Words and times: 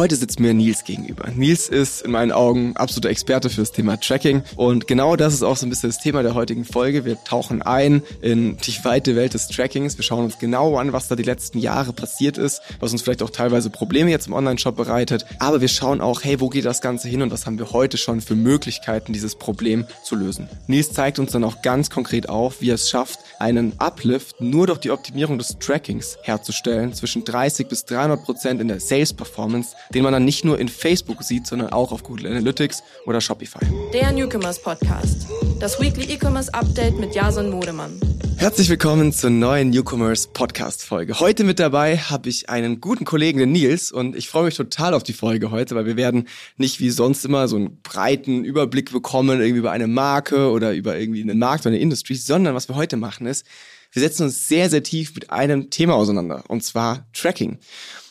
Heute 0.00 0.16
sitzt 0.16 0.40
mir 0.40 0.54
Nils 0.54 0.84
gegenüber. 0.84 1.28
Nils 1.36 1.68
ist 1.68 2.00
in 2.00 2.12
meinen 2.12 2.32
Augen 2.32 2.74
absoluter 2.74 3.10
Experte 3.10 3.50
für 3.50 3.60
das 3.60 3.70
Thema 3.70 4.00
Tracking 4.00 4.42
und 4.56 4.86
genau 4.86 5.14
das 5.14 5.34
ist 5.34 5.42
auch 5.42 5.58
so 5.58 5.66
ein 5.66 5.68
bisschen 5.68 5.90
das 5.90 5.98
Thema 5.98 6.22
der 6.22 6.32
heutigen 6.32 6.64
Folge. 6.64 7.04
Wir 7.04 7.22
tauchen 7.22 7.60
ein 7.60 8.02
in 8.22 8.56
die 8.56 8.82
weite 8.82 9.14
Welt 9.14 9.34
des 9.34 9.48
Trackings. 9.48 9.98
Wir 9.98 10.02
schauen 10.02 10.24
uns 10.24 10.38
genau 10.38 10.78
an, 10.78 10.94
was 10.94 11.08
da 11.08 11.16
die 11.16 11.22
letzten 11.22 11.58
Jahre 11.58 11.92
passiert 11.92 12.38
ist, 12.38 12.62
was 12.78 12.92
uns 12.92 13.02
vielleicht 13.02 13.22
auch 13.22 13.28
teilweise 13.28 13.68
Probleme 13.68 14.10
jetzt 14.10 14.26
im 14.26 14.32
Online-Shop 14.32 14.74
bereitet. 14.74 15.26
Aber 15.38 15.60
wir 15.60 15.68
schauen 15.68 16.00
auch, 16.00 16.24
hey, 16.24 16.40
wo 16.40 16.48
geht 16.48 16.64
das 16.64 16.80
Ganze 16.80 17.06
hin 17.06 17.20
und 17.20 17.30
was 17.30 17.44
haben 17.44 17.58
wir 17.58 17.70
heute 17.72 17.98
schon 17.98 18.22
für 18.22 18.36
Möglichkeiten, 18.36 19.12
dieses 19.12 19.34
Problem 19.34 19.84
zu 20.02 20.16
lösen. 20.16 20.48
Nils 20.66 20.94
zeigt 20.94 21.18
uns 21.18 21.32
dann 21.32 21.44
auch 21.44 21.60
ganz 21.60 21.90
konkret 21.90 22.26
auf, 22.26 22.62
wie 22.62 22.70
er 22.70 22.76
es 22.76 22.88
schafft, 22.88 23.18
einen 23.38 23.74
Uplift 23.76 24.40
nur 24.40 24.66
durch 24.66 24.78
die 24.78 24.92
Optimierung 24.92 25.36
des 25.36 25.58
Trackings 25.58 26.16
herzustellen 26.22 26.94
zwischen 26.94 27.22
30 27.22 27.68
bis 27.68 27.84
300 27.84 28.24
Prozent 28.24 28.62
in 28.62 28.68
der 28.68 28.80
Sales 28.80 29.12
Performance 29.12 29.76
den 29.94 30.04
man 30.04 30.12
dann 30.12 30.24
nicht 30.24 30.44
nur 30.44 30.58
in 30.58 30.68
Facebook 30.68 31.22
sieht, 31.22 31.46
sondern 31.46 31.70
auch 31.70 31.92
auf 31.92 32.02
Google 32.02 32.28
Analytics 32.28 32.82
oder 33.06 33.20
Shopify. 33.20 33.58
Der 33.92 34.12
Newcomers 34.12 34.62
Podcast. 34.62 35.26
Das 35.58 35.80
Weekly 35.80 36.12
E-Commerce 36.12 36.52
Update 36.54 36.98
mit 36.98 37.14
Jason 37.14 37.50
Modemann. 37.50 38.00
Herzlich 38.36 38.70
willkommen 38.70 39.12
zur 39.12 39.30
neuen 39.30 39.70
Newcomers 39.70 40.28
Podcast 40.28 40.84
Folge. 40.84 41.20
Heute 41.20 41.44
mit 41.44 41.58
dabei 41.58 41.98
habe 41.98 42.28
ich 42.28 42.48
einen 42.48 42.80
guten 42.80 43.04
Kollegen, 43.04 43.38
den 43.38 43.52
Nils, 43.52 43.92
und 43.92 44.16
ich 44.16 44.28
freue 44.28 44.44
mich 44.44 44.56
total 44.56 44.94
auf 44.94 45.02
die 45.02 45.12
Folge 45.12 45.50
heute, 45.50 45.74
weil 45.74 45.84
wir 45.84 45.96
werden 45.96 46.26
nicht 46.56 46.80
wie 46.80 46.90
sonst 46.90 47.24
immer 47.24 47.48
so 47.48 47.56
einen 47.56 47.82
breiten 47.82 48.44
Überblick 48.44 48.92
bekommen, 48.92 49.40
irgendwie 49.40 49.58
über 49.58 49.72
eine 49.72 49.88
Marke 49.88 50.50
oder 50.50 50.72
über 50.72 50.96
irgendwie 50.96 51.20
einen 51.20 51.38
Markt 51.38 51.66
oder 51.66 51.74
eine 51.74 51.82
Industrie, 51.82 52.14
sondern 52.14 52.54
was 52.54 52.68
wir 52.68 52.76
heute 52.76 52.96
machen 52.96 53.26
ist, 53.26 53.44
wir 53.92 54.00
setzen 54.00 54.22
uns 54.22 54.48
sehr, 54.48 54.70
sehr 54.70 54.84
tief 54.84 55.14
mit 55.14 55.30
einem 55.30 55.68
Thema 55.68 55.94
auseinander, 55.94 56.44
und 56.48 56.62
zwar 56.62 57.06
Tracking. 57.12 57.58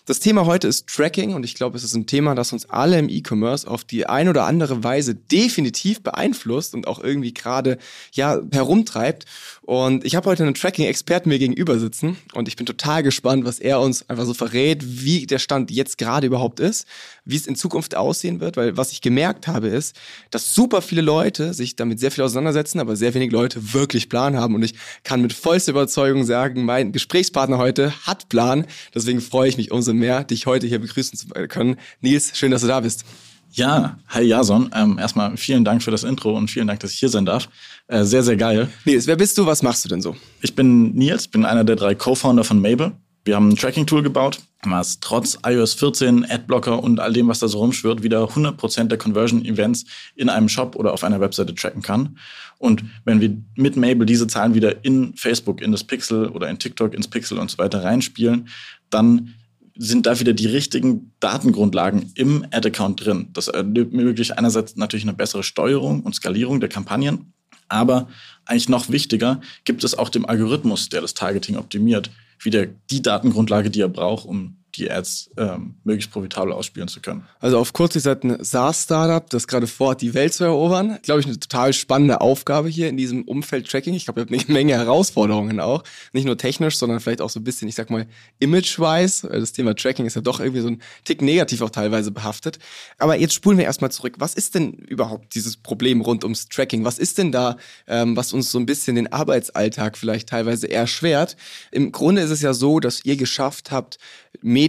Das 0.10 0.20
Thema 0.20 0.48
heute 0.48 0.68
ist 0.68 0.88
Tracking 0.88 1.36
und 1.36 1.44
ich 1.44 1.54
glaube, 1.54 1.78
es 1.78 1.84
ist 1.84 1.94
ein 1.94 2.08
Thema, 2.08 2.34
das 2.34 2.52
uns 2.52 2.68
alle 2.68 2.98
im 2.98 3.10
E-Commerce 3.10 3.70
auf 3.70 3.84
die 3.84 4.08
ein 4.08 4.28
oder 4.28 4.46
andere 4.46 4.84
Weise 4.84 5.14
definitiv 5.14 6.02
beeinflusst 6.02 6.74
und 6.74 6.88
auch 6.88 6.98
irgendwie 6.98 7.32
gerade 7.32 7.78
ja 8.14 8.42
herumtreibt. 8.52 9.26
Und 9.62 10.04
ich 10.04 10.16
habe 10.16 10.28
heute 10.28 10.42
einen 10.42 10.56
Tracking-Experten 10.56 11.30
mir 11.30 11.38
gegenüber 11.38 11.78
sitzen 11.78 12.18
und 12.34 12.48
ich 12.48 12.56
bin 12.56 12.66
total 12.66 13.04
gespannt, 13.04 13.46
was 13.46 13.60
er 13.60 13.82
uns 13.82 14.10
einfach 14.10 14.26
so 14.26 14.34
verrät, 14.34 14.84
wie 14.84 15.28
der 15.28 15.38
Stand 15.38 15.70
jetzt 15.70 16.00
gerade 16.00 16.26
überhaupt 16.26 16.60
ist, 16.60 16.88
wie 17.24 17.36
es 17.36 17.46
in 17.46 17.56
Zukunft 17.56 17.96
aussehen 17.96 18.40
wird, 18.40 18.58
weil 18.58 18.78
was 18.78 18.92
ich 18.92 19.02
gemerkt 19.02 19.46
habe 19.46 19.68
ist, 19.68 19.96
dass 20.32 20.56
super 20.56 20.82
viele 20.82 21.02
Leute 21.04 21.54
sich 21.54 21.76
damit 21.76 22.00
sehr 22.00 22.10
viel 22.10 22.24
auseinandersetzen, 22.24 22.80
aber 22.80 22.96
sehr 22.96 23.14
wenig 23.14 23.32
Leute 23.32 23.76
wirklich 23.76 24.10
Plan 24.10 24.36
haben 24.36 24.56
und 24.56 24.64
ich 24.64 24.74
kann 25.04 25.22
mit 25.22 25.34
vollster 25.34 25.74
Überzeugung 25.74 26.24
sagen, 26.24 26.66
mein 26.66 26.94
Gesprächspartner 26.94 27.60
heute 27.60 27.94
hat 28.08 28.28
Plan, 28.30 28.66
deswegen 28.96 29.22
freue 29.22 29.50
ich 29.50 29.58
mich 29.58 29.72
umso 29.72 29.94
mehr, 29.94 29.99
dich 30.00 30.46
heute 30.46 30.68
hier 30.68 30.80
begrüßen 30.80 31.18
zu 31.18 31.28
können. 31.48 31.78
Nils, 32.02 32.38
schön, 32.38 32.52
dass 32.52 32.62
du 32.62 32.68
da 32.68 32.80
bist. 32.80 33.06
Ja, 33.52 33.98
hi 34.08 34.22
Jason. 34.22 34.70
Ähm, 34.76 35.00
erstmal 35.00 35.36
vielen 35.36 35.66
Dank 35.66 35.82
für 35.82 35.92
das 35.92 36.04
Intro 36.04 36.38
und 36.38 36.50
vielen 36.52 36.68
Dank, 36.68 36.80
dass 36.82 36.92
ich 36.92 37.00
hier 37.00 37.10
sein 37.10 37.26
darf. 37.26 37.50
Äh, 37.88 38.04
sehr, 38.04 38.22
sehr 38.22 38.38
geil. 38.38 38.70
Nils, 38.86 39.08
wer 39.08 39.16
bist 39.16 39.38
du? 39.38 39.46
Was 39.46 39.64
machst 39.64 39.84
du 39.86 39.90
denn 39.90 40.02
so? 40.02 40.16
Ich 40.42 40.56
bin 40.56 40.94
Nils, 40.94 41.28
bin 41.28 41.46
einer 41.46 41.64
der 41.64 41.76
drei 41.76 41.96
Co-Founder 41.96 42.44
von 42.44 42.62
Mabel. 42.62 42.92
Wir 43.26 43.36
haben 43.36 43.50
ein 43.50 43.56
Tracking-Tool 43.56 44.02
gebaut, 44.02 44.40
was 44.64 45.00
trotz 45.02 45.38
iOS 45.46 45.74
14, 45.74 46.26
Adblocker 46.30 46.82
und 46.82 47.00
all 47.00 47.12
dem, 47.12 47.28
was 47.28 47.40
da 47.40 47.48
so 47.48 47.60
rumschwirrt, 47.60 48.02
wieder 48.02 48.24
100% 48.24 48.86
der 48.86 48.98
Conversion-Events 48.98 49.86
in 50.16 50.30
einem 50.30 50.48
Shop 50.48 50.76
oder 50.76 50.94
auf 50.94 51.04
einer 51.04 51.20
Webseite 51.20 51.54
tracken 51.54 51.82
kann. 51.82 52.18
Und 52.60 52.84
wenn 53.06 53.20
wir 53.20 53.36
mit 53.56 53.76
Mabel 53.76 54.06
diese 54.06 54.28
Zahlen 54.28 54.54
wieder 54.54 54.84
in 54.84 55.16
Facebook, 55.16 55.62
in 55.62 55.72
das 55.72 55.84
Pixel 55.84 56.30
oder 56.30 56.50
in 56.50 56.60
TikTok, 56.60 56.94
ins 56.94 57.08
Pixel 57.08 57.40
und 57.40 57.52
so 57.52 57.58
weiter 57.58 57.84
reinspielen, 57.84 58.48
dann 58.90 59.36
sind 59.82 60.06
da 60.06 60.20
wieder 60.20 60.34
die 60.34 60.46
richtigen 60.46 61.14
Datengrundlagen 61.22 62.12
im 62.16 62.46
Ad-Account 62.52 63.06
drin. 63.06 63.30
Das 63.32 63.48
ermöglicht 63.48 64.38
einerseits 64.38 64.76
natürlich 64.76 65.06
eine 65.06 65.14
bessere 65.14 65.42
Steuerung 65.42 66.04
und 66.04 66.14
Skalierung 66.14 66.60
der 66.60 66.68
Kampagnen, 66.68 67.34
aber 67.70 68.10
eigentlich 68.44 68.68
noch 68.68 68.90
wichtiger 68.90 69.40
gibt 69.64 69.86
es 69.86 69.98
auch 69.98 70.10
dem 70.10 70.26
Algorithmus, 70.26 70.90
der 70.90 71.02
das 71.02 71.14
Targeting 71.14 71.56
optimiert, 71.56 72.12
wieder 72.42 72.66
die 72.66 73.02
Datengrundlage, 73.02 73.70
die 73.70 73.80
er 73.80 73.90
braucht, 73.90 74.26
um 74.26 74.58
die 74.76 74.92
Ads 74.92 75.32
ähm, 75.38 75.76
möglichst 75.84 76.12
profitabel 76.12 76.54
ausspielen 76.54 76.88
zu 76.88 77.02
können. 77.02 77.26
Also 77.40 77.58
auf 77.58 77.74
kurz, 77.74 77.96
seid 78.04 78.24
ein 78.24 78.44
SaaS-Startup, 78.44 79.30
das 79.30 79.48
gerade 79.48 79.68
vorhat, 79.68 80.02
die 80.02 80.14
Welt 80.14 80.34
zu 80.34 80.44
erobern. 80.44 81.00
Glaube 81.04 81.22
ich, 81.22 81.26
eine 81.26 81.40
total 81.40 81.74
spannende 81.74 82.22
Aufgabe 82.22 82.70
hier 82.70 82.90
in 82.90 82.98
diesem 82.98 83.24
Umfeld 83.24 83.70
Tracking. 83.70 83.94
Ich 83.94 84.06
glaube, 84.06 84.22
ihr 84.22 84.24
habt 84.24 84.34
eine 84.34 84.44
Menge 84.54 84.74
Herausforderungen 84.74 85.60
auch. 85.60 85.84
Nicht 86.14 86.26
nur 86.26 86.38
technisch, 86.38 86.78
sondern 86.78 87.00
vielleicht 87.00 87.22
auch 87.22 87.30
so 87.30 87.40
ein 87.40 87.44
bisschen, 87.44 87.68
ich 87.68 87.76
sag 87.76 87.90
mal, 87.90 88.08
image-wise. 88.40 89.28
Das 89.28 89.54
Thema 89.54 89.76
Tracking 89.76 90.06
ist 90.06 90.16
ja 90.16 90.22
doch 90.22 90.40
irgendwie 90.40 90.62
so 90.62 90.70
ein 90.70 90.82
Tick 91.04 91.22
negativ 91.22 91.62
auch 91.62 91.70
teilweise 91.70 92.12
behaftet. 92.12 92.60
Aber 92.98 93.16
jetzt 93.16 93.34
spulen 93.34 93.58
wir 93.58 93.66
erstmal 93.66 93.92
zurück. 93.92 94.16
Was 94.20 94.34
ist 94.34 94.56
denn 94.56 94.74
überhaupt 94.74 95.36
dieses 95.36 95.58
Problem 95.58 96.02
rund 96.02 96.24
ums 96.24 96.48
Tracking? 96.48 96.86
Was 96.86 97.00
ist 97.00 97.18
denn 97.18 97.32
da, 97.32 97.58
ähm, 97.88 98.16
was 98.16 98.34
uns 98.34 98.52
so 98.52 98.60
ein 98.60 98.66
bisschen 98.66 98.96
den 98.96 99.12
Arbeitsalltag 99.12 99.98
vielleicht 99.98 100.30
teilweise 100.30 100.70
erschwert? 100.70 101.36
Im 101.72 101.92
Grunde 101.92 102.22
ist 102.22 102.32
es 102.32 102.42
ja 102.42 102.54
so, 102.54 102.80
dass 102.80 103.04
ihr 103.06 103.18
geschafft 103.18 103.72
habt, 103.72 103.98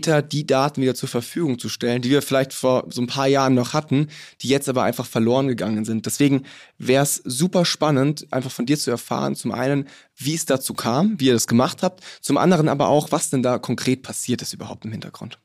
Meta 0.01 0.23
die 0.23 0.47
Daten 0.47 0.81
wieder 0.81 0.95
zur 0.95 1.11
Verfügung 1.11 1.59
zu 1.59 1.69
stellen, 1.69 2.01
die 2.01 2.09
wir 2.09 2.23
vielleicht 2.23 2.55
vor 2.55 2.87
so 2.89 3.03
ein 3.03 3.07
paar 3.07 3.27
Jahren 3.27 3.55
noch 3.55 3.75
hatten, 3.75 4.09
die 4.41 4.49
jetzt 4.49 4.69
aber 4.69 4.83
einfach 4.83 5.05
verloren 5.05 5.47
gegangen 5.47 5.85
sind. 5.85 6.07
Deswegen 6.07 6.45
wäre 6.79 7.03
es 7.03 7.17
super 7.17 7.67
spannend, 7.67 8.27
einfach 8.31 8.51
von 8.51 8.65
dir 8.65 8.79
zu 8.79 8.91
erfahren, 8.91 9.35
zum 9.37 9.53
einen, 9.53 9.87
wie 10.17 10.35
es 10.35 10.47
dazu 10.47 10.73
kam, 10.73 11.21
wie 11.21 11.27
ihr 11.27 11.35
das 11.35 11.47
gemacht 11.47 11.83
habt, 11.83 12.03
zum 12.23 12.39
anderen 12.39 12.69
aber 12.69 12.89
auch, 12.89 13.13
was 13.13 13.29
denn 13.29 13.43
da 13.43 13.59
konkret 13.59 14.03
passiert 14.03 14.41
ist 14.41 14.55
überhaupt 14.55 14.87
im 14.87 14.93
Hintergrund. 14.93 15.39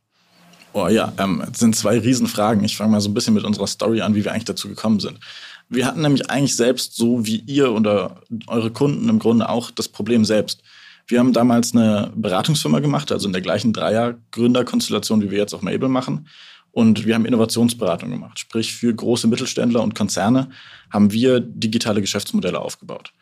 Oh 0.71 0.87
ja, 0.87 1.11
ähm, 1.17 1.43
das 1.45 1.59
sind 1.59 1.75
zwei 1.75 1.99
Riesenfragen. 1.99 2.63
Ich 2.63 2.77
fange 2.77 2.91
mal 2.91 3.01
so 3.01 3.09
ein 3.09 3.13
bisschen 3.13 3.33
mit 3.33 3.43
unserer 3.43 3.67
Story 3.67 4.01
an, 4.01 4.15
wie 4.15 4.23
wir 4.23 4.31
eigentlich 4.31 4.45
dazu 4.45 4.69
gekommen 4.69 5.01
sind. 5.01 5.19
Wir 5.67 5.85
hatten 5.85 6.01
nämlich 6.01 6.29
eigentlich 6.29 6.55
selbst, 6.55 6.95
so 6.95 7.25
wie 7.25 7.37
ihr 7.41 7.73
oder 7.73 8.21
eure 8.47 8.71
Kunden 8.71 9.09
im 9.09 9.19
Grunde 9.19 9.49
auch, 9.49 9.71
das 9.71 9.89
Problem 9.89 10.23
selbst. 10.23 10.61
Wir 11.07 11.19
haben 11.19 11.33
damals 11.33 11.75
eine 11.75 12.11
Beratungsfirma 12.15 12.79
gemacht, 12.79 13.11
also 13.11 13.27
in 13.27 13.33
der 13.33 13.41
gleichen 13.41 13.73
Dreier-Gründerkonstellation, 13.73 15.21
wie 15.21 15.31
wir 15.31 15.37
jetzt 15.37 15.53
auch 15.53 15.61
Mabel 15.61 15.89
machen. 15.89 16.27
Und 16.71 17.05
wir 17.05 17.15
haben 17.15 17.25
Innovationsberatung 17.25 18.09
gemacht. 18.09 18.39
Sprich, 18.39 18.73
für 18.73 18.93
große 18.93 19.27
Mittelständler 19.27 19.81
und 19.81 19.95
Konzerne 19.95 20.49
haben 20.91 21.11
wir 21.11 21.39
digitale 21.39 22.01
Geschäftsmodelle 22.01 22.59
aufgebaut. 22.59 23.13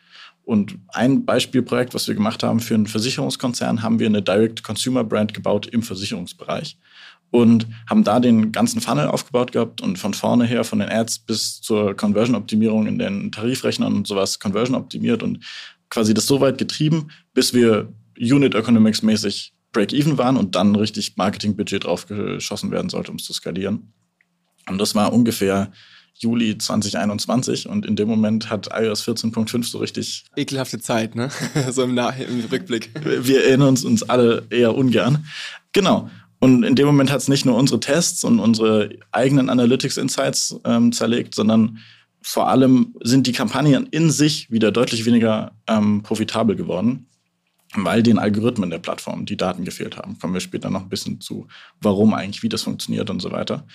Und 0.44 0.76
ein 0.88 1.24
Beispielprojekt, 1.24 1.94
was 1.94 2.08
wir 2.08 2.14
gemacht 2.14 2.42
haben 2.42 2.60
für 2.60 2.74
einen 2.74 2.86
Versicherungskonzern, 2.86 3.82
haben 3.82 3.98
wir 3.98 4.06
eine 4.06 4.22
Direct-Consumer-Brand 4.22 5.32
gebaut 5.32 5.66
im 5.66 5.82
Versicherungsbereich 5.82 6.76
und 7.30 7.66
haben 7.90 8.04
da 8.04 8.20
den 8.20 8.52
ganzen 8.52 8.80
Funnel 8.80 9.08
aufgebaut 9.08 9.52
gehabt 9.52 9.80
und 9.80 9.98
von 9.98 10.14
vorne 10.14 10.44
her, 10.44 10.62
von 10.62 10.78
den 10.78 10.88
Ads 10.88 11.18
bis 11.20 11.60
zur 11.60 11.96
Conversion-Optimierung 11.96 12.86
in 12.86 12.98
den 12.98 13.32
Tarifrechnern 13.32 13.92
und 13.92 14.06
sowas 14.06 14.38
Conversion 14.38 14.76
optimiert 14.76 15.22
und 15.22 15.44
quasi 15.94 16.12
das 16.12 16.26
so 16.26 16.40
weit 16.40 16.58
getrieben, 16.58 17.12
bis 17.34 17.54
wir 17.54 17.88
Unit 18.18 18.56
Economics 18.56 19.02
mäßig 19.02 19.54
Break-Even 19.72 20.18
waren 20.18 20.36
und 20.36 20.56
dann 20.56 20.74
richtig 20.74 21.16
Marketing-Budget 21.16 21.84
draufgeschossen 21.84 22.72
werden 22.72 22.90
sollte, 22.90 23.12
um 23.12 23.16
es 23.16 23.24
zu 23.24 23.32
skalieren. 23.32 23.92
Und 24.68 24.78
das 24.78 24.96
war 24.96 25.12
ungefähr 25.12 25.70
Juli 26.14 26.58
2021 26.58 27.68
und 27.68 27.86
in 27.86 27.94
dem 27.94 28.08
Moment 28.08 28.50
hat 28.50 28.70
iOS 28.72 29.06
14.5 29.06 29.64
so 29.64 29.78
richtig. 29.78 30.24
Ekelhafte 30.36 30.80
Zeit, 30.80 31.14
ne? 31.14 31.30
so 31.70 31.84
im, 31.84 31.94
Nach 31.94 32.18
im 32.18 32.40
Rückblick. 32.50 32.90
Wir 33.04 33.44
erinnern 33.44 33.68
uns, 33.68 33.84
uns 33.84 34.02
alle 34.02 34.46
eher 34.50 34.74
ungern. 34.76 35.26
Genau. 35.72 36.10
Und 36.40 36.64
in 36.64 36.74
dem 36.74 36.86
Moment 36.86 37.12
hat 37.12 37.20
es 37.20 37.28
nicht 37.28 37.46
nur 37.46 37.56
unsere 37.56 37.78
Tests 37.78 38.24
und 38.24 38.40
unsere 38.40 38.90
eigenen 39.12 39.48
Analytics 39.48 39.96
Insights 39.96 40.56
ähm, 40.64 40.90
zerlegt, 40.90 41.36
sondern 41.36 41.78
vor 42.24 42.48
allem 42.48 42.94
sind 43.02 43.26
die 43.26 43.32
Kampagnen 43.32 43.86
in 43.86 44.10
sich 44.10 44.50
wieder 44.50 44.72
deutlich 44.72 45.04
weniger 45.04 45.52
ähm, 45.66 46.02
profitabel 46.02 46.56
geworden, 46.56 47.06
weil 47.74 48.02
den 48.02 48.18
Algorithmen 48.18 48.70
der 48.70 48.78
Plattform 48.78 49.26
die 49.26 49.36
Daten 49.36 49.64
gefehlt 49.64 49.98
haben. 49.98 50.18
Kommen 50.18 50.32
wir 50.32 50.40
später 50.40 50.70
noch 50.70 50.82
ein 50.82 50.88
bisschen 50.88 51.20
zu, 51.20 51.46
warum 51.82 52.14
eigentlich, 52.14 52.42
wie 52.42 52.48
das 52.48 52.62
funktioniert 52.62 53.10
und 53.10 53.20
so 53.20 53.30
weiter. 53.30 53.66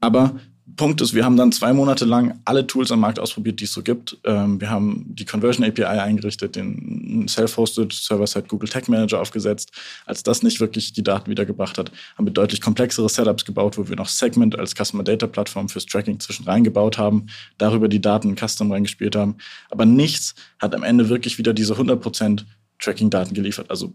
Aber 0.00 0.40
Punkt 0.76 1.02
ist, 1.02 1.12
wir 1.12 1.24
haben 1.26 1.36
dann 1.36 1.52
zwei 1.52 1.74
Monate 1.74 2.06
lang 2.06 2.40
alle 2.46 2.66
Tools 2.66 2.90
am 2.90 3.00
Markt 3.00 3.18
ausprobiert, 3.18 3.60
die 3.60 3.64
es 3.64 3.72
so 3.72 3.82
gibt. 3.82 4.16
Ähm, 4.24 4.60
wir 4.60 4.70
haben 4.70 5.04
die 5.08 5.26
Conversion 5.26 5.64
API 5.64 5.84
eingerichtet, 5.84 6.56
den 6.56 7.26
Self-Hosted 7.28 7.92
Server-Side 7.92 8.46
Google 8.48 8.68
Tag 8.68 8.88
Manager 8.88 9.20
aufgesetzt. 9.20 9.72
Als 10.06 10.22
das 10.22 10.42
nicht 10.42 10.60
wirklich 10.60 10.94
die 10.94 11.02
Daten 11.02 11.30
wiedergebracht 11.30 11.76
hat, 11.76 11.92
haben 12.16 12.26
wir 12.26 12.32
deutlich 12.32 12.62
komplexere 12.62 13.10
Setups 13.10 13.44
gebaut, 13.44 13.76
wo 13.76 13.88
wir 13.88 13.96
noch 13.96 14.08
Segment 14.08 14.58
als 14.58 14.74
Customer 14.74 15.04
Data 15.04 15.26
Plattform 15.26 15.68
fürs 15.68 15.84
Tracking 15.84 16.18
zwischen 16.18 16.44
reingebaut 16.44 16.96
haben, 16.96 17.26
darüber 17.58 17.88
die 17.88 18.00
Daten 18.00 18.30
in 18.30 18.36
Custom 18.36 18.72
reingespielt 18.72 19.16
haben. 19.16 19.36
Aber 19.70 19.84
nichts 19.84 20.34
hat 20.58 20.74
am 20.74 20.82
Ende 20.82 21.10
wirklich 21.10 21.36
wieder 21.36 21.52
diese 21.52 21.74
100% 21.74 22.44
Tracking-Daten 22.80 23.34
geliefert. 23.34 23.70
Also 23.70 23.92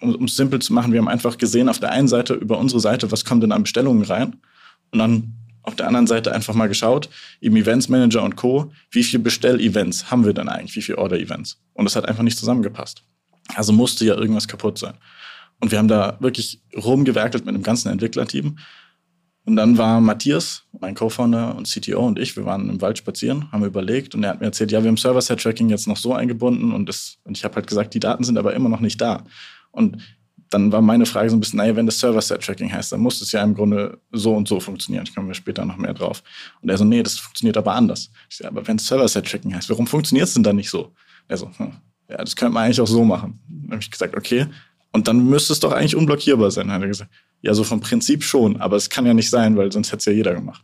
um 0.00 0.24
es 0.24 0.36
simpel 0.36 0.60
zu 0.60 0.74
machen, 0.74 0.92
wir 0.92 1.00
haben 1.00 1.08
einfach 1.08 1.38
gesehen 1.38 1.70
auf 1.70 1.78
der 1.78 1.92
einen 1.92 2.08
Seite 2.08 2.34
über 2.34 2.58
unsere 2.58 2.80
Seite, 2.80 3.10
was 3.10 3.24
kommt 3.24 3.42
denn 3.42 3.52
an 3.52 3.62
Bestellungen 3.62 4.04
rein 4.04 4.36
und 4.90 4.98
dann 4.98 5.39
auf 5.62 5.76
der 5.76 5.86
anderen 5.86 6.06
Seite 6.06 6.32
einfach 6.32 6.54
mal 6.54 6.68
geschaut, 6.68 7.08
im 7.40 7.56
Events 7.56 7.88
Manager 7.88 8.22
und 8.22 8.36
Co., 8.36 8.72
wie 8.90 9.04
viele 9.04 9.22
Bestell-Events 9.22 10.10
haben 10.10 10.24
wir 10.24 10.32
denn 10.32 10.48
eigentlich, 10.48 10.76
wie 10.76 10.82
viele 10.82 10.98
Order-Events? 10.98 11.60
Und 11.74 11.84
das 11.84 11.96
hat 11.96 12.06
einfach 12.06 12.22
nicht 12.22 12.38
zusammengepasst. 12.38 13.04
Also 13.54 13.72
musste 13.72 14.04
ja 14.04 14.14
irgendwas 14.14 14.48
kaputt 14.48 14.78
sein. 14.78 14.94
Und 15.60 15.70
wir 15.70 15.78
haben 15.78 15.88
da 15.88 16.16
wirklich 16.20 16.62
rumgewerkelt 16.74 17.44
mit 17.44 17.54
dem 17.54 17.62
ganzen 17.62 17.90
Entwicklerteam. 17.90 18.58
Und 19.44 19.56
dann 19.56 19.78
war 19.78 20.00
Matthias, 20.00 20.64
mein 20.78 20.94
Co-Founder 20.94 21.56
und 21.56 21.66
CTO 21.66 22.06
und 22.06 22.18
ich, 22.18 22.36
wir 22.36 22.44
waren 22.44 22.68
im 22.68 22.80
Wald 22.80 22.98
spazieren, 22.98 23.50
haben 23.52 23.64
überlegt 23.64 24.14
und 24.14 24.22
er 24.22 24.30
hat 24.30 24.40
mir 24.40 24.46
erzählt, 24.46 24.70
ja, 24.70 24.82
wir 24.82 24.88
haben 24.88 24.96
Server-Side-Tracking 24.96 25.70
jetzt 25.70 25.88
noch 25.88 25.96
so 25.96 26.14
eingebunden 26.14 26.72
und, 26.72 26.88
das, 26.88 27.18
und 27.24 27.36
ich 27.36 27.44
habe 27.44 27.56
halt 27.56 27.66
gesagt, 27.66 27.94
die 27.94 28.00
Daten 28.00 28.22
sind 28.22 28.38
aber 28.38 28.54
immer 28.54 28.68
noch 28.68 28.80
nicht 28.80 29.00
da. 29.00 29.24
Und 29.72 29.98
dann 30.50 30.72
war 30.72 30.82
meine 30.82 31.06
Frage 31.06 31.30
so 31.30 31.36
ein 31.36 31.40
bisschen, 31.40 31.58
naja, 31.58 31.76
wenn 31.76 31.86
das 31.86 32.00
Server-Side-Tracking 32.00 32.72
heißt, 32.72 32.90
dann 32.92 33.00
muss 33.00 33.20
es 33.20 33.30
ja 33.30 33.42
im 33.42 33.54
Grunde 33.54 33.98
so 34.10 34.34
und 34.34 34.48
so 34.48 34.58
funktionieren. 34.58 35.04
Ich 35.04 35.14
komme 35.14 35.32
später 35.34 35.64
noch 35.64 35.76
mehr 35.76 35.94
drauf. 35.94 36.22
Und 36.60 36.68
er 36.68 36.76
so, 36.76 36.84
nee, 36.84 37.02
das 37.02 37.18
funktioniert 37.18 37.56
aber 37.56 37.74
anders. 37.74 38.10
Ich 38.28 38.36
so, 38.36 38.44
aber 38.44 38.66
wenn 38.66 38.76
es 38.76 38.86
Server-Side-Tracking 38.86 39.54
heißt, 39.54 39.70
warum 39.70 39.86
funktioniert 39.86 40.26
es 40.26 40.34
denn 40.34 40.42
dann 40.42 40.56
nicht 40.56 40.68
so? 40.68 40.92
Er 41.28 41.36
so, 41.36 41.50
hm, 41.56 41.72
ja, 42.08 42.16
das 42.16 42.34
könnte 42.34 42.52
man 42.52 42.64
eigentlich 42.64 42.80
auch 42.80 42.88
so 42.88 43.04
machen. 43.04 43.38
Dann 43.48 43.72
habe 43.72 43.82
ich 43.82 43.90
gesagt, 43.90 44.16
okay, 44.16 44.46
und 44.92 45.06
dann 45.06 45.24
müsste 45.24 45.52
es 45.52 45.60
doch 45.60 45.72
eigentlich 45.72 45.94
unblockierbar 45.94 46.50
sein, 46.50 46.70
hat 46.72 46.82
er 46.82 46.88
gesagt. 46.88 47.10
Ja, 47.42 47.54
so 47.54 47.62
vom 47.62 47.80
Prinzip 47.80 48.24
schon, 48.24 48.60
aber 48.60 48.76
es 48.76 48.90
kann 48.90 49.06
ja 49.06 49.14
nicht 49.14 49.30
sein, 49.30 49.56
weil 49.56 49.70
sonst 49.70 49.88
hätte 49.88 49.98
es 49.98 50.04
ja 50.06 50.12
jeder 50.12 50.34
gemacht. 50.34 50.62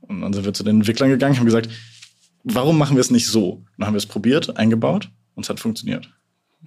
Und 0.00 0.20
dann 0.20 0.32
sind 0.32 0.44
wir 0.44 0.52
zu 0.52 0.64
den 0.64 0.78
Entwicklern 0.78 1.10
gegangen, 1.10 1.38
haben 1.38 1.46
gesagt, 1.46 1.70
warum 2.42 2.76
machen 2.76 2.96
wir 2.96 3.00
es 3.00 3.10
nicht 3.10 3.28
so? 3.28 3.64
dann 3.76 3.86
haben 3.86 3.94
wir 3.94 3.98
es 3.98 4.06
probiert, 4.06 4.56
eingebaut 4.56 5.10
und 5.34 5.44
es 5.44 5.50
hat 5.50 5.60
funktioniert. 5.60 6.12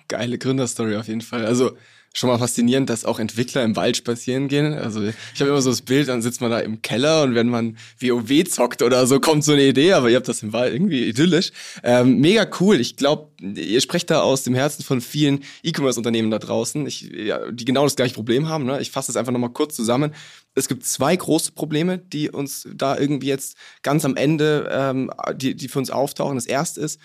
Geile 0.08 0.38
Gründerstory 0.38 0.96
auf 0.96 1.08
jeden 1.08 1.22
Fall. 1.22 1.46
Also 1.46 1.72
schon 2.14 2.30
mal 2.30 2.38
faszinierend, 2.38 2.90
dass 2.90 3.06
auch 3.06 3.20
Entwickler 3.20 3.64
im 3.64 3.76
Wald 3.76 3.96
spazieren 3.96 4.48
gehen. 4.48 4.74
Also 4.74 5.02
ich 5.02 5.40
habe 5.40 5.50
immer 5.50 5.62
so 5.62 5.70
das 5.70 5.82
Bild, 5.82 6.10
dann 6.10 6.22
sitzt 6.22 6.42
man 6.42 6.52
da 6.52 6.60
im 6.60 6.82
Keller 6.82 7.24
und 7.24 7.36
wenn 7.36 7.48
man 7.48 7.78
WoW 8.00 8.44
zockt 8.50 8.82
oder 8.82 9.08
so, 9.08 9.20
kommt 9.20 9.44
so 9.44 9.54
eine 9.54 9.64
Idee, 9.64 9.94
aber 9.94 10.10
ihr 10.10 10.18
habt 10.18 10.28
das 10.28 10.44
im 10.44 10.52
Wald 10.52 10.74
irgendwie 10.74 11.06
idyllisch. 11.06 11.52
Ähm, 11.84 12.20
mega 12.20 12.46
cool. 12.60 12.80
Ich 12.82 12.98
glaube, 12.98 13.32
ihr 13.42 13.80
sprecht 13.80 14.10
da 14.10 14.22
aus 14.22 14.44
dem 14.44 14.54
Herzen 14.54 14.84
von 14.84 15.00
vielen 15.00 15.44
E-Commerce-Unternehmen 15.64 16.32
da 16.32 16.40
draußen, 16.40 16.86
ich, 16.86 17.02
ja, 17.02 17.50
die 17.50 17.66
genau 17.66 17.86
das 17.86 17.96
gleiche 17.96 18.14
Problem 18.14 18.50
haben. 18.50 18.66
Ne? 18.66 18.82
Ich 18.82 18.92
fasse 18.92 19.12
es 19.12 19.16
einfach 19.16 19.32
nochmal 19.32 19.52
kurz 19.52 19.76
zusammen. 19.76 20.14
Es 20.54 20.68
gibt 20.68 20.86
zwei 20.86 21.16
große 21.16 21.54
Probleme, 21.54 21.98
die 21.98 22.30
uns 22.30 22.68
da 22.74 22.98
irgendwie 22.98 23.28
jetzt 23.28 23.56
ganz 23.84 24.04
am 24.04 24.18
Ende, 24.18 24.70
ähm, 24.70 25.10
die, 25.36 25.56
die 25.56 25.70
für 25.70 25.80
uns 25.80 25.90
auftauchen. 25.90 26.36
Das 26.36 26.46
erste 26.46 26.82
ist, 26.82 27.00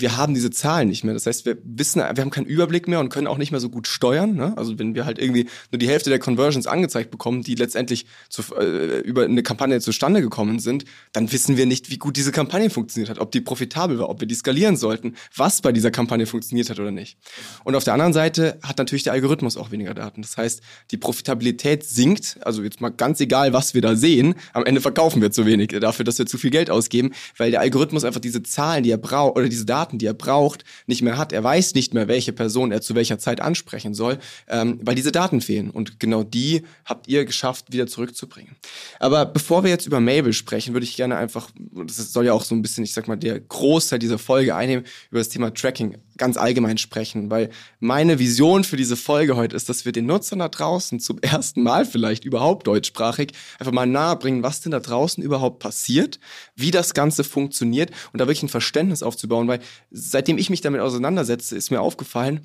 wir 0.00 0.16
haben 0.16 0.34
diese 0.34 0.50
Zahlen 0.50 0.88
nicht 0.88 1.04
mehr. 1.04 1.14
Das 1.14 1.26
heißt, 1.26 1.44
wir 1.44 1.58
wissen, 1.64 2.00
wir 2.00 2.06
haben 2.06 2.30
keinen 2.30 2.46
Überblick 2.46 2.88
mehr 2.88 3.00
und 3.00 3.08
können 3.08 3.26
auch 3.26 3.38
nicht 3.38 3.50
mehr 3.50 3.60
so 3.60 3.68
gut 3.68 3.86
steuern. 3.86 4.34
Ne? 4.34 4.56
Also 4.56 4.78
wenn 4.78 4.94
wir 4.94 5.04
halt 5.04 5.18
irgendwie 5.18 5.46
nur 5.72 5.78
die 5.78 5.88
Hälfte 5.88 6.10
der 6.10 6.18
Conversions 6.18 6.66
angezeigt 6.66 7.10
bekommen, 7.10 7.42
die 7.42 7.54
letztendlich 7.54 8.06
zu, 8.28 8.42
äh, 8.54 9.00
über 9.00 9.24
eine 9.24 9.42
Kampagne 9.42 9.80
zustande 9.80 10.20
gekommen 10.20 10.58
sind, 10.58 10.84
dann 11.12 11.30
wissen 11.32 11.56
wir 11.56 11.66
nicht, 11.66 11.90
wie 11.90 11.98
gut 11.98 12.16
diese 12.16 12.32
Kampagne 12.32 12.70
funktioniert 12.70 13.10
hat, 13.10 13.18
ob 13.18 13.32
die 13.32 13.40
profitabel 13.40 13.98
war, 13.98 14.08
ob 14.08 14.20
wir 14.20 14.28
die 14.28 14.34
skalieren 14.34 14.76
sollten, 14.76 15.14
was 15.34 15.60
bei 15.62 15.72
dieser 15.72 15.90
Kampagne 15.90 16.26
funktioniert 16.26 16.70
hat 16.70 16.78
oder 16.78 16.90
nicht. 16.90 17.18
Und 17.64 17.74
auf 17.74 17.84
der 17.84 17.94
anderen 17.94 18.12
Seite 18.12 18.58
hat 18.62 18.78
natürlich 18.78 19.02
der 19.02 19.12
Algorithmus 19.12 19.56
auch 19.56 19.70
weniger 19.70 19.94
Daten. 19.94 20.22
Das 20.22 20.36
heißt, 20.36 20.62
die 20.90 20.96
Profitabilität 20.96 21.84
sinkt. 21.84 22.38
Also 22.42 22.62
jetzt 22.62 22.80
mal 22.80 22.90
ganz 22.90 23.20
egal, 23.20 23.52
was 23.52 23.74
wir 23.74 23.82
da 23.82 23.96
sehen, 23.96 24.34
am 24.52 24.64
Ende 24.64 24.80
verkaufen 24.80 25.22
wir 25.22 25.30
zu 25.30 25.46
wenig 25.46 25.68
dafür, 25.68 26.04
dass 26.04 26.18
wir 26.18 26.26
zu 26.26 26.38
viel 26.38 26.50
Geld 26.50 26.70
ausgeben, 26.70 27.12
weil 27.36 27.50
der 27.50 27.60
Algorithmus 27.60 28.04
einfach 28.04 28.20
diese 28.20 28.42
Zahlen, 28.42 28.84
die 28.84 28.90
er 28.90 28.98
braucht, 28.98 29.36
oder 29.36 29.48
diese 29.48 29.64
Daten 29.64 29.87
Daten, 29.88 29.98
die 29.98 30.06
er 30.06 30.14
braucht, 30.14 30.64
nicht 30.86 31.02
mehr 31.02 31.16
hat. 31.16 31.32
Er 31.32 31.42
weiß 31.42 31.74
nicht 31.74 31.94
mehr, 31.94 32.08
welche 32.08 32.32
Person 32.32 32.72
er 32.72 32.80
zu 32.82 32.94
welcher 32.94 33.18
Zeit 33.18 33.40
ansprechen 33.40 33.94
soll, 33.94 34.18
ähm, 34.48 34.78
weil 34.82 34.94
diese 34.94 35.12
Daten 35.12 35.40
fehlen. 35.40 35.70
Und 35.70 35.98
genau 35.98 36.22
die 36.22 36.62
habt 36.84 37.08
ihr 37.08 37.24
geschafft, 37.24 37.72
wieder 37.72 37.86
zurückzubringen. 37.86 38.56
Aber 39.00 39.24
bevor 39.24 39.64
wir 39.64 39.70
jetzt 39.70 39.86
über 39.86 40.00
Mabel 40.00 40.32
sprechen, 40.32 40.74
würde 40.74 40.84
ich 40.84 40.96
gerne 40.96 41.16
einfach, 41.16 41.50
das 41.56 42.12
soll 42.12 42.26
ja 42.26 42.32
auch 42.32 42.44
so 42.44 42.54
ein 42.54 42.62
bisschen, 42.62 42.84
ich 42.84 42.92
sag 42.92 43.08
mal, 43.08 43.16
der 43.16 43.40
Großteil 43.40 43.98
dieser 43.98 44.18
Folge 44.18 44.54
einnehmen, 44.54 44.84
über 45.10 45.20
das 45.20 45.30
Thema 45.30 45.52
Tracking 45.52 45.96
ganz 46.18 46.36
allgemein 46.36 46.78
sprechen, 46.78 47.30
weil 47.30 47.50
meine 47.80 48.18
Vision 48.18 48.64
für 48.64 48.76
diese 48.76 48.96
Folge 48.96 49.36
heute 49.36 49.56
ist, 49.56 49.68
dass 49.68 49.84
wir 49.84 49.92
den 49.92 50.06
Nutzern 50.06 50.40
da 50.40 50.48
draußen 50.48 51.00
zum 51.00 51.18
ersten 51.22 51.62
Mal 51.62 51.84
vielleicht 51.84 52.24
überhaupt 52.24 52.66
deutschsprachig 52.66 53.32
einfach 53.58 53.72
mal 53.72 53.86
nahebringen, 53.86 54.42
was 54.42 54.60
denn 54.60 54.72
da 54.72 54.80
draußen 54.80 55.22
überhaupt 55.22 55.60
passiert, 55.60 56.18
wie 56.56 56.70
das 56.70 56.94
Ganze 56.94 57.24
funktioniert 57.24 57.90
und 58.12 58.20
da 58.20 58.26
wirklich 58.26 58.42
ein 58.42 58.48
Verständnis 58.48 59.02
aufzubauen, 59.02 59.48
weil 59.48 59.60
seitdem 59.90 60.38
ich 60.38 60.50
mich 60.50 60.60
damit 60.60 60.80
auseinandersetze, 60.80 61.56
ist 61.56 61.70
mir 61.70 61.80
aufgefallen, 61.80 62.40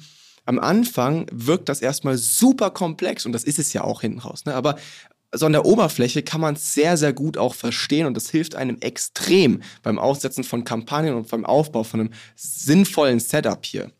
am 0.45 0.59
Anfang 0.59 1.27
wirkt 1.31 1.69
das 1.69 1.81
erstmal 1.81 2.17
super 2.17 2.69
komplex 2.69 3.25
und 3.25 3.31
das 3.31 3.43
ist 3.43 3.59
es 3.59 3.71
ja 3.73 3.83
auch 3.83 4.01
hinten 4.01 4.19
raus. 4.19 4.45
Ne? 4.45 4.53
Aber 4.53 4.75
so 5.33 5.45
an 5.45 5.51
der 5.51 5.65
Oberfläche 5.65 6.23
kann 6.23 6.41
man 6.41 6.55
es 6.55 6.73
sehr, 6.73 6.95
sehr 6.97 7.13
gut 7.13 7.37
auch 7.37 7.55
verstehen 7.55 8.05
und 8.05 8.15
das 8.15 8.29
hilft 8.29 8.55
einem 8.55 8.77
extrem 8.79 9.61
beim 9.81 9.99
Aufsetzen 9.99 10.43
von 10.43 10.63
Kampagnen 10.63 11.15
und 11.15 11.29
beim 11.29 11.45
Aufbau 11.45 11.83
von 11.83 11.99
einem 11.99 12.13
sinnvollen 12.35 13.19
Setup 13.19 13.65
hier. 13.65 13.91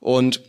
Und 0.00 0.42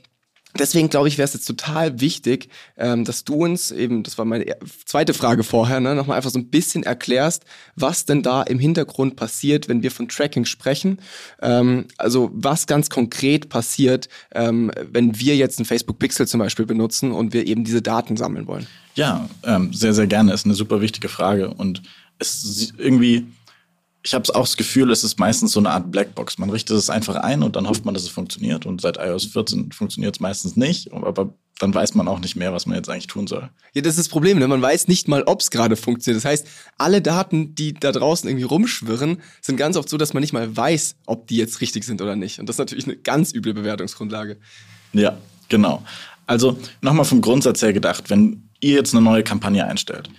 Deswegen 0.57 0.89
glaube 0.89 1.07
ich, 1.07 1.17
wäre 1.17 1.25
es 1.25 1.33
jetzt 1.33 1.45
total 1.45 2.01
wichtig, 2.01 2.49
ähm, 2.77 3.05
dass 3.05 3.23
du 3.23 3.45
uns 3.45 3.71
eben, 3.71 4.03
das 4.03 4.17
war 4.17 4.25
meine 4.25 4.45
zweite 4.85 5.13
Frage 5.13 5.43
vorher, 5.43 5.79
ne, 5.79 5.95
nochmal 5.95 6.17
einfach 6.17 6.29
so 6.29 6.39
ein 6.39 6.49
bisschen 6.49 6.83
erklärst, 6.83 7.45
was 7.75 8.05
denn 8.05 8.21
da 8.21 8.43
im 8.43 8.59
Hintergrund 8.59 9.15
passiert, 9.15 9.69
wenn 9.69 9.81
wir 9.83 9.91
von 9.91 10.07
Tracking 10.07 10.45
sprechen. 10.45 10.99
Ähm, 11.41 11.85
also 11.97 12.31
was 12.33 12.67
ganz 12.67 12.89
konkret 12.89 13.49
passiert, 13.49 14.09
ähm, 14.33 14.71
wenn 14.91 15.19
wir 15.19 15.35
jetzt 15.35 15.59
ein 15.59 15.65
Facebook 15.65 15.99
Pixel 15.99 16.27
zum 16.27 16.39
Beispiel 16.39 16.65
benutzen 16.65 17.11
und 17.11 17.33
wir 17.33 17.47
eben 17.47 17.63
diese 17.63 17.81
Daten 17.81 18.17
sammeln 18.17 18.47
wollen. 18.47 18.67
Ja, 18.95 19.29
ähm, 19.43 19.73
sehr, 19.73 19.93
sehr 19.93 20.07
gerne. 20.07 20.33
Ist 20.33 20.45
eine 20.45 20.55
super 20.55 20.81
wichtige 20.81 21.07
Frage 21.07 21.53
und 21.53 21.81
es 22.19 22.73
irgendwie 22.77 23.25
ich 24.03 24.13
habe 24.13 24.33
auch 24.35 24.45
das 24.45 24.57
Gefühl, 24.57 24.91
es 24.91 25.03
ist 25.03 25.19
meistens 25.19 25.51
so 25.51 25.59
eine 25.59 25.69
Art 25.69 25.91
Blackbox. 25.91 26.37
Man 26.39 26.49
richtet 26.49 26.77
es 26.77 26.89
einfach 26.89 27.15
ein 27.15 27.43
und 27.43 27.55
dann 27.55 27.67
hofft 27.67 27.85
man, 27.85 27.93
dass 27.93 28.03
es 28.03 28.09
funktioniert. 28.09 28.65
Und 28.65 28.81
seit 28.81 28.97
iOS 28.97 29.25
14 29.25 29.71
funktioniert 29.71 30.15
es 30.15 30.19
meistens 30.19 30.55
nicht. 30.55 30.91
Aber 30.91 31.33
dann 31.59 31.73
weiß 31.73 31.93
man 31.93 32.07
auch 32.07 32.19
nicht 32.19 32.35
mehr, 32.35 32.51
was 32.51 32.65
man 32.65 32.75
jetzt 32.75 32.89
eigentlich 32.89 33.07
tun 33.07 33.27
soll. 33.27 33.49
Ja, 33.73 33.81
das 33.81 33.91
ist 33.93 33.99
das 33.99 34.09
Problem. 34.09 34.39
Ne? 34.39 34.47
Man 34.47 34.61
weiß 34.61 34.87
nicht 34.87 35.07
mal, 35.07 35.23
ob 35.23 35.41
es 35.41 35.51
gerade 35.51 35.75
funktioniert. 35.75 36.23
Das 36.23 36.29
heißt, 36.29 36.47
alle 36.79 37.01
Daten, 37.01 37.53
die 37.53 37.73
da 37.73 37.91
draußen 37.91 38.27
irgendwie 38.27 38.45
rumschwirren, 38.45 39.21
sind 39.41 39.57
ganz 39.57 39.77
oft 39.77 39.87
so, 39.87 39.97
dass 39.97 40.13
man 40.13 40.21
nicht 40.21 40.33
mal 40.33 40.55
weiß, 40.55 40.95
ob 41.05 41.27
die 41.27 41.37
jetzt 41.37 41.61
richtig 41.61 41.83
sind 41.83 42.01
oder 42.01 42.15
nicht. 42.15 42.39
Und 42.39 42.49
das 42.49 42.55
ist 42.55 42.59
natürlich 42.59 42.85
eine 42.85 42.97
ganz 42.97 43.33
üble 43.33 43.53
Bewertungsgrundlage. 43.53 44.37
Ja, 44.93 45.17
genau. 45.49 45.83
Also 46.25 46.57
nochmal 46.81 47.05
vom 47.05 47.21
Grundsatz 47.21 47.61
her 47.61 47.73
gedacht, 47.73 48.09
wenn 48.09 48.49
ihr 48.61 48.73
jetzt 48.73 48.95
eine 48.95 49.03
neue 49.03 49.23
Kampagne 49.23 49.65
einstellt 49.65 50.09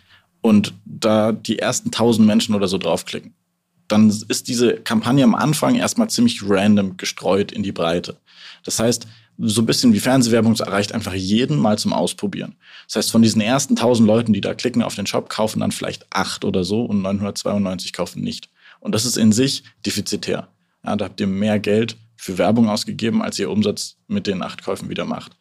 und 0.41 0.75
da 0.85 1.33
die 1.33 1.59
ersten 1.59 1.91
tausend 1.91 2.27
Menschen 2.27 2.55
oder 2.55 2.69
so 2.69 2.79
draufklicken, 2.79 3.35
dann 3.89 4.09
ist 4.29 4.49
diese 4.49 4.75
Kampagne 4.75 5.25
am 5.25 5.35
Anfang 5.35 5.75
erstmal 5.75 6.09
ziemlich 6.09 6.43
random 6.49 6.97
gestreut 6.97 7.53
in 7.53 7.63
die 7.63 7.73
Breite. 7.73 8.17
Das 8.65 8.79
heißt, 8.79 9.07
so 9.39 9.63
ein 9.63 9.67
bisschen 9.67 9.93
wie 9.93 10.01
Fernsehwerbung, 10.01 10.53
es 10.53 10.61
erreicht 10.61 10.93
einfach 10.93 11.15
jeden 11.15 11.59
mal 11.59 11.79
zum 11.79 11.93
Ausprobieren. 11.93 12.55
Das 12.87 12.97
heißt, 12.97 13.11
von 13.11 13.23
diesen 13.23 13.41
ersten 13.41 13.75
1000 13.77 14.07
Leuten, 14.07 14.33
die 14.33 14.41
da 14.41 14.55
klicken 14.55 14.83
auf 14.83 14.95
den 14.95 15.07
Shop, 15.07 15.29
kaufen 15.29 15.61
dann 15.61 15.73
vielleicht 15.73 16.07
acht 16.11 16.45
oder 16.45 16.65
so 16.65 16.85
und 16.85 17.03
992 17.03 17.93
kaufen 17.93 18.23
nicht. 18.23 18.51
Und 18.81 18.95
das 18.95 19.05
ist 19.05 19.17
in 19.17 19.33
sich 19.33 19.65
defizitär. 19.87 20.49
Ja, 20.85 20.97
da 20.97 21.07
habt 21.07 21.21
ihr 21.21 21.27
mehr 21.27 21.59
Geld 21.59 21.97
für 22.17 22.39
Werbung 22.39 22.69
ausgegeben, 22.69 23.23
als 23.23 23.39
ihr 23.39 23.51
Umsatz 23.51 23.97
mit 24.07 24.27
den 24.27 24.43
acht 24.43 24.63
Käufen 24.63 24.89
wieder 24.89 25.05
macht. 25.05 25.37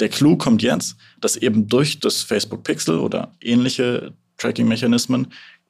Der 0.00 0.08
Clou 0.08 0.36
kommt 0.36 0.62
jetzt, 0.62 0.96
dass 1.20 1.36
eben 1.36 1.68
durch 1.68 2.00
das 2.00 2.22
Facebook 2.22 2.64
Pixel 2.64 2.98
oder 2.98 3.32
ähnliche 3.40 4.12
Tracking-Mechanismen 4.36 5.28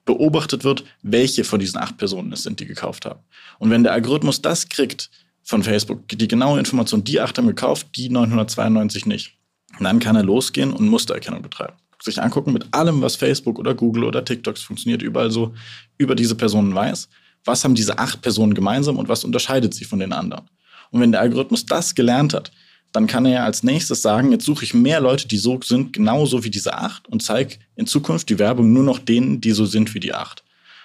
beobachtet 0.09 0.65
wird, 0.65 0.85
welche 1.03 1.45
von 1.45 1.61
diesen 1.61 1.79
acht 1.79 1.99
Personen 1.99 2.33
es 2.33 2.43
sind, 2.43 2.61
die 2.61 2.65
gekauft 2.65 3.05
haben. 3.05 3.21
Und 3.59 3.69
wenn 3.69 3.83
der 3.83 3.93
Algorithmus 3.93 4.41
das 4.41 4.71
kriegt 4.71 5.11
von 5.43 5.63
Facebook, 5.63 6.09
die 6.09 6.27
genaue 6.27 6.59
Information, 6.59 7.05
die 7.05 7.21
acht 7.21 7.37
haben 7.37 7.47
gekauft, 7.47 7.89
die 7.95 8.09
992 8.09 9.05
nicht, 9.05 9.35
dann 9.81 9.99
kann 9.99 10.17
er 10.17 10.23
losgehen 10.23 10.73
und 10.73 10.89
Mustererkennung 10.89 11.43
betreiben. 11.43 11.75
Sich 12.03 12.23
angucken 12.23 12.55
mit 12.55 12.69
allem, 12.71 13.03
was 13.03 13.17
Facebook 13.17 13.59
oder 13.59 13.75
Google 13.75 14.05
oder 14.05 14.25
TikToks 14.25 14.63
funktioniert, 14.63 15.03
überall 15.03 15.31
so 15.31 15.53
über 15.99 16.15
diese 16.15 16.37
Personen 16.37 16.75
weiß, 16.75 17.11
was 17.45 17.63
haben 17.63 17.75
diese 17.75 17.99
acht 17.99 18.23
Personen 18.23 18.55
gemeinsam 18.55 18.97
und 18.97 19.11
was 19.11 19.25
unterscheidet 19.25 19.75
sie 19.75 19.85
von 19.85 19.99
den 19.99 20.15
anderen. 20.15 20.49
Und 20.91 21.03
wenn 21.03 21.13
der 21.13 21.21
Algorithmus 21.21 21.67
das 21.67 21.95
gelernt 21.95 22.33
hat, 22.33 22.51
dann 22.93 23.07
kann 23.07 23.27
er 23.27 23.33
ja 23.33 23.45
als 23.45 23.63
nächstes 23.63 24.03
sagen, 24.03 24.33
jetzt 24.33 24.45
suche 24.45 24.65
ich 24.65 24.75
mehr 24.75 25.01
Leute, 25.01 25.29
die 25.29 25.39
so 25.39 25.61
sind, 25.63 25.93
genauso 25.93 26.45
wie 26.45 26.51
diese 26.51 26.75
acht 26.75 27.09
und 27.09 27.23
zeige 27.23 27.57
in 27.77 27.87
Zukunft 27.87 28.29
die 28.31 28.39
Werbung 28.39 28.73
nur 28.73 28.85
noch 28.85 28.99
denen, 28.99 29.41
die 29.41 29.53
so 29.53 29.67
sind 29.67 29.95
wie 29.95 30.01
die 30.01 30.15
acht. 30.15 30.43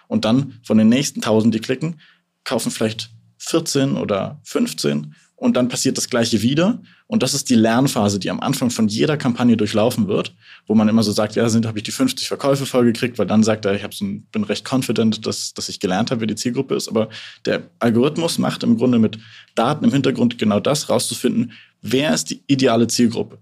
Und 0.08 0.26
dann 0.26 0.60
von 0.64 0.78
den 0.78 0.90
nächsten 0.90 1.22
tausend, 1.22 1.56
die 1.56 1.60
klicken, 1.60 2.00
kaufen 2.44 2.72
vielleicht 2.72 3.10
14 3.38 3.96
oder 3.96 4.40
15 4.44 5.16
und 5.44 5.58
dann 5.58 5.68
passiert 5.68 5.98
das 5.98 6.10
Gleiche 6.10 6.42
wieder. 6.42 6.82
Und 7.06 7.22
das 7.22 7.34
ist 7.34 7.50
die 7.50 7.56
Lernphase, 7.56 8.18
die 8.18 8.30
am 8.30 8.40
Anfang 8.40 8.70
von 8.70 8.88
jeder 8.88 9.18
Kampagne 9.18 9.58
durchlaufen 9.58 10.08
wird, 10.08 10.34
wo 10.68 10.74
man 10.74 10.88
immer 10.88 11.04
so 11.04 11.12
sagt, 11.12 11.36
ja, 11.36 11.50
sind 11.50 11.66
habe 11.66 11.78
ich 11.80 11.84
die 11.84 11.92
50 11.92 12.28
Verkäufe 12.28 12.66
vollgekriegt, 12.66 13.20
weil 13.20 13.28
dann 13.28 13.44
sagt 13.44 13.66
er, 13.66 13.76
ich 13.76 13.84
so 13.96 14.06
bin 14.32 14.44
recht 14.46 14.66
confident, 14.72 15.26
dass, 15.26 15.54
dass 15.54 15.68
ich 15.68 15.82
gelernt 15.82 16.12
habe, 16.12 16.22
wer 16.22 16.28
die 16.28 16.36
Zielgruppe 16.36 16.76
ist. 16.76 16.88
Aber 16.88 17.10
der 17.46 17.64
Algorithmus 17.80 18.38
macht 18.38 18.64
im 18.64 18.78
Grunde 18.78 19.00
mit 19.00 19.20
Daten 19.54 19.84
im 19.84 19.92
Hintergrund 19.92 20.38
genau 20.38 20.62
das, 20.62 20.90
rauszufinden, 20.90 21.52
wer 21.84 22.14
ist 22.14 22.32
die 22.32 22.42
ideale 22.48 22.88
Zielgruppe? 22.88 23.38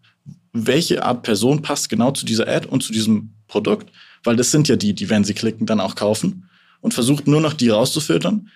Welche 0.52 1.04
Art 1.04 1.24
Person 1.24 1.62
passt 1.62 1.88
genau 1.88 2.12
zu 2.12 2.26
dieser 2.26 2.48
Ad 2.48 2.68
und 2.68 2.84
zu 2.84 2.92
diesem 2.92 3.32
Produkt? 3.48 3.90
Weil 4.26 4.36
das 4.36 4.52
sind 4.52 4.68
ja 4.68 4.76
die, 4.76 4.94
die, 4.94 5.10
wenn 5.10 5.24
sie 5.24 5.34
klicken, 5.34 5.66
dann 5.66 5.80
auch 5.80 5.96
kaufen 5.96 6.50
und 6.82 6.94
versucht 6.94 7.28
nur 7.28 7.40
noch 7.40 7.54
die 7.54 7.70
rauszufiltern 7.70 8.50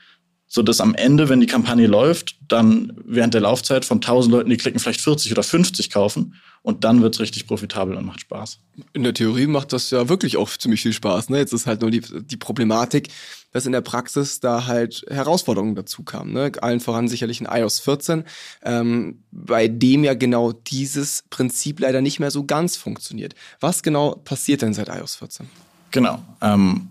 so 0.48 0.62
dass 0.62 0.80
am 0.80 0.96
Ende, 0.96 1.30
wenn 1.30 1.40
die 1.40 1.48
Kampagne 1.48 1.88
läuft, 1.88 2.36
dann 2.48 2.94
während 3.04 3.34
der 3.34 3.42
Laufzeit 3.42 3.84
von 3.84 3.98
1000 3.98 4.32
Leuten, 4.32 4.50
die 4.50 4.58
klicken, 4.58 4.80
vielleicht 4.80 5.02
40 5.02 5.32
oder 5.32 5.44
50 5.44 5.90
kaufen 5.90 6.36
und 6.62 6.84
dann 6.84 7.02
wird 7.02 7.16
es 7.16 7.22
richtig 7.22 7.48
profitabel 7.48 7.96
und 7.96 8.06
macht 8.06 8.22
Spaß. 8.22 8.60
In 8.94 9.04
der 9.04 9.14
Theorie 9.14 9.48
macht 9.48 9.74
das 9.74 9.92
ja 9.92 10.10
wirklich 10.10 10.38
auch 10.38 10.50
ziemlich 10.50 10.82
viel 10.82 10.94
Spaß. 10.94 11.30
Ne? 11.30 11.38
Jetzt 11.38 11.54
ist 11.54 11.68
halt 11.68 11.82
nur 11.82 11.92
die, 11.92 12.02
die 12.02 12.38
Problematik, 12.38 13.10
dass 13.52 13.66
in 13.66 13.72
der 13.72 13.82
Praxis 13.82 14.40
da 14.40 14.66
halt 14.66 15.06
Herausforderungen 15.10 15.76
dazu 15.76 16.04
kamen. 16.04 16.34
Ne? 16.34 16.52
Allen 16.62 16.80
voran 16.80 17.08
sicherlich 17.08 17.40
in 17.40 17.48
iOS 17.48 17.80
14, 17.80 18.24
ähm, 18.64 19.24
bei 19.32 19.68
dem 19.68 20.04
ja 20.04 20.14
genau 20.14 20.52
dieses 20.52 21.24
Prinzip 21.30 21.80
leider 21.80 22.02
nicht 22.02 22.20
mehr 22.20 22.32
so 22.32 22.46
ganz 22.46 22.78
funktioniert. 22.78 23.36
Was 23.60 23.84
genau 23.84 24.16
passiert 24.16 24.62
denn 24.62 24.74
seit 24.74 24.90
iOS 24.90 25.16
14? 25.16 25.48
Genau. 25.92 26.22
Ähm, 26.42 26.90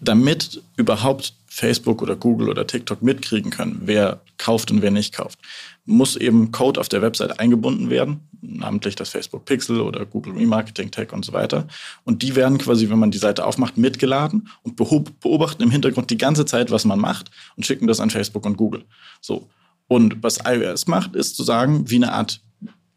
damit 0.00 0.62
überhaupt 0.76 1.34
Facebook 1.48 2.02
oder 2.02 2.14
Google 2.14 2.48
oder 2.48 2.66
TikTok 2.66 3.02
mitkriegen 3.02 3.50
können, 3.50 3.80
wer 3.84 4.20
kauft 4.36 4.70
und 4.70 4.80
wer 4.80 4.92
nicht 4.92 5.14
kauft, 5.14 5.38
muss 5.86 6.14
eben 6.14 6.52
Code 6.52 6.78
auf 6.78 6.88
der 6.88 7.02
Website 7.02 7.40
eingebunden 7.40 7.90
werden, 7.90 8.20
namentlich 8.40 8.94
das 8.94 9.08
Facebook 9.08 9.44
Pixel 9.44 9.80
oder 9.80 10.06
Google 10.06 10.34
Remarketing 10.34 10.90
Tag 10.90 11.12
und 11.12 11.24
so 11.24 11.32
weiter. 11.32 11.66
Und 12.04 12.22
die 12.22 12.36
werden 12.36 12.58
quasi, 12.58 12.88
wenn 12.90 12.98
man 12.98 13.10
die 13.10 13.18
Seite 13.18 13.44
aufmacht, 13.44 13.76
mitgeladen 13.76 14.48
und 14.62 14.76
beobachten 14.76 15.62
im 15.62 15.70
Hintergrund 15.70 16.10
die 16.10 16.18
ganze 16.18 16.44
Zeit, 16.44 16.70
was 16.70 16.84
man 16.84 17.00
macht 17.00 17.30
und 17.56 17.66
schicken 17.66 17.88
das 17.88 17.98
an 17.98 18.10
Facebook 18.10 18.46
und 18.46 18.56
Google. 18.56 18.84
So. 19.20 19.48
Und 19.88 20.22
was 20.22 20.38
iOS 20.44 20.86
macht, 20.86 21.16
ist 21.16 21.36
zu 21.36 21.42
sagen, 21.42 21.90
wie 21.90 21.96
eine 21.96 22.12
Art 22.12 22.40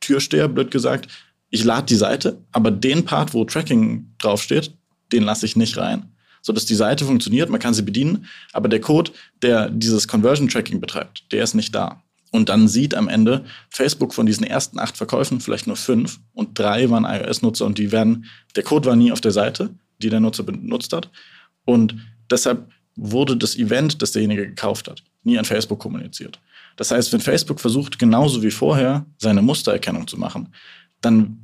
Türsteher, 0.02 0.48
blöd 0.48 0.70
gesagt, 0.70 1.08
ich 1.50 1.64
lade 1.64 1.88
die 1.88 1.96
Seite, 1.96 2.38
aber 2.52 2.70
den 2.70 3.06
Part, 3.06 3.34
wo 3.34 3.44
Tracking 3.46 4.14
draufsteht, 4.20 4.76
den 5.12 5.24
lasse 5.24 5.46
ich 5.46 5.56
nicht 5.56 5.78
rein 5.78 6.11
so 6.42 6.54
dass 6.54 6.66
die 6.66 6.76
Seite 6.76 7.06
funktioniert, 7.06 7.50
man 7.50 7.60
kann 7.60 7.74
sie 7.74 7.84
bedienen, 7.84 8.26
aber 8.52 8.70
der 8.70 8.82
Code, 8.82 9.12
der 9.42 9.70
dieses 9.70 10.08
Conversion 10.08 10.48
Tracking 10.48 10.80
betreibt, 10.80 11.32
der 11.32 11.44
ist 11.44 11.54
nicht 11.54 11.74
da. 11.74 12.02
Und 12.32 12.48
dann 12.50 12.68
sieht 12.68 12.96
am 12.96 13.10
Ende 13.10 13.44
Facebook 13.70 14.14
von 14.14 14.26
diesen 14.26 14.46
ersten 14.46 14.80
acht 14.80 14.96
Verkäufen 14.98 15.42
vielleicht 15.42 15.68
nur 15.68 15.76
fünf 15.76 16.20
und 16.34 16.58
drei 16.58 16.90
waren 16.90 17.04
iOS-Nutzer 17.04 17.66
und 17.66 17.78
die 17.78 17.92
werden, 17.92 18.26
der 18.56 18.64
Code 18.64 18.88
war 18.88 18.96
nie 18.96 19.12
auf 19.12 19.22
der 19.22 19.32
Seite, 19.32 19.70
die 20.02 20.10
der 20.10 20.22
Nutzer 20.22 20.44
benutzt 20.44 20.94
hat. 20.94 21.10
Und 21.66 21.96
deshalb 22.30 22.70
wurde 22.96 23.36
das 23.36 23.58
Event, 23.58 24.02
das 24.02 24.14
derjenige 24.14 24.48
gekauft 24.48 24.90
hat, 24.90 25.04
nie 25.24 25.38
an 25.38 25.46
Facebook 25.46 25.80
kommuniziert. 25.80 26.40
Das 26.78 26.92
heißt, 26.92 27.12
wenn 27.12 27.20
Facebook 27.20 27.60
versucht, 27.60 28.00
genauso 28.00 28.42
wie 28.42 28.52
vorher 28.52 29.06
seine 29.18 29.42
Mustererkennung 29.42 30.08
zu 30.08 30.18
machen, 30.18 30.54
dann 31.02 31.38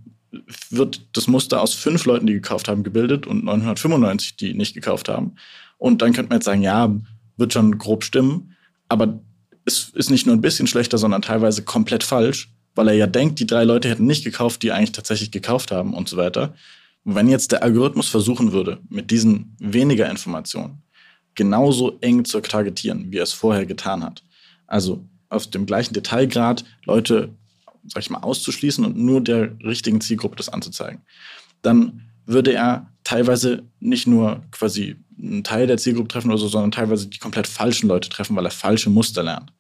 wird 0.69 1.07
das 1.13 1.27
Muster 1.27 1.61
aus 1.61 1.73
fünf 1.73 2.05
Leuten, 2.05 2.27
die 2.27 2.33
gekauft 2.33 2.67
haben, 2.67 2.83
gebildet 2.83 3.27
und 3.27 3.43
995, 3.45 4.35
die 4.35 4.53
nicht 4.53 4.73
gekauft 4.73 5.09
haben. 5.09 5.35
Und 5.77 6.01
dann 6.01 6.13
könnte 6.13 6.29
man 6.29 6.37
jetzt 6.37 6.45
sagen, 6.45 6.61
ja, 6.61 6.93
wird 7.37 7.53
schon 7.53 7.77
grob 7.77 8.03
stimmen, 8.03 8.55
aber 8.89 9.19
es 9.65 9.89
ist 9.93 10.09
nicht 10.09 10.25
nur 10.25 10.35
ein 10.35 10.41
bisschen 10.41 10.67
schlechter, 10.67 10.97
sondern 10.97 11.21
teilweise 11.21 11.63
komplett 11.63 12.03
falsch, 12.03 12.49
weil 12.75 12.87
er 12.87 12.93
ja 12.93 13.07
denkt, 13.07 13.39
die 13.39 13.47
drei 13.47 13.63
Leute 13.63 13.89
hätten 13.89 14.05
nicht 14.05 14.23
gekauft, 14.23 14.63
die 14.63 14.71
eigentlich 14.71 14.93
tatsächlich 14.93 15.31
gekauft 15.31 15.71
haben 15.71 15.93
und 15.93 16.07
so 16.07 16.17
weiter. 16.17 16.53
Wenn 17.03 17.29
jetzt 17.29 17.51
der 17.51 17.63
Algorithmus 17.63 18.07
versuchen 18.07 18.51
würde, 18.51 18.79
mit 18.89 19.11
diesen 19.11 19.55
weniger 19.59 20.09
Informationen 20.09 20.83
genauso 21.35 21.97
eng 22.01 22.25
zu 22.25 22.41
targetieren, 22.41 23.11
wie 23.11 23.17
er 23.17 23.23
es 23.23 23.33
vorher 23.33 23.65
getan 23.65 24.03
hat, 24.03 24.23
also 24.65 25.05
auf 25.29 25.47
dem 25.47 25.65
gleichen 25.65 25.93
Detailgrad 25.93 26.63
Leute 26.85 27.29
sag 27.87 28.03
ich 28.03 28.09
mal, 28.09 28.19
auszuschließen 28.19 28.85
und 28.85 28.97
nur 28.97 29.21
der 29.21 29.51
richtigen 29.63 30.01
Zielgruppe 30.01 30.35
das 30.35 30.49
anzuzeigen. 30.49 31.01
Dann 31.61 32.09
würde 32.25 32.53
er 32.53 32.91
teilweise 33.03 33.63
nicht 33.79 34.07
nur 34.07 34.43
quasi 34.51 34.95
einen 35.17 35.43
Teil 35.43 35.67
der 35.67 35.77
Zielgruppe 35.77 36.09
treffen 36.09 36.29
oder 36.29 36.37
so, 36.37 36.47
sondern 36.47 36.71
teilweise 36.71 37.07
die 37.07 37.19
komplett 37.19 37.47
falschen 37.47 37.87
Leute 37.87 38.09
treffen, 38.09 38.35
weil 38.35 38.45
er 38.45 38.51
falsche 38.51 38.89
Muster 38.89 39.23
lernt. 39.23 39.51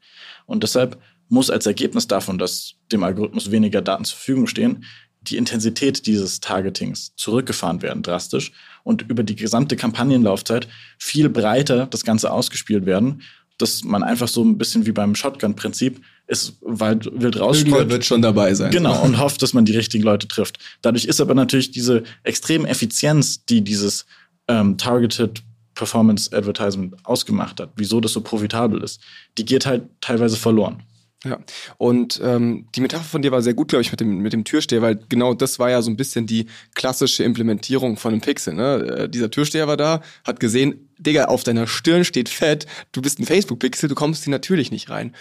Und 0.45 0.63
deshalb 0.63 1.01
muss 1.29 1.49
als 1.49 1.65
Ergebnis 1.65 2.07
davon, 2.07 2.37
dass 2.37 2.75
dem 2.91 3.03
Algorithmus 3.03 3.51
weniger 3.51 3.81
Daten 3.81 4.05
zur 4.05 4.17
Verfügung 4.17 4.47
stehen, 4.47 4.85
die 5.21 5.37
Intensität 5.37 6.05
dieses 6.05 6.39
Targetings 6.39 7.13
zurückgefahren 7.15 7.81
werden 7.81 8.03
drastisch 8.03 8.51
und 8.83 9.01
über 9.09 9.23
die 9.23 9.35
gesamte 9.35 9.75
Kampagnenlaufzeit 9.75 10.67
viel 10.97 11.29
breiter 11.29 11.87
das 11.87 12.03
Ganze 12.03 12.31
ausgespielt 12.31 12.85
werden, 12.85 13.21
dass 13.57 13.83
man 13.83 14.03
einfach 14.03 14.27
so 14.27 14.43
ein 14.43 14.57
bisschen 14.57 14.85
wie 14.85 14.91
beim 14.91 15.15
Shotgun-Prinzip 15.15 16.01
ist 16.27 16.57
weit 16.61 17.09
wild 17.11 17.39
rausstreut. 17.39 17.89
wird 17.89 18.05
schon 18.05 18.21
dabei 18.21 18.53
sein. 18.53 18.71
Genau, 18.71 19.01
und 19.03 19.17
hofft, 19.17 19.41
dass 19.41 19.53
man 19.53 19.65
die 19.65 19.75
richtigen 19.75 20.03
Leute 20.03 20.27
trifft. 20.27 20.59
Dadurch 20.81 21.05
ist 21.05 21.21
aber 21.21 21.33
natürlich 21.33 21.71
diese 21.71 22.03
extreme 22.23 22.67
Effizienz, 22.67 23.45
die 23.45 23.63
dieses 23.63 24.05
ähm, 24.47 24.77
Targeted 24.77 25.41
Performance 25.73 26.35
Advertisement 26.35 26.95
ausgemacht 27.05 27.59
hat, 27.59 27.71
wieso 27.75 28.01
das 28.01 28.13
so 28.13 28.21
profitabel 28.21 28.83
ist, 28.83 28.99
die 29.37 29.45
geht 29.45 29.65
halt 29.65 29.83
teilweise 30.01 30.35
verloren. 30.35 30.83
Ja, 31.23 31.39
und 31.77 32.21
ähm, 32.23 32.67
die 32.75 32.81
Metapher 32.81 33.03
von 33.03 33.21
dir 33.21 33.31
war 33.31 33.41
sehr 33.41 33.55
gut, 33.55 33.69
glaube 33.69 33.81
ich, 33.81 33.91
mit 33.91 33.99
dem, 33.99 34.19
mit 34.19 34.33
dem 34.33 34.43
Türsteher, 34.43 34.81
weil 34.81 34.99
genau 35.09 35.33
das 35.33 35.57
war 35.57 35.69
ja 35.69 35.81
so 35.81 35.89
ein 35.89 35.97
bisschen 35.97 36.27
die 36.27 36.45
klassische 36.75 37.23
Implementierung 37.23 37.97
von 37.97 38.13
einem 38.13 38.21
Pixel. 38.21 38.53
Ne? 38.53 38.75
Äh, 38.75 39.09
dieser 39.09 39.31
Türsteher 39.31 39.67
war 39.67 39.77
da, 39.77 40.01
hat 40.23 40.39
gesehen, 40.39 40.89
Digga, 40.99 41.25
auf 41.25 41.43
deiner 41.43 41.65
Stirn 41.67 42.05
steht 42.05 42.29
fett, 42.29 42.67
du 42.91 43.01
bist 43.01 43.19
ein 43.19 43.25
Facebook-Pixel, 43.25 43.89
du 43.89 43.95
kommst 43.95 44.25
hier 44.25 44.31
natürlich 44.31 44.71
nicht 44.71 44.89
rein 44.89 45.15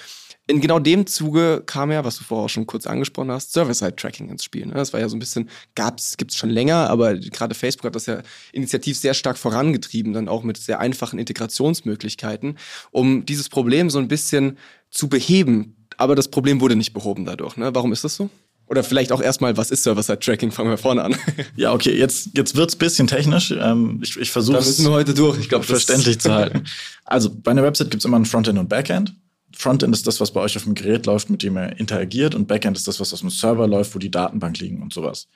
in 0.48 0.60
genau 0.60 0.78
dem 0.78 1.06
Zuge 1.06 1.62
kam 1.66 1.90
ja, 1.90 2.04
was 2.04 2.18
du 2.18 2.24
vorher 2.24 2.44
auch 2.44 2.48
schon 2.48 2.66
kurz 2.66 2.86
angesprochen 2.86 3.32
hast, 3.32 3.52
Server-Side-Tracking 3.52 4.28
ins 4.28 4.44
Spiel. 4.44 4.66
Ne? 4.66 4.74
Das 4.74 4.92
war 4.92 5.00
ja 5.00 5.08
so 5.08 5.16
ein 5.16 5.18
bisschen, 5.18 5.50
gab's, 5.74 6.16
gibt's 6.16 6.36
schon 6.36 6.50
länger, 6.50 6.88
aber 6.88 7.16
gerade 7.16 7.54
Facebook 7.54 7.86
hat 7.86 7.96
das 7.96 8.06
ja 8.06 8.22
initiativ 8.52 8.96
sehr 8.96 9.14
stark 9.14 9.38
vorangetrieben, 9.38 10.12
dann 10.12 10.28
auch 10.28 10.44
mit 10.44 10.56
sehr 10.56 10.78
einfachen 10.78 11.18
Integrationsmöglichkeiten, 11.18 12.58
um 12.92 13.26
dieses 13.26 13.48
Problem 13.48 13.90
so 13.90 13.98
ein 13.98 14.06
bisschen 14.06 14.56
zu 14.90 15.08
beheben. 15.08 15.74
Aber 15.96 16.14
das 16.14 16.28
Problem 16.28 16.60
wurde 16.60 16.76
nicht 16.76 16.92
behoben 16.92 17.24
dadurch. 17.24 17.56
Ne? 17.56 17.74
Warum 17.74 17.92
ist 17.92 18.04
das 18.04 18.14
so? 18.14 18.30
Oder 18.68 18.84
vielleicht 18.84 19.12
auch 19.12 19.20
erstmal, 19.20 19.56
was 19.56 19.70
ist 19.70 19.82
Server-Side-Tracking? 19.82 20.52
Fangen 20.52 20.70
wir 20.70 20.78
vorne 20.78 21.02
an. 21.02 21.16
ja, 21.56 21.72
okay, 21.72 21.96
jetzt, 21.96 22.30
jetzt 22.34 22.54
wird's 22.56 22.76
bisschen 22.76 23.06
technisch. 23.06 23.52
Ähm, 23.56 24.00
ich 24.02 24.16
ich 24.16 24.30
versuche 24.30 24.58
es. 24.58 24.64
Da 24.64 24.70
müssen 24.70 24.84
wir 24.86 24.92
heute 24.92 25.14
durch. 25.14 25.38
Ich 25.38 25.48
glaube, 25.48 25.64
verständlich 25.64 26.20
zu 26.20 26.32
halten. 26.32 26.64
Also 27.04 27.30
bei 27.30 27.52
einer 27.52 27.62
Website 27.62 27.90
gibt's 27.90 28.04
immer 28.04 28.18
ein 28.18 28.24
Frontend 28.24 28.58
und 28.58 28.68
Backend. 28.68 29.14
Frontend 29.58 29.94
ist 29.94 30.06
das, 30.06 30.20
was 30.20 30.32
bei 30.32 30.40
euch 30.40 30.56
auf 30.56 30.64
dem 30.64 30.75
Gerät 30.75 31.06
läuft, 31.06 31.30
mit 31.30 31.42
dem 31.42 31.56
er 31.56 31.80
interagiert 31.80 32.34
und 32.34 32.46
Backend 32.46 32.76
ist 32.76 32.86
das, 32.86 33.00
was 33.00 33.14
auf 33.14 33.20
dem 33.20 33.30
Server 33.30 33.66
läuft, 33.66 33.94
wo 33.94 33.98
die 33.98 34.10
Datenbank 34.10 34.58
liegen 34.58 34.82
und 34.82 34.92
sowas. 34.92 35.28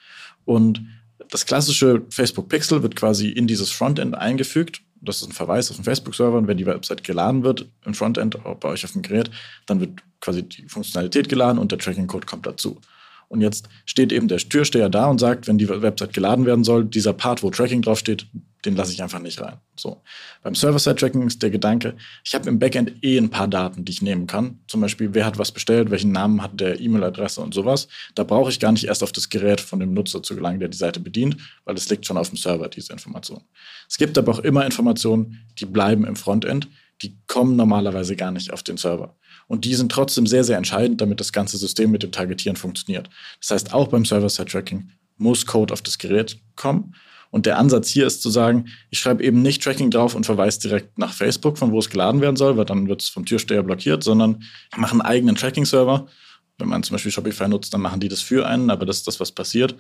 Und 0.45 0.83
das 1.31 1.47
klassische 1.47 2.03
Facebook 2.11 2.49
Pixel 2.49 2.83
wird 2.83 2.97
quasi 2.97 3.31
in 3.31 3.47
dieses 3.47 3.71
Frontend 3.71 4.15
eingefügt. 4.15 4.83
Das 5.01 5.23
ist 5.23 5.29
ein 5.29 5.33
Verweis 5.33 5.71
auf 5.71 5.77
den 5.77 5.85
Facebook-Server 5.85 6.37
und 6.37 6.49
wenn 6.49 6.59
die 6.59 6.67
Website 6.67 7.03
geladen 7.03 7.43
wird 7.43 7.67
im 7.87 7.95
Frontend 7.95 8.37
bei 8.61 8.69
euch 8.69 8.85
auf 8.85 8.93
dem 8.93 9.01
Gerät, 9.01 9.31
dann 9.65 9.81
wird 9.81 10.01
quasi 10.21 10.43
die 10.43 10.69
Funktionalität 10.69 11.31
geladen 11.31 11.59
und 11.59 11.73
der 11.73 11.79
Tracking-Code 11.79 12.27
kommt 12.27 12.47
dazu. 12.47 12.79
Und 13.29 13.41
jetzt 13.41 13.69
steht 13.87 14.13
eben 14.13 14.29
der 14.29 14.39
Türsteher 14.39 14.91
da 14.91 15.07
und 15.07 15.19
sagt, 15.19 15.47
wenn 15.47 15.57
die 15.57 15.69
Website 15.69 16.13
geladen 16.13 16.45
werden 16.45 16.65
soll, 16.65 16.85
dieser 16.85 17.15
Part, 17.15 17.43
wo 17.43 17.49
Tracking 17.49 17.81
draufsteht, 17.81 18.27
den 18.65 18.77
lasse 18.77 18.93
ich 18.93 19.03
einfach 19.03 19.21
nicht 19.21 19.41
rein. 19.41 19.59
So. 19.77 20.03
Beim 20.43 20.55
Server-Side-Tracking 20.55 21.27
ist 21.27 21.43
der 21.43 21.51
Gedanke, 21.51 21.97
ich 22.25 22.35
habe 22.35 22.49
im 22.49 22.59
Backend 22.59 22.93
eh 23.03 23.17
ein 23.19 23.31
paar 23.31 23.49
Daten, 23.49 23.85
die 23.85 23.93
ich 23.93 24.03
nehmen 24.03 24.27
kann. 24.27 24.61
Zum 24.69 24.81
Beispiel, 24.81 25.15
wer 25.15 25.25
hat 25.25 25.39
was 25.39 25.53
bestellt, 25.53 25.91
welchen 25.91 26.13
Namen 26.13 26.43
hat 26.43 26.61
der 26.61 26.81
E-Mail-Adresse 26.81 27.41
und 27.41 27.55
sowas. 27.55 27.89
Da 28.15 28.25
brauche 28.25 28.51
ich 28.51 28.61
gar 28.61 28.73
nicht 28.73 28.85
erst 28.85 29.03
auf 29.03 29.13
das 29.13 29.29
Gerät 29.29 29.61
von 29.61 29.81
dem 29.81 29.95
Nutzer 29.95 30.23
zu 30.23 30.35
gelangen, 30.35 30.61
der 30.61 30.69
die 30.69 30.77
Seite 30.77 31.01
bedient, 31.01 31.37
weil 31.65 31.77
es 31.77 31.89
liegt 31.89 32.07
schon 32.07 32.17
auf 32.17 32.29
dem 32.29 32.37
Server, 32.37 32.69
diese 32.69 32.93
Information. 32.93 33.43
Es 33.89 33.97
gibt 33.97 34.19
aber 34.19 34.33
auch 34.33 34.41
immer 34.41 34.65
Informationen, 34.65 35.47
die 35.59 35.67
bleiben 35.67 36.05
im 36.05 36.17
Frontend, 36.17 36.69
die 37.03 37.19
kommen 37.27 37.57
normalerweise 37.57 38.15
gar 38.15 38.31
nicht 38.31 38.53
auf 38.53 38.63
den 38.63 38.77
Server. 38.77 39.17
Und 39.47 39.65
die 39.65 39.75
sind 39.75 39.91
trotzdem 39.91 40.27
sehr, 40.27 40.45
sehr 40.45 40.59
entscheidend, 40.59 41.01
damit 41.01 41.19
das 41.19 41.33
ganze 41.33 41.57
System 41.57 41.91
mit 41.91 42.03
dem 42.03 42.13
Targetieren 42.13 42.57
funktioniert. 42.57 43.09
Das 43.41 43.51
heißt, 43.51 43.75
auch 43.75 43.89
beim 43.89 44.05
Server-Side-Tracking 44.05 44.91
muss 45.17 45.47
Code 45.47 45.73
auf 45.73 45.83
das 45.83 45.99
Gerät 45.99 46.39
kommen. 46.57 46.95
Und 47.31 47.47
der 47.47 47.59
Ansatz 47.59 47.89
hier 47.89 48.07
ist 48.07 48.23
zu 48.23 48.31
sagen, 48.31 48.67
ich 48.91 48.99
schreibe 48.99 49.23
eben 49.23 49.41
nicht 49.41 49.63
Tracking 49.63 49.91
drauf 49.91 50.15
und 50.15 50.27
verweise 50.27 50.61
direkt 50.61 50.99
nach 50.99 51.13
Facebook, 51.13 51.59
von 51.59 51.71
wo 51.71 51.79
es 51.79 51.89
geladen 51.89 52.21
werden 52.21 52.37
soll, 52.37 52.57
weil 52.57 52.65
dann 52.65 52.89
wird 52.89 53.03
es 53.03 53.09
vom 53.09 53.25
Türsteher 53.25 53.63
blockiert, 53.63 54.03
sondern 54.03 54.43
ich 54.73 54.79
mache 54.79 54.93
einen 54.93 55.03
eigenen 55.03 55.37
Tracking-Server. 55.37 56.07
Wenn 56.59 56.69
man 56.69 56.83
zum 56.83 56.95
Beispiel 56.95 57.13
Shopify 57.13 57.49
nutzt, 57.49 57.73
dann 57.73 57.81
machen 57.81 58.01
die 58.01 58.09
das 58.09 58.21
für 58.21 58.47
einen, 58.47 58.71
aber 58.71 58.85
das 58.85 58.99
ist 58.99 59.07
das, 59.07 59.21
was 59.21 59.33
passiert. 59.33 59.77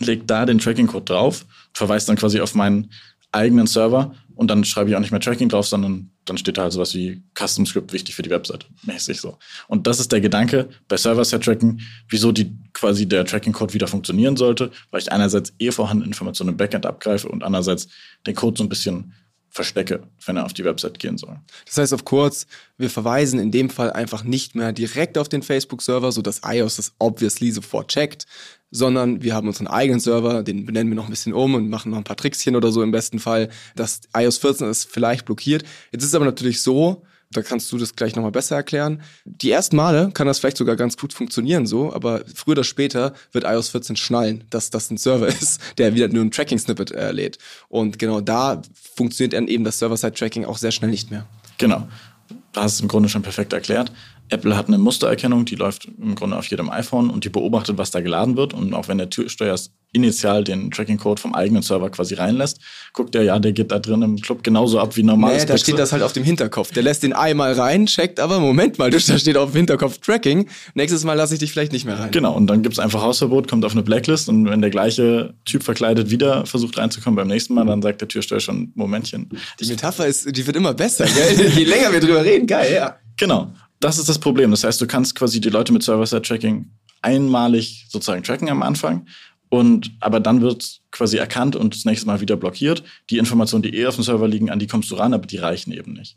Legt 0.00 0.28
da 0.30 0.46
den 0.46 0.58
Tracking-Code 0.58 1.04
drauf, 1.04 1.44
verweist 1.74 2.08
dann 2.08 2.16
quasi 2.16 2.40
auf 2.40 2.54
meinen 2.54 2.90
eigenen 3.30 3.66
Server 3.66 4.14
und 4.34 4.48
dann 4.48 4.64
schreibe 4.64 4.90
ich 4.90 4.96
auch 4.96 5.00
nicht 5.00 5.10
mehr 5.10 5.20
Tracking 5.20 5.50
drauf, 5.50 5.66
sondern 5.66 6.10
dann 6.24 6.38
steht 6.38 6.56
da 6.56 6.62
halt 6.62 6.72
sowas 6.72 6.94
wie 6.94 7.22
Custom 7.34 7.66
Script 7.66 7.92
wichtig 7.92 8.14
für 8.14 8.22
die 8.22 8.30
Website, 8.30 8.66
mäßig 8.82 9.20
so. 9.20 9.38
Und 9.68 9.86
das 9.86 10.00
ist 10.00 10.12
der 10.12 10.20
Gedanke 10.20 10.68
bei 10.88 10.96
Server-Side-Tracking, 10.96 11.80
wieso 12.08 12.32
die 12.32 12.56
quasi 12.72 13.06
der 13.06 13.24
Tracking-Code 13.24 13.74
wieder 13.74 13.86
funktionieren 13.86 14.36
sollte, 14.36 14.70
weil 14.90 15.00
ich 15.00 15.12
einerseits 15.12 15.52
eh 15.58 15.70
vorhandene 15.70 16.06
Informationen 16.06 16.50
im 16.50 16.56
Backend 16.56 16.86
abgreife 16.86 17.28
und 17.28 17.42
andererseits 17.42 17.88
den 18.26 18.34
Code 18.34 18.56
so 18.58 18.64
ein 18.64 18.68
bisschen 18.68 19.12
verstecke, 19.54 20.02
wenn 20.26 20.36
er 20.36 20.44
auf 20.44 20.52
die 20.52 20.64
Website 20.64 20.98
gehen 20.98 21.16
soll. 21.16 21.38
Das 21.64 21.78
heißt 21.78 21.94
auf 21.94 22.04
kurz, 22.04 22.48
wir 22.76 22.90
verweisen 22.90 23.38
in 23.38 23.52
dem 23.52 23.70
Fall 23.70 23.92
einfach 23.92 24.24
nicht 24.24 24.56
mehr 24.56 24.72
direkt 24.72 25.16
auf 25.16 25.28
den 25.28 25.42
Facebook-Server, 25.42 26.10
sodass 26.10 26.40
iOS 26.44 26.76
das 26.76 26.92
obviously 26.98 27.52
sofort 27.52 27.86
checkt, 27.88 28.26
sondern 28.72 29.22
wir 29.22 29.32
haben 29.32 29.46
unseren 29.46 29.68
eigenen 29.68 30.00
Server, 30.00 30.42
den 30.42 30.66
benennen 30.66 30.90
wir 30.90 30.96
noch 30.96 31.04
ein 31.04 31.10
bisschen 31.10 31.32
um 31.32 31.54
und 31.54 31.70
machen 31.70 31.92
noch 31.92 31.98
ein 31.98 32.04
paar 32.04 32.16
Trickschen 32.16 32.56
oder 32.56 32.72
so 32.72 32.82
im 32.82 32.90
besten 32.90 33.20
Fall, 33.20 33.48
dass 33.76 34.00
iOS 34.12 34.38
14 34.38 34.68
ist 34.68 34.90
vielleicht 34.90 35.24
blockiert. 35.24 35.62
Jetzt 35.92 36.02
ist 36.02 36.08
es 36.08 36.14
aber 36.16 36.24
natürlich 36.24 36.60
so, 36.60 37.04
da 37.36 37.42
kannst 37.42 37.70
du 37.72 37.78
das 37.78 37.96
gleich 37.96 38.16
nochmal 38.16 38.32
besser 38.32 38.56
erklären. 38.56 39.02
Die 39.24 39.50
ersten 39.50 39.76
Male 39.76 40.10
kann 40.14 40.26
das 40.26 40.38
vielleicht 40.38 40.56
sogar 40.56 40.76
ganz 40.76 40.96
gut 40.96 41.12
funktionieren 41.12 41.66
so, 41.66 41.92
aber 41.92 42.22
früher 42.34 42.52
oder 42.52 42.64
später 42.64 43.14
wird 43.32 43.44
iOS 43.44 43.68
14 43.70 43.96
schnallen, 43.96 44.44
dass 44.50 44.70
das 44.70 44.90
ein 44.90 44.96
Server 44.96 45.26
ist, 45.28 45.60
der 45.78 45.94
wieder 45.94 46.08
nur 46.08 46.24
ein 46.24 46.30
Tracking-Snippet 46.30 46.92
äh, 46.92 47.12
lädt. 47.12 47.38
Und 47.68 47.98
genau 47.98 48.20
da 48.20 48.62
funktioniert 48.96 49.34
dann 49.34 49.48
eben 49.48 49.64
das 49.64 49.78
Server-Side-Tracking 49.78 50.44
auch 50.44 50.58
sehr 50.58 50.72
schnell 50.72 50.90
nicht 50.90 51.10
mehr. 51.10 51.26
Genau. 51.58 51.88
Du 52.28 52.60
hast 52.60 52.74
es 52.74 52.80
im 52.80 52.88
Grunde 52.88 53.08
schon 53.08 53.22
perfekt 53.22 53.52
erklärt. 53.52 53.90
Apple 54.34 54.56
hat 54.56 54.68
eine 54.68 54.78
Mustererkennung, 54.78 55.44
die 55.44 55.54
läuft 55.54 55.88
im 56.00 56.14
Grunde 56.14 56.36
auf 56.36 56.46
jedem 56.46 56.68
iPhone 56.68 57.08
und 57.08 57.24
die 57.24 57.28
beobachtet, 57.28 57.78
was 57.78 57.90
da 57.90 58.00
geladen 58.00 58.36
wird. 58.36 58.52
Und 58.52 58.74
auch 58.74 58.88
wenn 58.88 58.98
der 58.98 59.08
Türsteuer 59.08 59.56
initial 59.92 60.42
den 60.42 60.72
Tracking-Code 60.72 61.22
vom 61.22 61.34
eigenen 61.34 61.62
Server 61.62 61.88
quasi 61.88 62.14
reinlässt, 62.14 62.58
guckt 62.92 63.14
er, 63.14 63.22
ja, 63.22 63.38
der 63.38 63.52
geht 63.52 63.70
da 63.70 63.78
drin 63.78 64.02
im 64.02 64.20
Club 64.20 64.42
genauso 64.42 64.80
ab 64.80 64.96
wie 64.96 65.04
normal. 65.04 65.36
Nee, 65.36 65.44
da 65.46 65.56
steht 65.56 65.78
das 65.78 65.92
halt 65.92 66.02
auf 66.02 66.12
dem 66.12 66.24
Hinterkopf. 66.24 66.72
Der 66.72 66.82
lässt 66.82 67.04
den 67.04 67.12
einmal 67.12 67.52
rein, 67.52 67.86
checkt, 67.86 68.18
aber 68.18 68.40
Moment 68.40 68.78
mal, 68.78 68.90
da 68.90 68.98
steht 68.98 69.36
auf 69.36 69.52
dem 69.52 69.58
Hinterkopf 69.58 69.98
Tracking. 69.98 70.48
Nächstes 70.74 71.04
Mal 71.04 71.14
lasse 71.14 71.34
ich 71.34 71.40
dich 71.40 71.52
vielleicht 71.52 71.72
nicht 71.72 71.84
mehr 71.84 71.98
rein. 71.98 72.10
Genau, 72.10 72.34
und 72.34 72.48
dann 72.48 72.62
gibt's 72.62 72.80
einfach 72.80 73.02
Hausverbot, 73.02 73.48
kommt 73.48 73.64
auf 73.64 73.72
eine 73.72 73.82
Blacklist 73.82 74.28
und 74.28 74.50
wenn 74.50 74.60
der 74.60 74.70
gleiche 74.70 75.34
Typ 75.44 75.62
verkleidet 75.62 76.10
wieder 76.10 76.44
versucht 76.44 76.76
reinzukommen 76.76 77.16
beim 77.16 77.28
nächsten 77.28 77.54
Mal, 77.54 77.64
dann 77.64 77.80
sagt 77.80 78.00
der 78.00 78.08
Türsteuer 78.08 78.40
schon, 78.40 78.72
Momentchen. 78.74 79.30
Die 79.60 79.66
Metapher 79.66 80.06
ist, 80.06 80.36
die 80.36 80.46
wird 80.46 80.56
immer 80.56 80.74
besser, 80.74 81.06
gell? 81.06 81.48
Je 81.56 81.64
länger 81.64 81.92
wir 81.92 82.00
drüber 82.00 82.24
reden, 82.24 82.46
geil, 82.46 82.74
ja. 82.74 82.96
Genau. 83.16 83.52
Das 83.84 83.98
ist 83.98 84.08
das 84.08 84.18
Problem. 84.18 84.50
Das 84.50 84.64
heißt, 84.64 84.80
du 84.80 84.86
kannst 84.86 85.14
quasi 85.14 85.42
die 85.42 85.50
Leute 85.50 85.70
mit 85.70 85.82
Server-Side-Tracking 85.82 86.70
einmalig 87.02 87.84
sozusagen 87.90 88.22
tracken 88.22 88.48
am 88.48 88.62
Anfang. 88.62 89.06
Und, 89.50 89.90
aber 90.00 90.20
dann 90.20 90.40
wird 90.40 90.80
quasi 90.90 91.18
erkannt 91.18 91.54
und 91.54 91.74
das 91.74 91.84
nächste 91.84 92.06
Mal 92.06 92.22
wieder 92.22 92.38
blockiert. 92.38 92.82
Die 93.10 93.18
Informationen, 93.18 93.62
die 93.62 93.76
eh 93.76 93.84
auf 93.84 93.96
dem 93.96 94.04
Server 94.04 94.26
liegen, 94.26 94.48
an 94.48 94.58
die 94.58 94.68
kommst 94.68 94.90
du 94.90 94.94
ran, 94.94 95.12
aber 95.12 95.26
die 95.26 95.36
reichen 95.36 95.70
eben 95.70 95.92
nicht. 95.92 96.16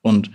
Und 0.00 0.30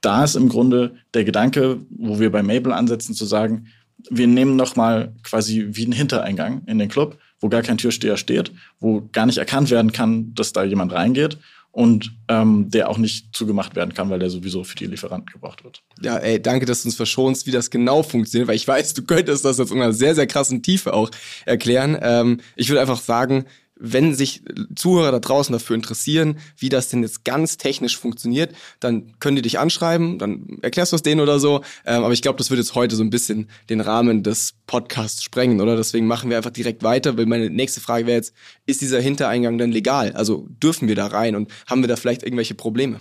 da 0.00 0.24
ist 0.24 0.34
im 0.34 0.48
Grunde 0.48 0.96
der 1.14 1.22
Gedanke, 1.22 1.78
wo 1.90 2.18
wir 2.18 2.32
bei 2.32 2.42
Mabel 2.42 2.72
ansetzen, 2.72 3.14
zu 3.14 3.24
sagen, 3.24 3.68
wir 4.10 4.26
nehmen 4.26 4.56
nochmal 4.56 5.14
quasi 5.22 5.68
wie 5.70 5.84
einen 5.84 5.92
Hintereingang 5.92 6.62
in 6.66 6.80
den 6.80 6.88
Club, 6.88 7.20
wo 7.38 7.48
gar 7.48 7.62
kein 7.62 7.78
Türsteher 7.78 8.16
steht, 8.16 8.50
wo 8.80 9.08
gar 9.12 9.26
nicht 9.26 9.38
erkannt 9.38 9.70
werden 9.70 9.92
kann, 9.92 10.34
dass 10.34 10.52
da 10.52 10.64
jemand 10.64 10.92
reingeht 10.92 11.38
und 11.76 12.16
ähm, 12.28 12.70
der 12.70 12.88
auch 12.88 12.96
nicht 12.96 13.36
zugemacht 13.36 13.76
werden 13.76 13.92
kann, 13.92 14.08
weil 14.08 14.18
der 14.18 14.30
sowieso 14.30 14.64
für 14.64 14.76
die 14.76 14.86
Lieferanten 14.86 15.30
gebraucht 15.30 15.62
wird. 15.62 15.82
Ja, 16.00 16.16
ey, 16.16 16.40
danke, 16.40 16.64
dass 16.64 16.82
du 16.82 16.88
uns 16.88 16.96
verschonst, 16.96 17.46
wie 17.46 17.50
das 17.50 17.68
genau 17.68 18.02
funktioniert, 18.02 18.48
weil 18.48 18.56
ich 18.56 18.66
weiß, 18.66 18.94
du 18.94 19.02
könntest 19.02 19.44
das 19.44 19.58
jetzt 19.58 19.72
in 19.72 19.82
einer 19.82 19.92
sehr, 19.92 20.14
sehr 20.14 20.26
krassen 20.26 20.62
Tiefe 20.62 20.94
auch 20.94 21.10
erklären. 21.44 21.98
Ähm, 22.00 22.40
ich 22.56 22.70
würde 22.70 22.80
einfach 22.80 22.98
sagen, 22.98 23.44
wenn 23.78 24.14
sich 24.14 24.42
Zuhörer 24.74 25.12
da 25.12 25.18
draußen 25.18 25.52
dafür 25.52 25.76
interessieren, 25.76 26.38
wie 26.56 26.68
das 26.68 26.88
denn 26.88 27.02
jetzt 27.02 27.24
ganz 27.24 27.58
technisch 27.58 27.96
funktioniert, 27.96 28.54
dann 28.80 29.18
können 29.20 29.36
die 29.36 29.42
dich 29.42 29.58
anschreiben, 29.58 30.18
dann 30.18 30.58
erklärst 30.62 30.92
du 30.92 30.96
es 30.96 31.02
denen 31.02 31.20
oder 31.20 31.38
so. 31.38 31.62
Ähm, 31.84 32.02
aber 32.02 32.12
ich 32.12 32.22
glaube, 32.22 32.38
das 32.38 32.50
wird 32.50 32.58
jetzt 32.58 32.74
heute 32.74 32.96
so 32.96 33.04
ein 33.04 33.10
bisschen 33.10 33.48
den 33.68 33.80
Rahmen 33.80 34.22
des 34.22 34.54
Podcasts 34.66 35.22
sprengen, 35.22 35.60
oder? 35.60 35.76
Deswegen 35.76 36.06
machen 36.06 36.30
wir 36.30 36.38
einfach 36.38 36.50
direkt 36.50 36.82
weiter, 36.82 37.16
weil 37.18 37.26
meine 37.26 37.50
nächste 37.50 37.80
Frage 37.80 38.06
wäre 38.06 38.16
jetzt, 38.16 38.34
ist 38.64 38.80
dieser 38.80 39.00
Hintereingang 39.00 39.58
denn 39.58 39.72
legal? 39.72 40.12
Also 40.12 40.46
dürfen 40.62 40.88
wir 40.88 40.94
da 40.94 41.06
rein 41.08 41.36
und 41.36 41.50
haben 41.66 41.82
wir 41.82 41.88
da 41.88 41.96
vielleicht 41.96 42.22
irgendwelche 42.22 42.54
Probleme? 42.54 43.00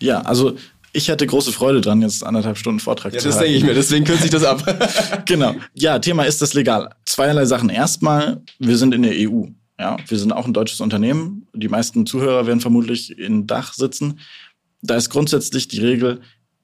Ja, 0.00 0.22
also 0.22 0.56
ich 0.92 1.10
hatte 1.10 1.26
große 1.26 1.52
Freude 1.52 1.80
dran, 1.80 2.00
jetzt 2.02 2.24
anderthalb 2.24 2.56
Stunden 2.56 2.80
Vortrag 2.80 3.12
ja, 3.12 3.18
zu 3.18 3.26
halten. 3.26 3.38
Das 3.38 3.44
denke 3.44 3.58
ich 3.58 3.64
mir, 3.64 3.74
deswegen 3.74 4.04
kürze 4.04 4.24
ich 4.24 4.30
das 4.30 4.44
ab. 4.44 4.62
genau. 5.26 5.54
Ja, 5.74 5.98
Thema 5.98 6.22
ist 6.22 6.40
das 6.40 6.54
legal. 6.54 6.94
Zweierlei 7.04 7.44
Sachen. 7.46 7.68
Erstmal, 7.68 8.42
wir 8.58 8.76
sind 8.78 8.94
in 8.94 9.02
der 9.02 9.12
EU. 9.12 9.46
Ja, 9.78 9.96
wir 10.06 10.18
sind 10.18 10.32
auch 10.32 10.46
ein 10.46 10.52
deutsches 10.52 10.80
Unternehmen. 10.80 11.48
Die 11.52 11.68
meisten 11.68 12.06
Zuhörer 12.06 12.46
werden 12.46 12.60
vermutlich 12.60 13.18
in 13.18 13.46
Dach 13.46 13.72
sitzen. 13.72 14.20
Da 14.82 14.96
ist 14.96 15.10
grundsätzlich 15.10 15.68
die 15.68 15.80
Regel, 15.80 16.20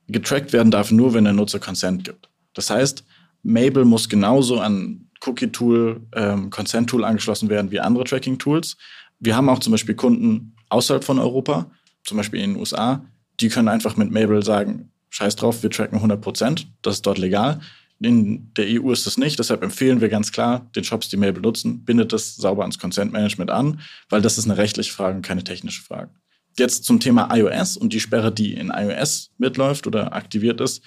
getrackt 0.07 0.53
werden 0.53 0.71
darf 0.71 0.91
nur, 0.91 1.15
wenn 1.15 1.25
der 1.25 1.33
Nutzer 1.33 1.59
Consent 1.59 2.05
gibt. 2.05 2.29
Das 2.55 2.71
heißt, 2.71 3.05
Mabel 3.43 3.85
muss 3.85 4.09
genauso 4.09 4.61
an 4.61 5.09
Cookie-Tool, 5.23 6.01
ähm, 6.15 6.51
Consent-Tool 6.51 7.05
angeschlossen 7.05 7.49
werden 7.49 7.71
wie 7.71 7.81
andere 7.81 8.05
Tracking-Tools. 8.05 8.77
Wir 9.19 9.37
haben 9.37 9.49
auch 9.49 9.59
zum 9.59 9.73
Beispiel 9.73 9.95
Kunden 9.95 10.55
außerhalb 10.69 11.05
von 11.05 11.19
Europa, 11.19 11.71
zum 12.05 12.17
Beispiel 12.17 12.41
in 12.41 12.53
den 12.53 12.61
USA, 12.61 13.05
die 13.41 13.49
können 13.49 13.69
einfach 13.69 13.97
mit 13.97 14.11
Mabel 14.11 14.43
sagen, 14.43 14.91
scheiß 15.11 15.37
drauf, 15.37 15.63
wir 15.63 15.71
tracken 15.71 15.97
100 15.97 16.21
Prozent, 16.21 16.67
das 16.83 16.97
ist 16.97 17.07
dort 17.07 17.19
legal. 17.19 17.61
In 18.03 18.53
der 18.55 18.67
EU 18.67 18.93
ist 18.93 19.07
es 19.07 19.19
nicht, 19.19 19.39
deshalb 19.39 19.63
empfehlen 19.63 20.01
wir 20.01 20.09
ganz 20.09 20.33
klar 20.33 20.71
den 20.75 20.85
Shops, 20.85 21.11
die 21.11 21.19
Mail 21.19 21.35
benutzen, 21.35 21.85
bindet 21.85 22.15
das 22.15 22.35
sauber 22.35 22.63
ans 22.63 22.79
Consent 22.79 23.13
Management 23.13 23.51
an, 23.51 23.81
weil 24.09 24.23
das 24.23 24.39
ist 24.39 24.47
eine 24.47 24.57
rechtliche 24.57 24.93
Frage 24.93 25.17
und 25.17 25.23
keine 25.23 25.45
technische 25.45 25.83
Frage. 25.83 26.11
Jetzt 26.59 26.85
zum 26.85 26.99
Thema 26.99 27.35
iOS 27.35 27.77
und 27.77 27.93
die 27.93 28.01
Sperre, 28.01 28.33
die 28.33 28.55
in 28.55 28.71
iOS 28.71 29.31
mitläuft 29.37 29.87
oder 29.87 30.15
aktiviert 30.15 30.61
ist. 30.63 30.83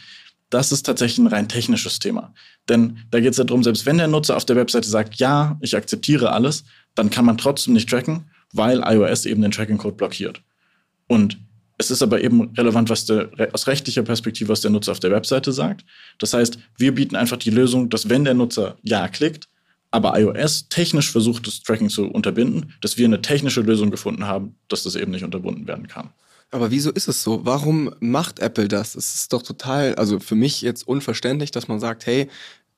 Das 0.49 0.71
ist 0.71 0.84
tatsächlich 0.84 1.19
ein 1.19 1.28
rein 1.28 1.47
technisches 1.47 1.99
Thema. 1.99 2.34
Denn 2.67 2.99
da 3.12 3.19
geht 3.19 3.32
es 3.32 3.38
ja 3.38 3.43
darum, 3.43 3.63
selbst 3.63 3.86
wenn 3.86 3.97
der 3.97 4.08
Nutzer 4.08 4.36
auf 4.36 4.45
der 4.45 4.56
Webseite 4.56 4.89
sagt, 4.89 5.15
ja, 5.15 5.58
ich 5.62 5.76
akzeptiere 5.76 6.32
alles, 6.32 6.63
dann 6.95 7.10
kann 7.10 7.26
man 7.26 7.38
trotzdem 7.38 7.73
nicht 7.73 7.89
tracken, 7.89 8.30
weil 8.54 8.82
iOS 8.86 9.26
eben 9.26 9.41
den 9.41 9.52
Tracking-Code 9.52 9.95
blockiert. 9.95 10.41
Und 11.08 11.38
es 11.78 11.92
ist 11.92 12.02
aber 12.02 12.22
eben 12.22 12.54
relevant, 12.56 12.90
was 12.90 13.06
der, 13.06 13.30
aus 13.52 13.68
rechtlicher 13.68 14.04
Perspektive, 14.04 14.50
was 14.50 14.62
der 14.62 14.72
Nutzer 14.72 14.92
auf 14.92 15.00
der 15.00 15.12
Webseite 15.12 15.52
sagt. 15.52 15.86
Das 16.20 16.34
heißt, 16.34 16.60
wir 16.78 16.94
bieten 16.94 17.16
einfach 17.16 17.38
die 17.38 17.50
Lösung, 17.50 17.90
dass 17.90 18.10
wenn 18.10 18.24
der 18.24 18.34
Nutzer 18.34 18.78
Ja 18.84 19.08
klickt, 19.08 19.48
aber 19.92 20.20
iOS 20.20 20.70
technisch 20.70 21.12
versucht, 21.12 21.46
das 21.46 21.62
Tracking 21.62 21.90
zu 21.90 22.06
unterbinden, 22.06 22.74
dass 22.82 22.98
wir 22.98 23.06
eine 23.06 23.22
technische 23.22 23.62
Lösung 23.62 23.92
gefunden 23.92 24.26
haben, 24.26 24.56
dass 24.68 24.84
das 24.84 24.96
eben 24.96 25.12
nicht 25.12 25.24
unterbunden 25.24 25.68
werden 25.68 25.88
kann. 25.88 26.10
Aber 26.52 26.72
wieso 26.72 26.92
ist 26.92 27.08
es 27.08 27.24
so? 27.24 27.46
Warum 27.46 27.94
macht 28.00 28.40
Apple 28.40 28.68
das? 28.68 28.96
Es 28.96 29.16
ist 29.16 29.34
doch 29.34 29.42
total, 29.42 29.96
also 29.96 30.20
für 30.20 30.36
mich 30.36 30.62
jetzt 30.62 30.88
unverständlich, 30.88 31.52
dass 31.52 31.68
man 31.68 31.80
sagt, 31.80 32.06
hey, 32.06 32.30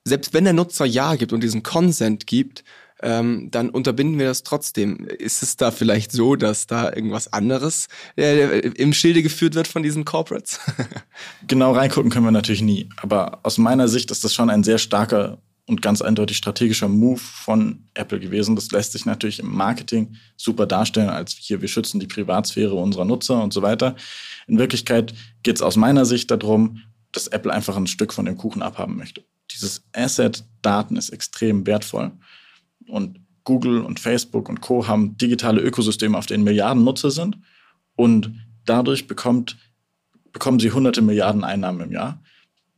selbst 0.05 0.33
wenn 0.33 0.45
der 0.45 0.53
Nutzer 0.53 0.85
Ja 0.85 1.15
gibt 1.15 1.33
und 1.33 1.41
diesen 1.41 1.63
Consent 1.63 2.27
gibt, 2.27 2.63
ähm, 3.01 3.49
dann 3.51 3.69
unterbinden 3.69 4.19
wir 4.19 4.27
das 4.27 4.43
trotzdem. 4.43 5.05
Ist 5.05 5.43
es 5.43 5.57
da 5.57 5.71
vielleicht 5.71 6.11
so, 6.11 6.35
dass 6.35 6.67
da 6.67 6.93
irgendwas 6.93 7.31
anderes 7.33 7.87
äh, 8.17 8.59
im 8.59 8.93
Schilde 8.93 9.21
geführt 9.21 9.55
wird 9.55 9.67
von 9.67 9.83
diesen 9.83 10.05
Corporates? 10.05 10.59
genau 11.47 11.73
reingucken 11.73 12.11
können 12.11 12.25
wir 12.25 12.31
natürlich 12.31 12.61
nie. 12.61 12.89
Aber 12.97 13.39
aus 13.43 13.57
meiner 13.57 13.87
Sicht 13.87 14.11
ist 14.11 14.23
das 14.23 14.33
schon 14.33 14.49
ein 14.49 14.63
sehr 14.63 14.77
starker 14.77 15.39
und 15.67 15.81
ganz 15.81 16.01
eindeutig 16.01 16.37
strategischer 16.37 16.87
Move 16.87 17.19
von 17.19 17.87
Apple 17.95 18.19
gewesen. 18.19 18.55
Das 18.55 18.71
lässt 18.71 18.91
sich 18.91 19.05
natürlich 19.05 19.39
im 19.39 19.51
Marketing 19.51 20.15
super 20.37 20.67
darstellen, 20.67 21.09
als 21.09 21.33
hier, 21.33 21.61
wir 21.61 21.67
schützen 21.67 21.99
die 21.99 22.07
Privatsphäre 22.07 22.75
unserer 22.75 23.05
Nutzer 23.05 23.41
und 23.41 23.51
so 23.51 23.61
weiter. 23.61 23.95
In 24.47 24.59
Wirklichkeit 24.59 25.13
geht 25.43 25.55
es 25.55 25.61
aus 25.61 25.75
meiner 25.75 26.05
Sicht 26.05 26.29
darum, 26.29 26.81
dass 27.11 27.27
Apple 27.27 27.51
einfach 27.51 27.77
ein 27.77 27.87
Stück 27.87 28.13
von 28.13 28.25
dem 28.25 28.37
Kuchen 28.37 28.61
abhaben 28.61 28.95
möchte. 28.95 29.23
Dieses 29.51 29.83
Asset 29.93 30.43
Daten 30.61 30.97
ist 30.97 31.09
extrem 31.09 31.65
wertvoll. 31.65 32.11
Und 32.87 33.19
Google 33.43 33.81
und 33.81 33.99
Facebook 33.99 34.49
und 34.49 34.61
Co. 34.61 34.87
haben 34.87 35.17
digitale 35.17 35.61
Ökosysteme, 35.61 36.17
auf 36.17 36.25
denen 36.25 36.43
Milliarden 36.43 36.83
Nutzer 36.83 37.11
sind. 37.11 37.37
Und 37.95 38.33
dadurch 38.65 39.07
bekommt, 39.07 39.57
bekommen 40.33 40.59
sie 40.59 40.71
hunderte 40.71 41.01
Milliarden 41.01 41.43
Einnahmen 41.43 41.81
im 41.81 41.91
Jahr. 41.91 42.21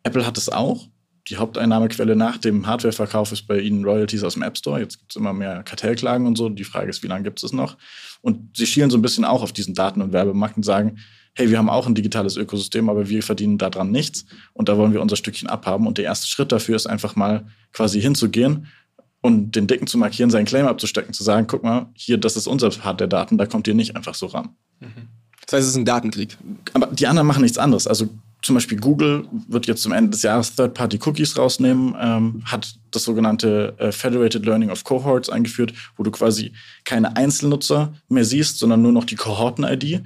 Apple 0.03 0.25
hat 0.25 0.37
es 0.37 0.49
auch. 0.49 0.87
Die 1.29 1.37
Haupteinnahmequelle 1.37 2.15
nach 2.15 2.37
dem 2.37 2.67
Hardwareverkauf 2.67 3.31
ist 3.33 3.47
bei 3.47 3.59
ihnen 3.59 3.83
Royalties 3.83 4.23
aus 4.23 4.35
dem 4.35 4.43
App 4.43 4.57
Store. 4.57 4.79
Jetzt 4.79 4.99
gibt 4.99 5.11
es 5.11 5.15
immer 5.17 5.33
mehr 5.33 5.63
Kartellklagen 5.63 6.25
und 6.25 6.37
so. 6.37 6.47
Die 6.47 6.63
Frage 6.63 6.89
ist, 6.89 7.03
wie 7.03 7.07
lange 7.07 7.23
gibt 7.23 7.43
es 7.43 7.51
noch? 7.51 7.77
Und 8.21 8.55
sie 8.55 8.65
schielen 8.65 8.89
so 8.89 8.97
ein 8.97 9.01
bisschen 9.01 9.25
auch 9.25 9.43
auf 9.43 9.51
diesen 9.51 9.73
Daten- 9.73 10.01
und 10.01 10.13
Werbemarkt 10.13 10.55
und 10.55 10.63
sagen, 10.63 10.99
hey, 11.33 11.49
wir 11.49 11.57
haben 11.57 11.69
auch 11.69 11.85
ein 11.85 11.95
digitales 11.95 12.35
Ökosystem, 12.35 12.89
aber 12.89 13.09
wir 13.09 13.21
verdienen 13.21 13.57
daran 13.57 13.91
nichts 13.91 14.25
und 14.53 14.69
da 14.69 14.77
wollen 14.77 14.93
wir 14.93 15.01
unser 15.01 15.17
Stückchen 15.17 15.49
abhaben. 15.49 15.85
Und 15.85 15.97
der 15.97 16.05
erste 16.05 16.27
Schritt 16.27 16.51
dafür 16.51 16.75
ist 16.75 16.87
einfach 16.87 17.15
mal 17.15 17.45
quasi 17.73 18.01
hinzugehen 18.01 18.67
und 19.21 19.55
den 19.55 19.67
Dicken 19.67 19.87
zu 19.87 19.97
markieren, 19.97 20.29
seinen 20.29 20.45
Claim 20.45 20.67
abzustecken, 20.67 21.13
zu 21.13 21.23
sagen, 21.23 21.47
guck 21.47 21.63
mal, 21.63 21.89
hier, 21.93 22.17
das 22.17 22.37
ist 22.37 22.47
unser 22.47 22.69
Part 22.69 22.99
der 22.99 23.07
Daten, 23.07 23.37
da 23.37 23.45
kommt 23.45 23.67
ihr 23.67 23.73
nicht 23.73 23.95
einfach 23.95 24.15
so 24.15 24.27
ran. 24.27 24.49
Das 25.45 25.53
heißt, 25.53 25.63
es 25.63 25.71
ist 25.71 25.77
ein 25.77 25.85
Datenkrieg. 25.85 26.37
Aber 26.73 26.87
die 26.87 27.07
anderen 27.07 27.27
machen 27.27 27.41
nichts 27.41 27.57
anderes. 27.57 27.87
Also 27.87 28.09
zum 28.41 28.55
Beispiel 28.55 28.79
Google 28.79 29.25
wird 29.47 29.65
jetzt 29.65 29.81
zum 29.81 29.91
Ende 29.91 30.11
des 30.11 30.21
Jahres 30.21 30.55
Third-Party-Cookies 30.55 31.37
rausnehmen, 31.37 31.95
ähm, 31.99 32.43
hat 32.45 32.75
das 32.91 33.03
sogenannte 33.03 33.73
äh, 33.77 33.91
Federated 33.91 34.45
Learning 34.45 34.69
of 34.69 34.83
Cohorts 34.83 35.29
eingeführt, 35.29 35.73
wo 35.95 36.03
du 36.03 36.11
quasi 36.11 36.53
keine 36.85 37.15
Einzelnutzer 37.15 37.93
mehr 38.09 38.25
siehst, 38.25 38.59
sondern 38.59 38.81
nur 38.81 38.91
noch 38.91 39.05
die 39.05 39.15
Kohorten-ID. 39.15 40.03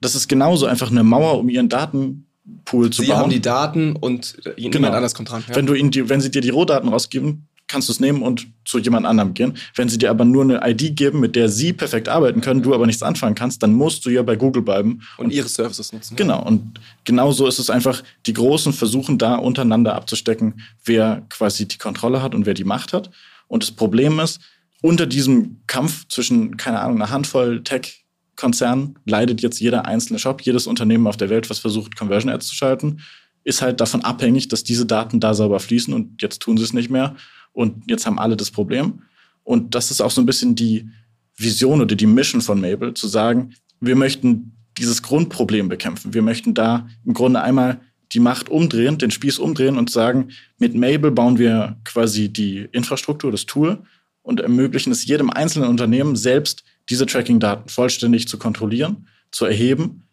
Das 0.00 0.14
ist 0.14 0.28
genauso 0.28 0.66
einfach 0.66 0.90
eine 0.90 1.02
Mauer 1.02 1.38
um 1.38 1.48
ihren 1.48 1.68
Datenpool 1.68 2.90
zu 2.90 3.02
sie 3.02 3.08
bauen. 3.08 3.16
Sie 3.16 3.22
haben 3.22 3.30
die 3.30 3.40
Daten 3.40 3.96
und 3.96 4.36
niemand 4.56 4.74
genau. 4.74 4.90
anders 4.90 5.14
kommt 5.14 5.30
dran. 5.30 5.44
Ja. 5.48 5.56
Wenn, 5.56 5.66
du 5.66 5.74
ihnen 5.74 5.90
die, 5.90 6.08
wenn 6.08 6.20
sie 6.20 6.30
dir 6.30 6.40
die 6.40 6.50
Rohdaten 6.50 6.88
rausgeben, 6.88 7.48
kannst 7.72 7.88
du 7.88 7.92
es 7.92 8.00
nehmen 8.00 8.22
und 8.22 8.46
zu 8.66 8.78
jemand 8.78 9.06
anderem 9.06 9.32
gehen. 9.32 9.54
Wenn 9.74 9.88
sie 9.88 9.96
dir 9.96 10.10
aber 10.10 10.26
nur 10.26 10.44
eine 10.44 10.60
ID 10.62 10.94
geben, 10.94 11.20
mit 11.20 11.34
der 11.34 11.48
sie 11.48 11.72
perfekt 11.72 12.08
arbeiten 12.08 12.42
können, 12.42 12.62
du 12.62 12.74
aber 12.74 12.86
nichts 12.86 13.02
anfangen 13.02 13.34
kannst, 13.34 13.62
dann 13.62 13.72
musst 13.72 14.04
du 14.04 14.10
ja 14.10 14.22
bei 14.22 14.36
Google 14.36 14.62
bleiben. 14.62 15.00
Und, 15.16 15.26
und 15.26 15.30
ihre 15.32 15.48
Services 15.48 15.92
nutzen. 15.92 16.16
Genau. 16.16 16.44
Und 16.44 16.78
genau 17.04 17.32
so 17.32 17.46
ist 17.46 17.58
es 17.58 17.70
einfach, 17.70 18.02
die 18.26 18.34
Großen 18.34 18.74
versuchen 18.74 19.16
da 19.16 19.36
untereinander 19.36 19.94
abzustecken, 19.94 20.60
wer 20.84 21.22
quasi 21.30 21.66
die 21.66 21.78
Kontrolle 21.78 22.22
hat 22.22 22.34
und 22.34 22.44
wer 22.44 22.54
die 22.54 22.64
Macht 22.64 22.92
hat. 22.92 23.10
Und 23.48 23.62
das 23.62 23.70
Problem 23.70 24.20
ist, 24.20 24.40
unter 24.82 25.06
diesem 25.06 25.62
Kampf 25.66 26.06
zwischen, 26.08 26.58
keine 26.58 26.80
Ahnung, 26.80 26.96
einer 26.96 27.10
Handvoll 27.10 27.62
Tech 27.64 28.02
Konzern 28.36 28.98
leidet 29.04 29.40
jetzt 29.40 29.60
jeder 29.60 29.86
einzelne 29.86 30.18
Shop, 30.18 30.42
jedes 30.42 30.66
Unternehmen 30.66 31.06
auf 31.06 31.16
der 31.16 31.30
Welt, 31.30 31.48
was 31.48 31.58
versucht, 31.58 31.96
Conversion 31.96 32.32
Ads 32.32 32.48
zu 32.48 32.54
schalten, 32.54 33.00
ist 33.44 33.62
halt 33.62 33.80
davon 33.80 34.02
abhängig, 34.02 34.48
dass 34.48 34.64
diese 34.64 34.86
Daten 34.86 35.20
da 35.20 35.34
sauber 35.34 35.60
fließen 35.60 35.92
und 35.92 36.22
jetzt 36.22 36.40
tun 36.40 36.56
sie 36.56 36.64
es 36.64 36.72
nicht 36.72 36.90
mehr 36.90 37.16
und 37.52 37.84
jetzt 37.88 38.06
haben 38.06 38.18
alle 38.18 38.36
das 38.36 38.50
Problem. 38.50 39.02
Und 39.44 39.74
das 39.74 39.90
ist 39.90 40.00
auch 40.00 40.10
so 40.10 40.20
ein 40.20 40.26
bisschen 40.26 40.54
die 40.54 40.88
Vision 41.36 41.80
oder 41.80 41.94
die 41.94 42.06
Mission 42.06 42.40
von 42.40 42.60
Mabel, 42.60 42.94
zu 42.94 43.08
sagen, 43.08 43.54
wir 43.80 43.96
möchten 43.96 44.56
dieses 44.78 45.02
Grundproblem 45.02 45.68
bekämpfen. 45.68 46.14
Wir 46.14 46.22
möchten 46.22 46.54
da 46.54 46.88
im 47.04 47.14
Grunde 47.14 47.42
einmal 47.42 47.80
die 48.12 48.20
Macht 48.20 48.48
umdrehen, 48.48 48.98
den 48.98 49.10
Spieß 49.10 49.38
umdrehen 49.38 49.76
und 49.76 49.90
sagen, 49.90 50.28
mit 50.58 50.74
Mabel 50.74 51.10
bauen 51.10 51.38
wir 51.38 51.78
quasi 51.84 52.28
die 52.28 52.68
Infrastruktur, 52.72 53.32
das 53.32 53.46
Tool 53.46 53.82
und 54.22 54.40
ermöglichen 54.40 54.92
es 54.92 55.06
jedem 55.06 55.30
einzelnen 55.30 55.68
Unternehmen 55.68 56.16
selbst, 56.16 56.64
diese 56.88 57.06
Tracking-Daten 57.06 57.68
vollständig 57.68 58.28
zu 58.28 58.38
kontrollieren, 58.38 59.06
zu 59.30 59.44
erheben 59.44 60.08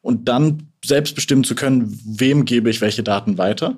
und 0.00 0.28
dann 0.28 0.68
selbst 0.84 1.14
bestimmen 1.14 1.44
zu 1.44 1.54
können, 1.54 1.98
wem 2.04 2.44
gebe 2.44 2.70
ich 2.70 2.80
welche 2.80 3.02
Daten 3.02 3.38
weiter, 3.38 3.76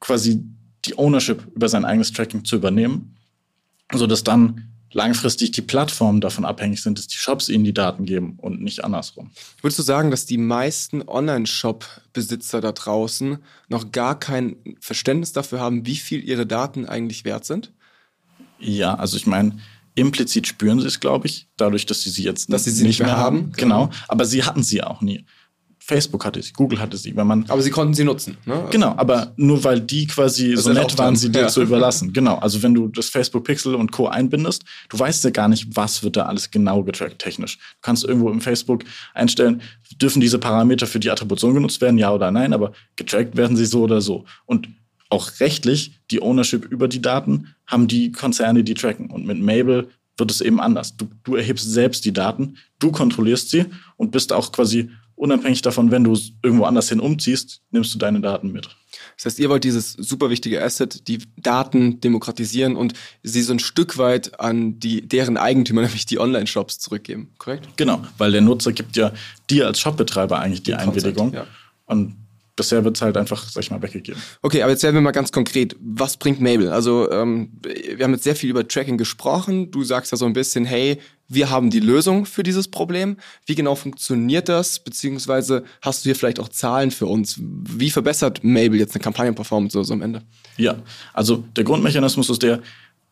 quasi 0.00 0.44
die 0.86 0.98
Ownership 0.98 1.46
über 1.54 1.68
sein 1.68 1.84
eigenes 1.84 2.12
Tracking 2.12 2.44
zu 2.44 2.56
übernehmen, 2.56 3.16
sodass 3.92 4.24
dann 4.24 4.68
langfristig 4.92 5.50
die 5.50 5.62
Plattformen 5.62 6.20
davon 6.20 6.44
abhängig 6.44 6.82
sind, 6.82 6.98
dass 6.98 7.06
die 7.06 7.16
Shops 7.16 7.48
ihnen 7.48 7.64
die 7.64 7.74
Daten 7.74 8.06
geben 8.06 8.38
und 8.38 8.62
nicht 8.62 8.84
andersrum. 8.84 9.30
Würdest 9.60 9.78
du 9.78 9.82
sagen, 9.82 10.10
dass 10.10 10.26
die 10.26 10.38
meisten 10.38 11.02
Online-Shop-Besitzer 11.06 12.60
da 12.60 12.72
draußen 12.72 13.38
noch 13.68 13.92
gar 13.92 14.18
kein 14.18 14.56
Verständnis 14.80 15.32
dafür 15.32 15.60
haben, 15.60 15.86
wie 15.86 15.96
viel 15.96 16.24
ihre 16.24 16.46
Daten 16.46 16.86
eigentlich 16.86 17.24
wert 17.24 17.44
sind? 17.44 17.72
Ja, 18.58 18.94
also 18.94 19.16
ich 19.16 19.26
meine, 19.26 19.58
implizit 19.94 20.46
spüren 20.46 20.80
sie 20.80 20.86
es, 20.86 21.00
glaube 21.00 21.26
ich, 21.26 21.48
dadurch, 21.56 21.86
dass 21.86 22.02
sie 22.02 22.10
sie 22.10 22.22
jetzt 22.22 22.52
dass 22.52 22.64
sie 22.64 22.70
sie 22.70 22.86
nicht 22.86 23.00
mehr 23.00 23.16
haben. 23.16 23.52
Genau, 23.52 23.90
aber 24.08 24.24
sie 24.24 24.44
hatten 24.44 24.62
sie 24.62 24.82
auch 24.82 25.02
nie. 25.02 25.24
Facebook 25.86 26.24
hatte 26.24 26.42
sie, 26.42 26.52
Google 26.52 26.80
hatte 26.80 26.96
sie, 26.96 27.14
wenn 27.14 27.28
man. 27.28 27.44
Aber 27.48 27.62
sie 27.62 27.70
konnten 27.70 27.94
sie 27.94 28.02
nutzen, 28.02 28.36
ne? 28.44 28.66
Genau, 28.70 28.94
aber 28.96 29.32
nur 29.36 29.62
weil 29.62 29.80
die 29.80 30.08
quasi 30.08 30.56
so 30.56 30.72
nett 30.72 30.98
waren, 30.98 31.14
sie 31.14 31.30
dir 31.30 31.42
ja. 31.42 31.48
zu 31.48 31.62
überlassen. 31.62 32.12
Genau. 32.12 32.38
Also 32.38 32.60
wenn 32.64 32.74
du 32.74 32.88
das 32.88 33.08
Facebook 33.08 33.44
Pixel 33.44 33.76
und 33.76 33.92
Co. 33.92 34.08
einbindest, 34.08 34.64
du 34.88 34.98
weißt 34.98 35.22
ja 35.22 35.30
gar 35.30 35.46
nicht, 35.46 35.76
was 35.76 36.02
wird 36.02 36.16
da 36.16 36.26
alles 36.26 36.50
genau 36.50 36.82
getrackt 36.82 37.20
technisch. 37.20 37.58
Du 37.58 37.78
kannst 37.82 38.04
irgendwo 38.04 38.30
im 38.30 38.40
Facebook 38.40 38.82
einstellen, 39.14 39.62
dürfen 40.02 40.20
diese 40.20 40.40
Parameter 40.40 40.88
für 40.88 40.98
die 40.98 41.08
Attribution 41.08 41.54
genutzt 41.54 41.80
werden, 41.80 41.98
ja 41.98 42.12
oder 42.12 42.32
nein, 42.32 42.52
aber 42.52 42.72
getrackt 42.96 43.36
werden 43.36 43.56
sie 43.56 43.66
so 43.66 43.82
oder 43.82 44.00
so. 44.00 44.24
Und 44.44 44.68
auch 45.08 45.38
rechtlich, 45.38 46.00
die 46.10 46.20
Ownership 46.20 46.64
über 46.64 46.88
die 46.88 47.00
Daten, 47.00 47.54
haben 47.64 47.86
die 47.86 48.10
Konzerne, 48.10 48.64
die 48.64 48.74
tracken. 48.74 49.08
Und 49.08 49.24
mit 49.24 49.40
Mabel 49.40 49.88
wird 50.18 50.32
es 50.32 50.40
eben 50.40 50.60
anders. 50.60 50.96
Du, 50.96 51.08
du 51.22 51.36
erhebst 51.36 51.70
selbst 51.70 52.04
die 52.04 52.12
Daten, 52.12 52.56
du 52.80 52.90
kontrollierst 52.90 53.50
sie 53.50 53.66
und 53.96 54.10
bist 54.10 54.32
auch 54.32 54.50
quasi 54.50 54.90
unabhängig 55.16 55.62
davon, 55.62 55.90
wenn 55.90 56.04
du 56.04 56.16
irgendwo 56.42 56.64
anders 56.64 56.88
hin 56.90 57.00
umziehst, 57.00 57.62
nimmst 57.70 57.94
du 57.94 57.98
deine 57.98 58.20
Daten 58.20 58.52
mit. 58.52 58.68
Das 59.16 59.24
heißt, 59.26 59.38
ihr 59.38 59.48
wollt 59.48 59.64
dieses 59.64 59.92
super 59.92 60.30
wichtige 60.30 60.62
Asset, 60.62 61.08
die 61.08 61.18
Daten 61.36 62.00
demokratisieren 62.00 62.76
und 62.76 62.92
sie 63.22 63.42
so 63.42 63.52
ein 63.52 63.58
Stück 63.58 63.98
weit 63.98 64.38
an 64.38 64.78
die, 64.78 65.06
deren 65.06 65.36
Eigentümer, 65.36 65.80
nämlich 65.82 66.06
die 66.06 66.18
Online-Shops, 66.18 66.78
zurückgeben, 66.78 67.32
korrekt? 67.38 67.66
Genau, 67.76 68.02
weil 68.18 68.32
der 68.32 68.42
Nutzer 68.42 68.72
gibt 68.72 68.96
ja 68.96 69.12
dir 69.50 69.66
als 69.66 69.80
Shopbetreiber 69.80 70.38
eigentlich 70.38 70.62
die, 70.62 70.72
die 70.72 70.74
Einwilligung. 70.74 71.32
Ja. 71.32 71.46
Und 71.86 72.16
bisher 72.56 72.84
wird 72.84 72.96
es 72.96 73.02
halt 73.02 73.16
einfach, 73.16 73.48
sag 73.48 73.62
ich 73.62 73.70
mal, 73.70 73.80
weggegeben. 73.82 74.20
Okay, 74.42 74.62
aber 74.62 74.72
jetzt 74.72 74.82
werden 74.82 74.94
wir 74.94 75.02
mal 75.02 75.12
ganz 75.12 75.30
konkret. 75.30 75.76
Was 75.80 76.16
bringt 76.16 76.40
Mabel? 76.40 76.70
Also 76.70 77.10
ähm, 77.10 77.52
wir 77.62 78.02
haben 78.02 78.12
jetzt 78.12 78.24
sehr 78.24 78.34
viel 78.34 78.50
über 78.50 78.66
Tracking 78.66 78.96
gesprochen. 78.96 79.70
Du 79.70 79.84
sagst 79.84 80.10
ja 80.10 80.18
so 80.18 80.26
ein 80.26 80.32
bisschen, 80.32 80.64
hey, 80.64 80.98
wir 81.28 81.50
haben 81.50 81.70
die 81.70 81.80
Lösung 81.80 82.26
für 82.26 82.42
dieses 82.42 82.68
Problem. 82.68 83.16
Wie 83.46 83.54
genau 83.54 83.74
funktioniert 83.74 84.48
das? 84.48 84.78
Beziehungsweise 84.78 85.64
hast 85.82 86.04
du 86.04 86.08
hier 86.08 86.16
vielleicht 86.16 86.40
auch 86.40 86.48
Zahlen 86.48 86.90
für 86.90 87.06
uns? 87.06 87.36
Wie 87.40 87.90
verbessert 87.90 88.44
Mabel 88.44 88.78
jetzt 88.78 88.94
eine 88.94 89.02
Kampagnenperformance 89.02 89.82
so, 89.82 89.92
am 89.92 90.02
Ende? 90.02 90.22
Ja, 90.56 90.76
also 91.12 91.44
der 91.56 91.64
Grundmechanismus 91.64 92.30
ist 92.30 92.42
der, 92.42 92.60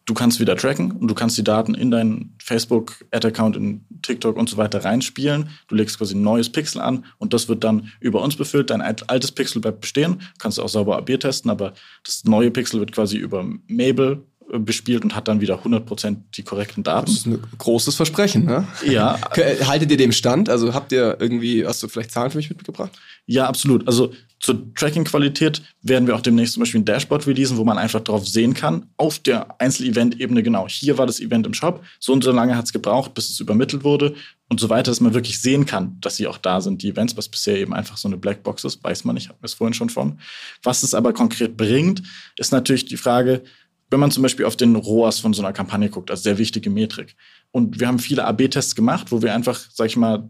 du 0.07 0.15
kannst 0.15 0.39
wieder 0.39 0.57
tracken 0.57 0.93
und 0.93 1.09
du 1.09 1.15
kannst 1.15 1.37
die 1.39 1.45
Daten 1.45 1.75
in 1.75 1.91
deinen 1.91 2.35
Facebook-Ad-Account, 2.39 3.57
in 3.57 3.85
TikTok 4.03 4.37
und 4.37 4.49
so 4.49 4.57
weiter 4.57 4.85
reinspielen. 4.85 5.49
Du 5.69 5.75
legst 5.75 5.99
quasi 5.99 6.15
ein 6.15 6.23
neues 6.23 6.51
Pixel 6.51 6.81
an 6.81 7.05
und 7.19 7.33
das 7.33 7.49
wird 7.49 7.65
dann 7.65 7.91
über 8.01 8.23
uns 8.23 8.37
befüllt. 8.37 8.71
Dein 8.71 8.83
altes 8.83 9.33
Pixel 9.33 9.61
bleibt 9.61 9.81
bestehen, 9.81 10.23
kannst 10.39 10.59
du 10.59 10.63
auch 10.63 10.69
sauber 10.69 10.99
AB 10.99 11.19
testen, 11.19 11.51
aber 11.51 11.73
das 12.05 12.25
neue 12.25 12.51
Pixel 12.51 12.81
wird 12.81 12.93
quasi 12.93 13.17
über 13.17 13.45
Mabel 13.67 14.23
bespielt 14.53 15.05
und 15.05 15.15
hat 15.15 15.29
dann 15.29 15.41
wieder 15.41 15.63
100% 15.65 16.17
die 16.35 16.43
korrekten 16.43 16.83
Daten. 16.83 17.07
Das 17.07 17.15
ist 17.15 17.27
ein 17.27 17.43
großes 17.59 17.95
Versprechen, 17.95 18.45
ne? 18.45 18.67
Ja. 18.87 19.19
Haltet 19.67 19.91
ihr 19.91 19.97
dem 19.97 20.13
Stand? 20.13 20.49
Also 20.49 20.75
habt 20.75 20.93
ihr 20.93 21.17
irgendwie, 21.21 21.67
hast 21.67 21.83
du 21.83 21.89
vielleicht 21.89 22.11
Zahlen 22.13 22.31
für 22.31 22.39
mich 22.39 22.51
mitgebracht? 22.51 22.93
Ja, 23.27 23.47
absolut. 23.47 23.87
Also 23.87 24.13
zur 24.45 24.75
Tracking-Qualität 24.75 25.63
werden 25.81 26.07
wir 26.07 26.15
auch 26.15 26.21
demnächst 26.21 26.53
zum 26.53 26.61
Beispiel 26.61 26.83
ein 26.83 26.85
Dashboard 26.85 27.27
releasen, 27.27 27.57
wo 27.57 27.65
man 27.65 27.79
einfach 27.79 28.01
drauf 28.01 28.29
sehen 28.29 28.53
kann, 28.53 28.91
auf 28.99 29.19
der 29.19 29.59
Einzel-Event-Ebene 29.59 30.43
genau. 30.43 30.69
Hier 30.69 30.99
war 30.99 31.07
das 31.07 31.21
Event 31.21 31.47
im 31.47 31.55
Shop, 31.55 31.83
so 31.99 32.13
und 32.13 32.23
so 32.23 32.31
lange 32.31 32.55
hat 32.55 32.67
es 32.67 32.73
gebraucht, 32.75 33.15
bis 33.15 33.31
es 33.31 33.41
übermittelt 33.41 33.85
wurde 33.85 34.15
und 34.51 34.61
so 34.61 34.69
weiter, 34.69 34.91
dass 34.91 35.01
man 35.01 35.15
wirklich 35.15 35.41
sehen 35.41 35.65
kann, 35.65 35.97
dass 36.03 36.17
sie 36.17 36.27
auch 36.27 36.37
da 36.37 36.61
sind, 36.61 36.83
die 36.83 36.91
Events, 36.91 37.17
was 37.17 37.29
bisher 37.29 37.57
eben 37.57 37.73
einfach 37.73 37.97
so 37.97 38.07
eine 38.07 38.19
Blackbox 38.19 38.65
ist, 38.65 38.85
weiß 38.85 39.05
man 39.05 39.15
nicht, 39.15 39.31
hatten 39.31 39.41
wir 39.41 39.47
es 39.47 39.55
vorhin 39.55 39.73
schon 39.73 39.89
von. 39.89 40.19
Was 40.63 40.83
es 40.83 40.93
aber 40.93 41.15
konkret 41.15 41.57
bringt, 41.57 42.03
ist 42.37 42.53
natürlich 42.53 42.85
die 42.85 42.99
Frage, 42.99 43.43
wenn 43.91 44.01
man 44.01 44.11
zum 44.11 44.23
Beispiel 44.23 44.47
auf 44.47 44.57
den 44.57 44.77
ROAS 44.77 45.21
von 45.21 45.33
so 45.33 45.43
einer 45.43 45.53
Kampagne 45.53 45.89
guckt, 45.89 46.11
also 46.11 46.23
sehr 46.23 46.39
wichtige 46.39 46.71
Metrik. 46.71 47.17
Und 47.51 47.81
wir 47.81 47.87
haben 47.87 47.99
viele 47.99 48.25
AB-Tests 48.25 48.75
gemacht, 48.75 49.13
wo 49.13 49.23
wir 49.23 49.35
einfach, 49.35 49.61
sag 49.73 49.87
ich 49.87 49.97
mal, 49.97 50.29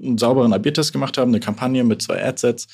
einen 0.00 0.18
sauberen 0.18 0.52
AB-Test 0.52 0.92
gemacht 0.92 1.18
haben, 1.18 1.30
eine 1.30 1.40
Kampagne 1.40 1.84
mit 1.84 2.02
zwei 2.02 2.24
Adsets, 2.24 2.66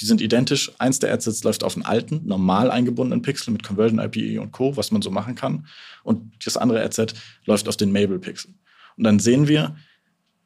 die 0.00 0.04
sind 0.04 0.20
identisch. 0.20 0.72
Eins 0.78 0.98
der 0.98 1.12
Adsets 1.12 1.42
läuft 1.44 1.64
auf 1.64 1.74
einen 1.74 1.84
alten, 1.84 2.22
normal 2.24 2.70
eingebundenen 2.70 3.22
Pixel 3.22 3.52
mit 3.52 3.62
Conversion 3.62 3.98
IPE 3.98 4.40
und 4.40 4.52
Co., 4.52 4.76
was 4.76 4.90
man 4.90 5.02
so 5.02 5.10
machen 5.10 5.34
kann. 5.34 5.66
Und 6.04 6.32
das 6.44 6.56
andere 6.56 6.82
Adset 6.82 7.14
läuft 7.46 7.68
auf 7.68 7.76
den 7.76 7.92
Mabel 7.92 8.18
Pixel. 8.18 8.52
Und 8.96 9.04
dann 9.04 9.18
sehen 9.18 9.48
wir, 9.48 9.76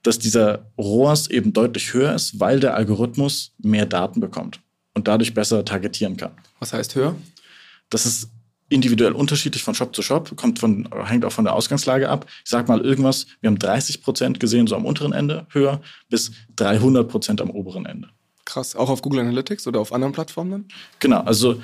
dass 0.03 0.19
dieser 0.19 0.71
ROAS 0.79 1.29
eben 1.29 1.53
deutlich 1.53 1.93
höher 1.93 2.15
ist, 2.15 2.39
weil 2.41 2.61
der 2.61 2.75
Algorithmus 2.75 3.53
mehr 3.59 3.87
Daten 3.87 4.21
bekommt 4.21 4.61
und 4.95 5.09
dadurch 5.09 5.35
besser 5.35 5.65
targetieren 5.65 6.17
kann. 6.17 6.33
Was 6.59 6.73
heißt 6.73 6.95
höher? 6.95 7.17
Das 7.91 8.07
ist 8.07 8.31
individuell 8.71 9.13
unterschiedlich 9.13 9.63
von 9.63 9.75
Shop 9.75 9.95
zu 9.95 10.01
Shop, 10.01 10.35
kommt 10.37 10.59
von, 10.59 10.89
hängt 11.05 11.25
auch 11.25 11.33
von 11.33 11.45
der 11.45 11.55
Ausgangslage 11.55 12.09
ab. 12.09 12.27
Ich 12.45 12.51
sag 12.51 12.69
mal 12.69 12.81
irgendwas, 12.81 13.27
wir 13.41 13.49
haben 13.49 13.59
30 13.59 14.03
Prozent 14.03 14.41
gesehen, 14.41 14.67
so 14.67 14.77
am 14.77 14.87
unteren 14.87 15.13
Ende 15.13 15.47
höher, 15.51 15.83
bis 16.09 16.31
300 16.57 17.09
Prozent 17.09 17.41
am 17.43 17.51
oberen 17.51 17.85
Ende. 17.85 18.09
Krass, 18.45 18.75
auch 18.75 18.89
auf 18.89 19.03
Google 19.03 19.21
Analytics 19.21 19.67
oder 19.67 19.81
auf 19.81 19.93
anderen 19.93 20.13
Plattformen 20.13 20.51
dann? 20.51 20.65
Genau, 21.01 21.21
also 21.21 21.61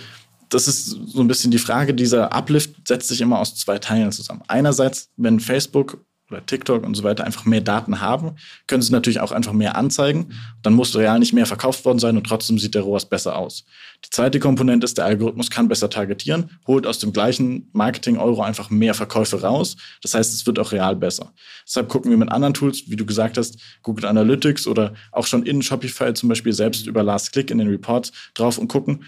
das 0.49 0.69
ist 0.69 0.87
so 0.87 1.21
ein 1.21 1.29
bisschen 1.29 1.51
die 1.51 1.59
Frage, 1.59 1.95
dieser 1.95 2.33
Uplift 2.33 2.87
setzt 2.87 3.09
sich 3.09 3.21
immer 3.21 3.39
aus 3.39 3.55
zwei 3.55 3.79
Teilen 3.79 4.13
zusammen. 4.13 4.43
Einerseits, 4.49 5.11
wenn 5.17 5.41
Facebook 5.41 6.05
oder 6.31 6.45
TikTok 6.45 6.85
und 6.85 6.95
so 6.95 7.05
weiter 7.05 7.25
einfach 7.25 7.45
mehr 7.45 7.61
Daten 7.61 8.01
haben, 8.01 8.33
können 8.67 8.83
sie 8.83 8.93
natürlich 8.93 9.21
auch 9.21 9.33
einfach 9.33 9.53
mehr 9.53 9.77
anzeigen. 9.77 10.33
Dann 10.63 10.75
muss 10.75 10.97
real 10.97 11.19
nicht 11.19 11.33
mehr 11.33 11.47
verkauft 11.47 11.85
worden 11.85 11.99
sein 11.99 12.17
und 12.17 12.25
trotzdem 12.25 12.59
sieht 12.59 12.75
der 12.75 12.83
ROAS 12.83 13.09
besser 13.09 13.37
aus. 13.37 13.65
Die 14.05 14.11
zweite 14.11 14.41
Komponente 14.41 14.85
ist, 14.85 14.99
der 14.99 15.05
Algorithmus 15.05 15.51
kann 15.51 15.69
besser 15.69 15.89
targetieren, 15.89 16.51
holt 16.67 16.87
aus 16.87 16.99
dem 16.99 17.13
gleichen 17.13 17.69
Marketing-Euro 17.73 18.43
einfach 18.43 18.71
mehr 18.71 18.95
Verkäufe 18.95 19.41
raus. 19.41 19.77
Das 20.03 20.15
heißt, 20.15 20.35
es 20.35 20.47
wird 20.47 20.59
auch 20.59 20.73
real 20.73 20.97
besser. 20.97 21.33
Deshalb 21.67 21.89
gucken 21.89 22.11
wir 22.11 22.19
mit 22.19 22.31
anderen 22.31 22.55
Tools, 22.55 22.85
wie 22.89 22.97
du 22.97 23.07
gesagt 23.07 23.39
hast, 23.39 23.59
Google 23.83 24.07
Analytics 24.07 24.67
oder 24.67 24.95
auch 25.13 25.27
schon 25.27 25.45
in 25.45 25.63
Shopify 25.63 26.13
zum 26.15 26.29
Beispiel 26.29 26.53
selbst 26.53 26.87
über 26.87 27.03
Last 27.03 27.33
Click 27.33 27.51
in 27.51 27.59
den 27.59 27.69
Reports 27.69 28.13
drauf 28.35 28.59
und 28.59 28.69
gucken, 28.69 29.05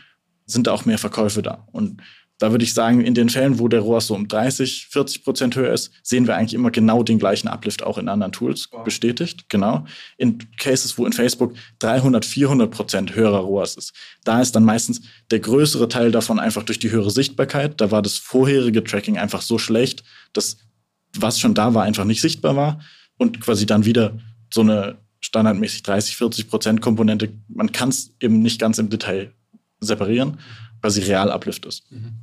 sind 0.46 0.66
da 0.66 0.72
auch 0.72 0.84
mehr 0.86 0.98
Verkäufe 0.98 1.42
da. 1.42 1.66
Und 1.72 2.00
da 2.38 2.52
würde 2.52 2.64
ich 2.64 2.72
sagen, 2.72 3.00
in 3.00 3.14
den 3.14 3.28
Fällen, 3.28 3.58
wo 3.58 3.68
der 3.68 3.80
ROAS 3.80 4.06
so 4.06 4.14
um 4.14 4.28
30, 4.28 4.86
40 4.90 5.24
Prozent 5.24 5.56
höher 5.56 5.72
ist, 5.72 5.90
sehen 6.02 6.26
wir 6.26 6.36
eigentlich 6.36 6.54
immer 6.54 6.70
genau 6.70 7.02
den 7.02 7.18
gleichen 7.18 7.48
Uplift 7.48 7.82
auch 7.82 7.98
in 7.98 8.08
anderen 8.08 8.32
Tools 8.32 8.68
wow. 8.70 8.84
bestätigt. 8.84 9.48
Genau. 9.48 9.84
In 10.16 10.38
Cases, 10.56 10.96
wo 10.98 11.04
in 11.04 11.12
Facebook 11.12 11.54
300, 11.80 12.24
400 12.24 12.70
Prozent 12.70 13.14
höherer 13.14 13.40
ROAS 13.40 13.76
ist, 13.76 13.92
da 14.24 14.40
ist 14.40 14.52
dann 14.52 14.64
meistens 14.64 15.02
der 15.30 15.40
größere 15.40 15.88
Teil 15.88 16.12
davon 16.12 16.38
einfach 16.38 16.62
durch 16.62 16.78
die 16.78 16.90
höhere 16.90 17.10
Sichtbarkeit. 17.10 17.80
Da 17.80 17.90
war 17.90 18.02
das 18.02 18.16
vorherige 18.16 18.84
Tracking 18.84 19.18
einfach 19.18 19.42
so 19.42 19.58
schlecht, 19.58 20.04
dass 20.32 20.58
was 21.16 21.40
schon 21.40 21.54
da 21.54 21.74
war, 21.74 21.84
einfach 21.84 22.04
nicht 22.04 22.20
sichtbar 22.20 22.54
war 22.54 22.80
und 23.16 23.40
quasi 23.40 23.66
dann 23.66 23.84
wieder 23.84 24.18
so 24.52 24.60
eine 24.60 24.98
standardmäßig 25.20 25.82
30, 25.82 26.16
40 26.16 26.48
Prozent 26.48 26.80
Komponente, 26.80 27.32
man 27.48 27.72
kann 27.72 27.88
es 27.88 28.14
eben 28.20 28.40
nicht 28.40 28.60
ganz 28.60 28.78
im 28.78 28.88
Detail 28.88 29.32
separieren 29.80 30.38
quasi 30.80 31.02
real 31.02 31.30
Uplift 31.30 31.66
ist. 31.66 31.90
Mhm. 31.90 32.14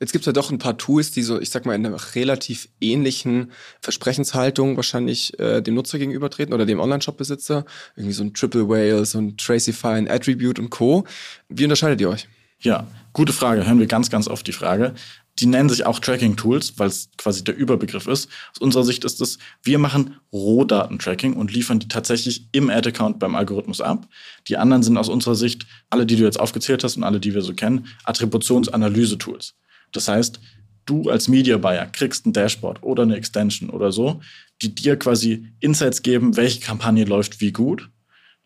Jetzt 0.00 0.12
gibt 0.12 0.22
es 0.22 0.26
ja 0.26 0.32
doch 0.32 0.50
ein 0.50 0.58
paar 0.58 0.76
Tools, 0.76 1.10
die 1.10 1.22
so, 1.22 1.40
ich 1.40 1.50
sag 1.50 1.66
mal, 1.66 1.74
in 1.74 1.84
einer 1.84 2.14
relativ 2.14 2.68
ähnlichen 2.80 3.52
Versprechenshaltung 3.80 4.76
wahrscheinlich 4.76 5.38
äh, 5.38 5.60
dem 5.60 5.74
Nutzer 5.74 5.98
gegenübertreten 5.98 6.54
oder 6.54 6.66
dem 6.66 6.80
Online-Shop-Besitzer. 6.80 7.64
Irgendwie 7.96 8.14
so 8.14 8.24
ein 8.24 8.34
Triple 8.34 8.68
Whale, 8.68 9.04
so 9.04 9.18
ein 9.18 9.36
Tracify, 9.36 9.88
ein 9.88 10.08
Attribute 10.08 10.58
und 10.58 10.70
Co. 10.70 11.04
Wie 11.48 11.64
unterscheidet 11.64 12.00
ihr 12.00 12.10
euch? 12.10 12.28
Ja, 12.60 12.86
gute 13.12 13.32
Frage. 13.32 13.66
Hören 13.66 13.78
wir 13.78 13.86
ganz, 13.86 14.10
ganz 14.10 14.28
oft 14.28 14.46
die 14.46 14.52
Frage. 14.52 14.94
Die 15.40 15.46
nennen 15.46 15.68
sich 15.68 15.84
auch 15.84 15.98
Tracking-Tools, 15.98 16.74
weil 16.78 16.88
es 16.88 17.08
quasi 17.16 17.42
der 17.42 17.56
Überbegriff 17.56 18.06
ist. 18.06 18.28
Aus 18.52 18.58
unserer 18.58 18.84
Sicht 18.84 19.04
ist 19.04 19.20
es, 19.20 19.38
wir 19.62 19.78
machen 19.78 20.16
Rohdatentracking 20.32 21.34
und 21.34 21.52
liefern 21.52 21.80
die 21.80 21.88
tatsächlich 21.88 22.46
im 22.52 22.70
Ad-Account 22.70 23.18
beim 23.18 23.34
Algorithmus 23.34 23.80
ab. 23.80 24.06
Die 24.46 24.56
anderen 24.56 24.82
sind 24.82 24.96
aus 24.96 25.08
unserer 25.08 25.34
Sicht, 25.34 25.66
alle, 25.90 26.06
die 26.06 26.16
du 26.16 26.22
jetzt 26.22 26.38
aufgezählt 26.38 26.84
hast 26.84 26.96
und 26.96 27.02
alle, 27.02 27.18
die 27.18 27.34
wir 27.34 27.42
so 27.42 27.52
kennen, 27.52 27.86
Attributionsanalyse-Tools. 28.04 29.54
Das 29.90 30.06
heißt, 30.06 30.38
du 30.86 31.10
als 31.10 31.28
Media 31.28 31.56
Buyer 31.56 31.86
kriegst 31.86 32.26
ein 32.26 32.32
Dashboard 32.32 32.82
oder 32.82 33.02
eine 33.02 33.16
Extension 33.16 33.70
oder 33.70 33.90
so, 33.90 34.20
die 34.62 34.72
dir 34.72 34.96
quasi 34.96 35.48
Insights 35.58 36.02
geben, 36.02 36.36
welche 36.36 36.60
Kampagne 36.60 37.04
läuft 37.04 37.40
wie 37.40 37.50
gut, 37.50 37.90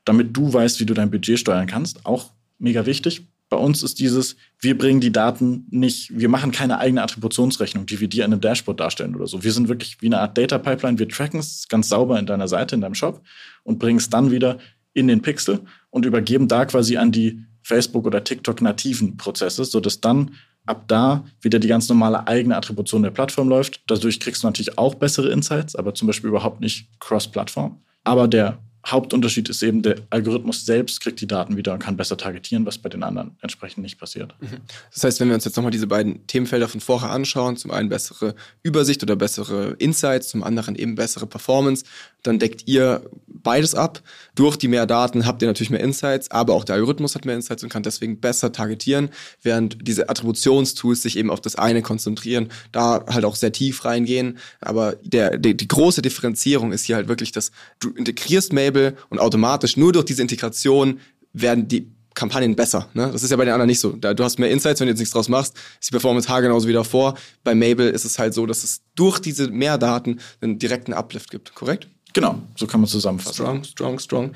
damit 0.06 0.34
du 0.34 0.50
weißt, 0.50 0.80
wie 0.80 0.86
du 0.86 0.94
dein 0.94 1.10
Budget 1.10 1.38
steuern 1.38 1.66
kannst. 1.66 2.06
Auch 2.06 2.30
mega 2.58 2.86
wichtig 2.86 3.26
bei 3.48 3.56
uns 3.56 3.82
ist 3.82 3.98
dieses, 3.98 4.36
wir 4.60 4.76
bringen 4.76 5.00
die 5.00 5.12
Daten 5.12 5.66
nicht, 5.70 6.16
wir 6.18 6.28
machen 6.28 6.52
keine 6.52 6.78
eigene 6.78 7.02
Attributionsrechnung, 7.02 7.86
die 7.86 8.00
wir 8.00 8.08
dir 8.08 8.24
in 8.24 8.32
einem 8.32 8.40
Dashboard 8.40 8.78
darstellen 8.78 9.16
oder 9.16 9.26
so. 9.26 9.42
Wir 9.42 9.52
sind 9.52 9.68
wirklich 9.68 10.00
wie 10.02 10.06
eine 10.06 10.20
Art 10.20 10.36
Data 10.36 10.58
Pipeline. 10.58 10.98
Wir 10.98 11.08
tracken 11.08 11.40
es 11.40 11.66
ganz 11.68 11.88
sauber 11.88 12.18
in 12.18 12.26
deiner 12.26 12.48
Seite, 12.48 12.74
in 12.74 12.82
deinem 12.82 12.94
Shop 12.94 13.22
und 13.62 13.78
bringen 13.78 13.98
es 13.98 14.10
dann 14.10 14.30
wieder 14.30 14.58
in 14.92 15.08
den 15.08 15.22
Pixel 15.22 15.60
und 15.90 16.04
übergeben 16.04 16.48
da 16.48 16.66
quasi 16.66 16.96
an 16.96 17.12
die 17.12 17.44
Facebook 17.62 18.06
oder 18.06 18.24
TikTok 18.24 18.60
nativen 18.60 19.16
Prozesse, 19.16 19.64
sodass 19.64 20.00
dann 20.00 20.32
ab 20.66 20.84
da 20.88 21.24
wieder 21.40 21.58
die 21.58 21.68
ganz 21.68 21.88
normale 21.88 22.26
eigene 22.26 22.56
Attribution 22.56 23.02
der 23.02 23.10
Plattform 23.10 23.48
läuft. 23.48 23.82
Dadurch 23.86 24.20
kriegst 24.20 24.42
du 24.42 24.46
natürlich 24.46 24.76
auch 24.76 24.94
bessere 24.94 25.30
Insights, 25.30 25.74
aber 25.74 25.94
zum 25.94 26.06
Beispiel 26.06 26.28
überhaupt 26.28 26.60
nicht 26.60 26.88
cross-Plattform. 27.00 27.80
Aber 28.04 28.28
der 28.28 28.58
Hauptunterschied 28.90 29.48
ist 29.48 29.62
eben, 29.62 29.82
der 29.82 29.96
Algorithmus 30.10 30.64
selbst 30.64 31.00
kriegt 31.00 31.20
die 31.20 31.26
Daten 31.26 31.56
wieder 31.56 31.72
und 31.72 31.78
kann 31.78 31.96
besser 31.96 32.16
targetieren, 32.16 32.66
was 32.66 32.78
bei 32.78 32.88
den 32.88 33.02
anderen 33.02 33.36
entsprechend 33.40 33.82
nicht 33.82 33.98
passiert. 33.98 34.34
Mhm. 34.40 34.58
Das 34.92 35.04
heißt, 35.04 35.20
wenn 35.20 35.28
wir 35.28 35.34
uns 35.34 35.44
jetzt 35.44 35.56
nochmal 35.56 35.72
diese 35.72 35.86
beiden 35.86 36.26
Themenfelder 36.26 36.68
von 36.68 36.80
vorher 36.80 37.10
anschauen, 37.10 37.56
zum 37.56 37.70
einen 37.70 37.88
bessere 37.88 38.34
Übersicht 38.62 39.02
oder 39.02 39.16
bessere 39.16 39.76
Insights, 39.78 40.28
zum 40.28 40.42
anderen 40.42 40.76
eben 40.76 40.94
bessere 40.94 41.26
Performance, 41.26 41.84
dann 42.22 42.38
deckt 42.38 42.66
ihr 42.66 43.02
beides 43.26 43.74
ab. 43.74 44.02
Durch 44.34 44.56
die 44.56 44.68
mehr 44.68 44.86
Daten 44.86 45.26
habt 45.26 45.42
ihr 45.42 45.48
natürlich 45.48 45.70
mehr 45.70 45.80
Insights, 45.80 46.30
aber 46.30 46.54
auch 46.54 46.64
der 46.64 46.74
Algorithmus 46.76 47.14
hat 47.14 47.24
mehr 47.24 47.34
Insights 47.34 47.62
und 47.62 47.68
kann 47.68 47.82
deswegen 47.82 48.20
besser 48.20 48.52
targetieren, 48.52 49.10
während 49.42 49.78
diese 49.86 50.08
Attributionstools 50.08 51.02
sich 51.02 51.16
eben 51.16 51.30
auf 51.30 51.40
das 51.40 51.56
eine 51.56 51.82
konzentrieren, 51.82 52.48
da 52.72 53.04
halt 53.08 53.24
auch 53.24 53.36
sehr 53.36 53.52
tief 53.52 53.84
reingehen. 53.84 54.38
Aber 54.60 54.96
der, 55.02 55.38
die, 55.38 55.56
die 55.56 55.68
große 55.68 56.02
Differenzierung 56.02 56.72
ist 56.72 56.84
hier 56.84 56.96
halt 56.96 57.08
wirklich, 57.08 57.32
dass 57.32 57.52
du 57.80 57.90
integrierst 57.90 58.52
Mabel 58.52 58.96
und 59.08 59.18
automatisch 59.18 59.76
nur 59.76 59.92
durch 59.92 60.04
diese 60.04 60.22
Integration 60.22 61.00
werden 61.32 61.68
die 61.68 61.90
Kampagnen 62.18 62.56
besser. 62.56 62.88
Ne? 62.94 63.10
Das 63.12 63.22
ist 63.22 63.30
ja 63.30 63.36
bei 63.36 63.44
den 63.44 63.54
anderen 63.54 63.68
nicht 63.68 63.78
so. 63.78 63.92
Da, 63.92 64.12
du 64.12 64.24
hast 64.24 64.40
mehr 64.40 64.50
Insights, 64.50 64.80
wenn 64.80 64.88
du 64.88 64.90
jetzt 64.90 64.98
nichts 64.98 65.14
draus 65.14 65.28
machst, 65.28 65.56
ist 65.80 65.88
die 65.88 65.92
Performance 65.92 66.28
haargenauso 66.28 66.66
wie 66.66 66.72
davor. 66.72 67.16
Bei 67.44 67.54
Mabel 67.54 67.90
ist 67.90 68.04
es 68.04 68.18
halt 68.18 68.34
so, 68.34 68.44
dass 68.44 68.64
es 68.64 68.80
durch 68.96 69.20
diese 69.20 69.48
Mehrdaten 69.48 70.18
einen 70.40 70.58
direkten 70.58 70.92
Uplift 70.92 71.30
gibt, 71.30 71.54
korrekt? 71.54 71.86
Genau, 72.18 72.36
so 72.56 72.66
kann 72.66 72.80
man 72.80 72.88
zusammenfassen. 72.88 73.44
Strong, 73.44 73.62
strong, 73.62 73.98
strong. 74.00 74.30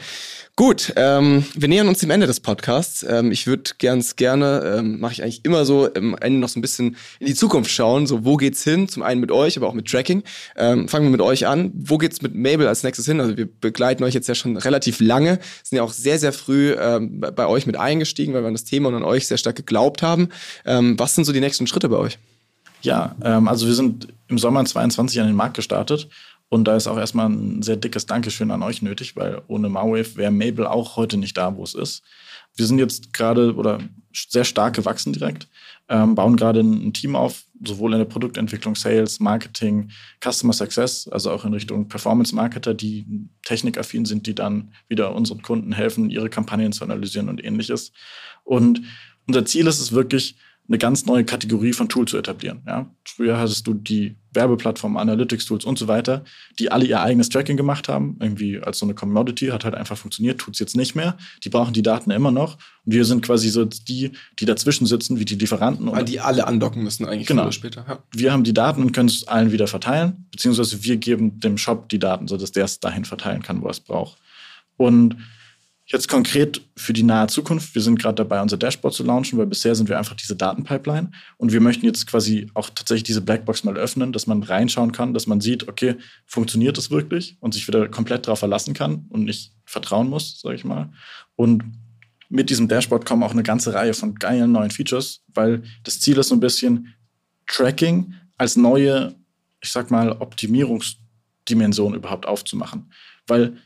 Gut, 0.55 0.93
ähm, 0.95 1.45
wir 1.57 1.67
nähern 1.67 1.89
uns 1.89 1.99
dem 1.99 2.13
Ende 2.13 2.29
des 2.29 2.39
Podcasts. 2.39 3.03
Ähm, 3.03 3.33
ich 3.33 3.49
würde 3.49 3.73
ganz 3.81 4.15
gerne, 4.15 4.77
ähm, 4.79 5.01
mache 5.01 5.15
ich 5.15 5.23
eigentlich 5.25 5.45
immer 5.45 5.65
so, 5.65 5.93
am 5.93 6.17
Ende 6.21 6.39
noch 6.39 6.49
so 6.49 6.61
ein 6.61 6.63
bisschen 6.63 6.97
in 7.19 7.27
die 7.27 7.35
Zukunft 7.35 7.73
schauen. 7.73 8.07
So, 8.07 8.25
wo 8.25 8.37
geht's 8.37 8.63
hin? 8.63 8.87
Zum 8.87 9.03
einen 9.03 9.21
mit 9.21 9.33
euch, 9.33 9.57
aber 9.57 9.67
auch 9.67 9.75
mit 9.75 9.89
Tracking. 9.89 10.23
Ähm, 10.55 10.87
fangen 10.87 11.07
wir 11.07 11.11
mit 11.11 11.21
euch 11.23 11.49
an. 11.49 11.73
Wo 11.75 11.99
geht's 11.99 12.23
mit 12.23 12.37
Mabel 12.37 12.69
als 12.69 12.85
nächstes 12.85 13.07
hin? 13.07 13.21
Also 13.21 13.37
wir 13.37 13.49
begleiten 13.53 14.05
euch 14.05 14.15
jetzt 14.15 14.29
ja 14.29 14.37
schon 14.37 14.57
relativ 14.57 15.01
lange, 15.01 15.41
sind 15.65 15.79
ja 15.79 15.83
auch 15.83 15.93
sehr, 15.93 16.21
sehr 16.21 16.33
früh 16.33 16.77
ähm, 16.79 17.19
bei 17.19 17.49
euch 17.49 17.67
mit 17.67 17.77
eingestiegen, 17.77 18.33
weil 18.33 18.43
wir 18.43 18.47
an 18.47 18.55
das 18.55 18.63
Thema 18.63 18.91
und 18.91 18.95
an 18.95 19.03
euch 19.03 19.27
sehr 19.27 19.39
stark 19.39 19.57
geglaubt 19.57 20.03
haben. 20.03 20.29
Ähm, 20.65 20.97
was 21.01 21.17
sind 21.17 21.25
so 21.25 21.33
die 21.33 21.41
nächsten 21.41 21.67
Schritte 21.67 21.89
bei 21.89 21.97
euch? 21.97 22.21
Ja, 22.83 23.17
ähm, 23.25 23.49
also 23.49 23.67
wir 23.67 23.75
sind 23.75 24.07
im 24.29 24.39
Sommer 24.39 24.65
22 24.65 25.21
an 25.21 25.27
den 25.27 25.37
Markt 25.37 25.55
gestartet 25.55 26.09
und 26.53 26.65
da 26.65 26.77
ist 26.77 26.87
auch 26.87 26.99
erstmal 26.99 27.31
ein 27.31 27.63
sehr 27.63 27.77
dickes 27.77 28.05
Dankeschön 28.05 28.51
an 28.51 28.63
euch 28.63 28.83
nötig, 28.83 29.17
weil 29.17 29.41
ohne 29.49 29.71
Mawave 29.71 30.17
wäre 30.17 30.31
Mabel 30.31 30.67
auch 30.67 30.97
heute 30.97 31.17
nicht 31.17 31.35
da, 31.39 31.57
wo 31.57 31.65
es 31.65 31.73
ist. 31.75 32.03
Wir 32.55 32.67
sind 32.67 32.79
jetzt 32.79 33.15
gerade 33.15 33.55
oder 33.55 33.79
sehr 34.13 34.45
stark 34.45 34.77
gewachsen 34.77 35.15
direkt, 35.15 35.49
ähm, 35.89 36.15
bauen 36.15 36.37
gerade 36.37 36.61
ein 36.61 36.93
Team 36.93 37.17
auf, 37.17 37.45
sowohl 37.65 37.95
in 37.95 38.01
der 38.01 38.05
Produktentwicklung, 38.05 38.75
Sales, 38.75 39.19
Marketing, 39.19 39.93
Customer 40.23 40.53
Success, 40.53 41.09
also 41.09 41.31
auch 41.31 41.47
in 41.47 41.55
Richtung 41.55 41.89
Performance 41.89 42.35
Marketer, 42.35 42.75
die 42.75 43.07
technikaffin 43.45 44.05
sind, 44.05 44.27
die 44.27 44.35
dann 44.35 44.75
wieder 44.89 45.15
unseren 45.15 45.41
Kunden 45.41 45.73
helfen, 45.73 46.11
ihre 46.11 46.29
Kampagnen 46.29 46.73
zu 46.73 46.85
analysieren 46.85 47.31
und 47.31 47.43
ähnliches. 47.43 47.93
Und 48.45 48.83
unser 49.27 49.47
Ziel 49.47 49.67
ist 49.67 49.81
es 49.81 49.93
wirklich, 49.93 50.37
eine 50.73 50.79
ganz 50.79 51.05
neue 51.05 51.23
Kategorie 51.23 51.75
von 51.75 51.91
Tool 51.91 52.09
zu 52.09 52.17
etablieren. 52.17 52.63
Ja? 52.67 52.91
Früher 53.05 53.39
hattest 53.39 53.67
du 53.67 53.75
die 53.75 54.17
Werbeplattformen, 54.33 54.97
Analytics-Tools 54.97 55.67
und 55.67 55.79
so 55.79 55.87
weiter, 55.87 56.25
die 56.59 56.73
alle 56.73 56.87
ihr 56.87 57.03
eigenes 57.03 57.29
Tracking 57.29 57.59
gemacht 57.59 57.91
haben. 57.91 58.17
Irgendwie 58.21 58.59
als 58.59 58.79
so 58.79 58.87
eine 58.87 58.95
Commodity 58.95 59.49
hat 59.49 59.67
halt 59.67 59.75
einfach 59.75 59.99
funktioniert, 59.99 60.41
tut 60.41 60.55
es 60.55 60.61
jetzt 60.61 60.75
nicht 60.75 60.95
mehr. 60.95 61.19
Die 61.45 61.51
brauchen 61.51 61.75
die 61.75 61.83
Daten 61.83 62.11
immer 62.11 62.31
noch. 62.31 62.55
Und 62.87 62.95
wir 62.95 63.05
sind 63.05 63.21
quasi 63.21 63.51
so 63.51 63.67
die, 63.67 64.13
die 64.39 64.47
dazwischen 64.47 64.87
sitzen, 64.87 65.19
wie 65.19 65.27
die 65.27 65.35
Lieferanten. 65.35 65.93
Weil 65.93 66.07
die 66.07 66.21
alle 66.21 66.47
andocken 66.47 66.83
müssen 66.83 67.05
eigentlich 67.05 67.29
genau. 67.29 67.43
oder 67.43 67.53
später. 67.53 67.85
Ja. 67.87 67.99
Wir 68.11 68.33
haben 68.33 68.43
die 68.43 68.55
Daten 68.55 68.83
und 68.83 68.93
können 68.93 69.11
es 69.11 69.29
allen 69.29 69.53
wieder 69.53 69.67
verteilen, 69.67 70.27
beziehungsweise 70.31 70.83
wir 70.83 70.97
geben 70.97 71.39
dem 71.39 71.59
Shop 71.59 71.91
die 71.91 71.99
Daten, 71.99 72.29
sodass 72.29 72.51
der 72.51 72.65
es 72.65 72.81
dahin 72.81 73.05
verteilen 73.05 73.43
kann, 73.43 73.61
wo 73.61 73.67
er 73.67 73.73
es 73.73 73.81
braucht. 73.81 74.17
Und 74.79 75.19
Jetzt 75.85 76.09
konkret 76.09 76.63
für 76.77 76.93
die 76.93 77.03
nahe 77.03 77.27
Zukunft. 77.27 77.75
Wir 77.75 77.83
sind 77.83 77.99
gerade 77.99 78.15
dabei, 78.15 78.41
unser 78.41 78.57
Dashboard 78.57 78.95
zu 78.95 79.03
launchen, 79.03 79.39
weil 79.39 79.47
bisher 79.47 79.75
sind 79.75 79.89
wir 79.89 79.99
einfach 79.99 80.15
diese 80.15 80.37
Datenpipeline. 80.37 81.11
Und 81.39 81.53
wir 81.53 81.61
möchten 81.61 81.85
jetzt 81.85 82.07
quasi 82.07 82.49
auch 82.55 82.71
tatsächlich 82.71 83.03
diese 83.03 83.21
Blackbox 83.21 83.65
mal 83.65 83.77
öffnen, 83.77 84.13
dass 84.13 84.29
man 84.29 84.45
reinschauen 84.45 84.93
kann, 84.93 85.13
dass 85.13 85.27
man 85.27 85.41
sieht, 85.41 85.69
okay, 85.69 85.97
funktioniert 86.25 86.79
das 86.79 86.91
wirklich 86.91 87.37
und 87.41 87.53
sich 87.53 87.67
wieder 87.67 87.89
komplett 87.89 88.27
darauf 88.27 88.39
verlassen 88.39 88.75
kann 88.75 89.07
und 89.09 89.25
nicht 89.25 89.53
vertrauen 89.65 90.09
muss, 90.09 90.41
sage 90.41 90.55
ich 90.55 90.65
mal. 90.65 90.93
Und 91.35 91.65
mit 92.29 92.49
diesem 92.49 92.69
Dashboard 92.69 93.05
kommen 93.05 93.25
auch 93.25 93.33
eine 93.33 93.43
ganze 93.43 93.75
Reihe 93.75 93.93
von 93.93 94.15
geilen 94.15 94.53
neuen 94.53 94.71
Features, 94.71 95.23
weil 95.35 95.63
das 95.83 96.01
Ziel 96.01 96.17
ist 96.17 96.29
so 96.29 96.37
ein 96.37 96.41
bisschen 96.41 96.95
Tracking 97.47 98.15
als 98.39 98.57
neue, 98.57 99.15
ich 99.61 99.71
sag 99.71 99.91
mal, 99.91 100.13
Optimierungsdimension 100.13 101.95
überhaupt 101.95 102.27
aufzumachen. 102.27 102.91
Weil 103.27 103.59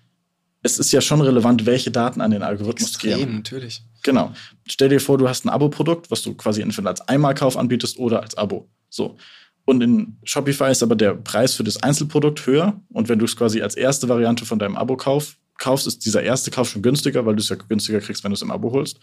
es 0.66 0.78
ist 0.78 0.92
ja 0.92 1.00
schon 1.00 1.20
relevant, 1.20 1.66
welche 1.66 1.90
Daten 1.90 2.20
an 2.20 2.30
den 2.30 2.42
Algorithmus 2.42 2.90
Extrem, 2.90 3.18
gehen. 3.18 3.34
natürlich. 3.36 3.82
Genau. 4.02 4.32
Stell 4.66 4.88
dir 4.88 5.00
vor, 5.00 5.18
du 5.18 5.28
hast 5.28 5.44
ein 5.44 5.48
Abo-Produkt, 5.48 6.10
was 6.10 6.22
du 6.22 6.34
quasi 6.34 6.60
entweder 6.60 6.88
als 6.88 7.00
Einmalkauf 7.02 7.56
anbietest 7.56 7.98
oder 7.98 8.22
als 8.22 8.36
Abo. 8.36 8.68
So. 8.88 9.16
Und 9.64 9.82
in 9.82 10.18
Shopify 10.24 10.70
ist 10.70 10.82
aber 10.82 10.94
der 10.94 11.14
Preis 11.14 11.54
für 11.54 11.64
das 11.64 11.82
Einzelprodukt 11.82 12.46
höher. 12.46 12.80
Und 12.92 13.08
wenn 13.08 13.18
du 13.18 13.24
es 13.24 13.36
quasi 13.36 13.62
als 13.62 13.74
erste 13.74 14.08
Variante 14.08 14.44
von 14.44 14.58
deinem 14.58 14.76
Abo 14.76 14.96
kauf, 14.96 15.36
kaufst, 15.58 15.86
ist 15.86 16.04
dieser 16.04 16.22
erste 16.22 16.50
Kauf 16.50 16.70
schon 16.70 16.82
günstiger, 16.82 17.26
weil 17.26 17.34
du 17.34 17.40
es 17.40 17.48
ja 17.48 17.56
günstiger 17.56 18.00
kriegst, 18.00 18.22
wenn 18.22 18.30
du 18.30 18.34
es 18.34 18.42
im 18.42 18.50
Abo 18.50 18.72
holst. 18.72 19.00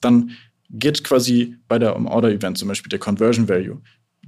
Dann 0.00 0.32
geht 0.70 1.02
quasi 1.04 1.56
bei 1.68 1.78
der 1.78 1.96
Order-Event 1.96 2.58
zum 2.58 2.68
Beispiel 2.68 2.90
der 2.90 2.98
Conversion 2.98 3.48
Value 3.48 3.80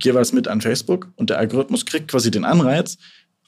jeweils 0.02 0.32
mit 0.32 0.48
an 0.48 0.60
Facebook 0.60 1.12
und 1.16 1.30
der 1.30 1.38
Algorithmus 1.38 1.86
kriegt 1.86 2.08
quasi 2.08 2.30
den 2.30 2.44
Anreiz, 2.44 2.98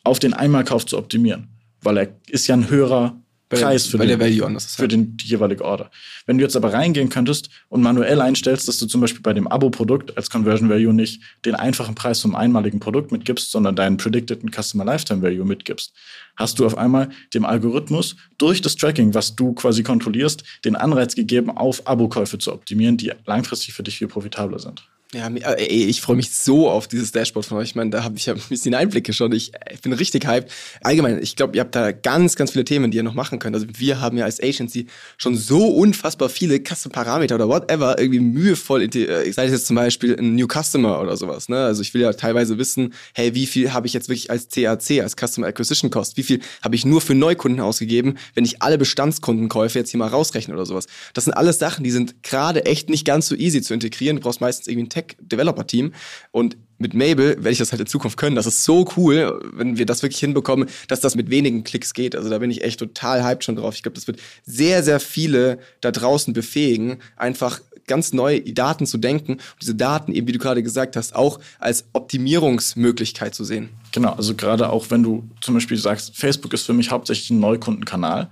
auf 0.05 0.19
den 0.19 0.33
Einmalkauf 0.33 0.87
zu 0.87 0.97
optimieren. 0.97 1.49
Weil 1.83 1.99
er 1.99 2.09
ist 2.29 2.47
ja 2.47 2.55
ein 2.55 2.71
höherer 2.71 3.21
Preis 3.49 3.87
für, 3.87 3.99
den, 3.99 4.21
für 4.21 4.79
halt. 4.79 4.93
den, 4.93 5.17
die 5.17 5.27
jeweilige 5.27 5.65
Order. 5.65 5.91
Wenn 6.27 6.37
du 6.37 6.45
jetzt 6.45 6.57
aber 6.57 6.73
reingehen 6.73 7.09
könntest 7.09 7.49
und 7.69 7.81
manuell 7.81 8.21
einstellst, 8.21 8.69
dass 8.69 8.79
du 8.79 8.87
zum 8.87 9.01
Beispiel 9.01 9.23
bei 9.23 9.33
dem 9.33 9.49
Abo-Produkt 9.49 10.17
als 10.17 10.29
Conversion 10.29 10.69
Value 10.69 10.93
nicht 10.93 11.23
den 11.47 11.55
einfachen 11.55 11.95
Preis 11.95 12.21
vom 12.21 12.35
einmaligen 12.35 12.79
Produkt 12.79 13.11
mitgibst, 13.11 13.51
sondern 13.51 13.75
deinen 13.75 13.97
Predicted 13.97 14.43
Customer 14.55 14.85
Lifetime 14.85 15.23
Value 15.23 15.47
mitgibst, 15.47 15.95
hast 16.37 16.59
du 16.59 16.67
auf 16.67 16.77
einmal 16.77 17.09
dem 17.33 17.47
Algorithmus 17.47 18.17
durch 18.37 18.61
das 18.61 18.77
Tracking, 18.77 19.15
was 19.15 19.35
du 19.35 19.55
quasi 19.55 19.83
kontrollierst, 19.83 20.45
den 20.65 20.77
Anreiz 20.77 21.15
gegeben, 21.15 21.51
auf 21.51 21.87
Abo-Käufe 21.87 22.39
zu 22.39 22.53
optimieren, 22.53 22.99
die 22.99 23.13
langfristig 23.25 23.73
für 23.73 23.83
dich 23.83 23.97
viel 23.97 24.09
profitabler 24.09 24.59
sind. 24.59 24.87
Ja, 25.15 25.27
ey, 25.29 25.87
ich 25.87 26.03
freue 26.03 26.17
mich 26.17 26.31
so 26.33 26.69
auf 26.69 26.87
dieses 26.87 27.13
Dashboard 27.13 27.47
von 27.47 27.57
euch. 27.57 27.71
Ich 27.71 27.75
meine, 27.75 27.89
da 27.89 28.05
habe 28.05 28.19
ich 28.19 28.27
ja 28.27 28.35
ein 28.35 28.43
bisschen 28.51 28.75
Einblicke 28.75 29.15
schon. 29.15 29.33
Ich, 29.33 29.53
ich 29.73 29.81
bin 29.81 29.95
richtig 29.95 30.27
hyped. 30.27 30.53
Allgemein, 30.83 31.23
ich 31.23 31.35
glaube, 31.35 31.57
ihr 31.57 31.63
habt 31.63 31.75
da 31.75 31.93
ganz, 31.93 32.37
ganz 32.37 32.51
viele 32.51 32.67
Themen, 32.67 32.91
die 32.91 32.99
ihr 32.99 33.03
noch 33.03 33.15
machen 33.15 33.39
könnt. 33.39 33.57
Also 33.57 33.67
wir 33.73 34.03
haben 34.03 34.19
ja 34.19 34.27
als 34.27 34.39
Agency 34.39 34.87
schon 35.17 35.35
so 35.35 35.67
unfassbar 35.67 36.29
viele 36.29 36.61
Custom-Parameter 36.61 37.37
oder 37.37 37.49
whatever 37.49 37.99
irgendwie 37.99 38.21
mühevoll, 38.21 38.83
äh, 38.83 39.33
sei 39.33 39.47
es 39.47 39.53
jetzt 39.53 39.67
zum 39.67 39.77
Beispiel 39.77 40.15
ein 40.15 40.35
New 40.35 40.47
Customer 40.47 41.01
oder 41.01 41.17
sowas. 41.17 41.49
Ne? 41.49 41.57
Also 41.57 41.81
ich 41.81 41.95
will 41.95 42.03
ja 42.03 42.13
teilweise 42.13 42.59
wissen, 42.59 42.93
hey, 43.15 43.35
wie 43.35 43.47
viel 43.47 43.73
habe 43.73 43.87
ich 43.87 43.95
jetzt 43.95 44.11
wirklich 44.11 44.31
als 44.31 44.49
CAC, 44.51 45.01
als 45.01 45.17
Customer 45.17 45.47
Acquisition 45.47 45.91
Cost? 45.91 46.19
Wie 46.19 46.23
viel 46.23 46.41
habe 46.63 46.77
ich 46.77 46.85
nur 46.85 47.01
für 47.01 47.15
Neukunden 47.15 47.63
ausgegeben, 47.63 48.19
wenn 48.35 48.45
ich 48.45 48.61
alle 48.61 48.77
Bestandskundenkäufe 48.77 49.79
jetzt 49.79 49.91
hier 49.91 49.99
mal 49.99 50.09
rausrechne 50.09 50.53
oder 50.53 50.67
sowas? 50.67 50.87
Das 51.15 51.25
sind 51.25 51.33
alles 51.33 51.59
Sachen, 51.59 51.83
die 51.83 51.93
sind 51.93 52.23
gerade 52.23 52.67
echt 52.67 52.91
nicht 52.91 53.07
ganz 53.07 53.27
so 53.27 53.35
easy 53.35 53.63
zu 53.63 53.73
integrieren. 53.73 54.17
Du 54.17 54.23
brauchst 54.23 54.43
meistens 54.43 54.67
irgendwie 54.67 54.85
ein 54.85 54.98
Tech-Developer-Team. 54.99 55.93
Und 56.31 56.57
mit 56.79 56.95
Mabel 56.95 57.37
werde 57.37 57.51
ich 57.51 57.59
das 57.59 57.73
halt 57.73 57.81
in 57.81 57.87
Zukunft 57.87 58.17
können. 58.17 58.37
Das 58.37 58.47
ist 58.47 58.65
so 58.65 58.89
cool, 58.97 59.41
wenn 59.53 59.79
wir 59.79 59.87
das 59.87 60.03
wirklich 60.03 60.21
hinbekommen, 60.21 60.69
dass 60.87 61.01
das 61.01 61.17
mit 61.17 61.29
wenigen 61.29 61.65
Klicks 61.65 61.93
geht. 61.93 62.15
Also 62.15 62.31
da 62.31 62.39
bin 62.39 62.51
ich 62.51 62.63
echt 62.63 62.79
total 62.79 63.25
hyped 63.25 63.45
schon 63.45 63.57
drauf. 63.57 63.75
Ich 63.75 63.83
glaube, 63.83 63.97
das 63.97 64.07
wird 64.07 64.21
sehr, 64.45 64.83
sehr 64.83 65.01
viele 65.01 65.59
da 65.81 65.91
draußen 65.91 66.33
befähigen, 66.33 66.99
einfach 67.17 67.61
ganz 67.89 68.13
neu 68.13 68.41
Daten 68.41 68.87
zu 68.87 68.99
denken 68.99 69.33
und 69.33 69.63
diese 69.63 69.75
Daten 69.75 70.13
eben, 70.13 70.29
wie 70.29 70.33
du 70.33 70.39
gerade 70.39 70.63
gesagt 70.63 70.95
hast, 70.95 71.17
auch 71.17 71.41
als 71.59 71.87
Optimierungsmöglichkeit 71.95 73.35
zu 73.35 73.45
sehen. 73.45 73.71
Genau, 73.93 74.13
also 74.13 74.35
gerade 74.35 74.71
auch 74.71 74.91
wenn 74.91 75.03
du 75.03 75.29
zum 75.41 75.55
Beispiel 75.55 75.79
sagst, 75.79 76.15
Facebook 76.15 76.53
ist 76.53 76.67
für 76.67 76.75
mich 76.75 76.91
hauptsächlich 76.91 77.31
ein 77.31 77.41
Neukundenkanal. 77.41 78.31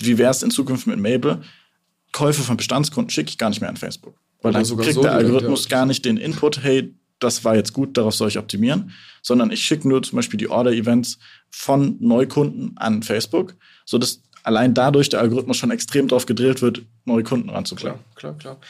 Wie 0.00 0.18
wäre 0.18 0.30
es 0.30 0.42
in 0.42 0.50
Zukunft 0.50 0.86
mit 0.86 0.98
Mabel? 0.98 1.42
Käufe 2.12 2.42
von 2.42 2.56
Bestandskunden 2.56 3.10
schicke 3.10 3.30
ich 3.30 3.38
gar 3.38 3.50
nicht 3.50 3.60
mehr 3.60 3.70
an 3.70 3.76
Facebook. 3.76 4.16
Weil 4.42 4.52
dann 4.52 4.64
kriegt 4.64 4.94
so 4.94 5.02
der 5.02 5.12
Algorithmus 5.12 5.64
ja. 5.64 5.78
gar 5.78 5.86
nicht 5.86 6.04
den 6.04 6.16
Input, 6.16 6.62
hey, 6.62 6.94
das 7.18 7.44
war 7.44 7.54
jetzt 7.54 7.72
gut, 7.72 7.96
darauf 7.96 8.14
soll 8.14 8.28
ich 8.28 8.38
optimieren, 8.38 8.92
sondern 9.22 9.50
ich 9.50 9.64
schicke 9.64 9.88
nur 9.88 10.02
zum 10.02 10.16
Beispiel 10.16 10.38
die 10.38 10.48
Order-Events 10.48 11.18
von 11.50 11.96
Neukunden 12.00 12.72
an 12.76 13.02
Facebook, 13.02 13.54
sodass 13.84 14.22
allein 14.42 14.74
dadurch 14.74 15.08
der 15.08 15.20
Algorithmus 15.20 15.56
schon 15.56 15.70
extrem 15.70 16.08
darauf 16.08 16.26
gedrillt 16.26 16.62
wird, 16.62 16.82
neue 17.04 17.22
Kunden 17.22 17.50
ranzuklären. 17.50 18.00
Klar, 18.16 18.36
klar, 18.36 18.56
klar. 18.56 18.60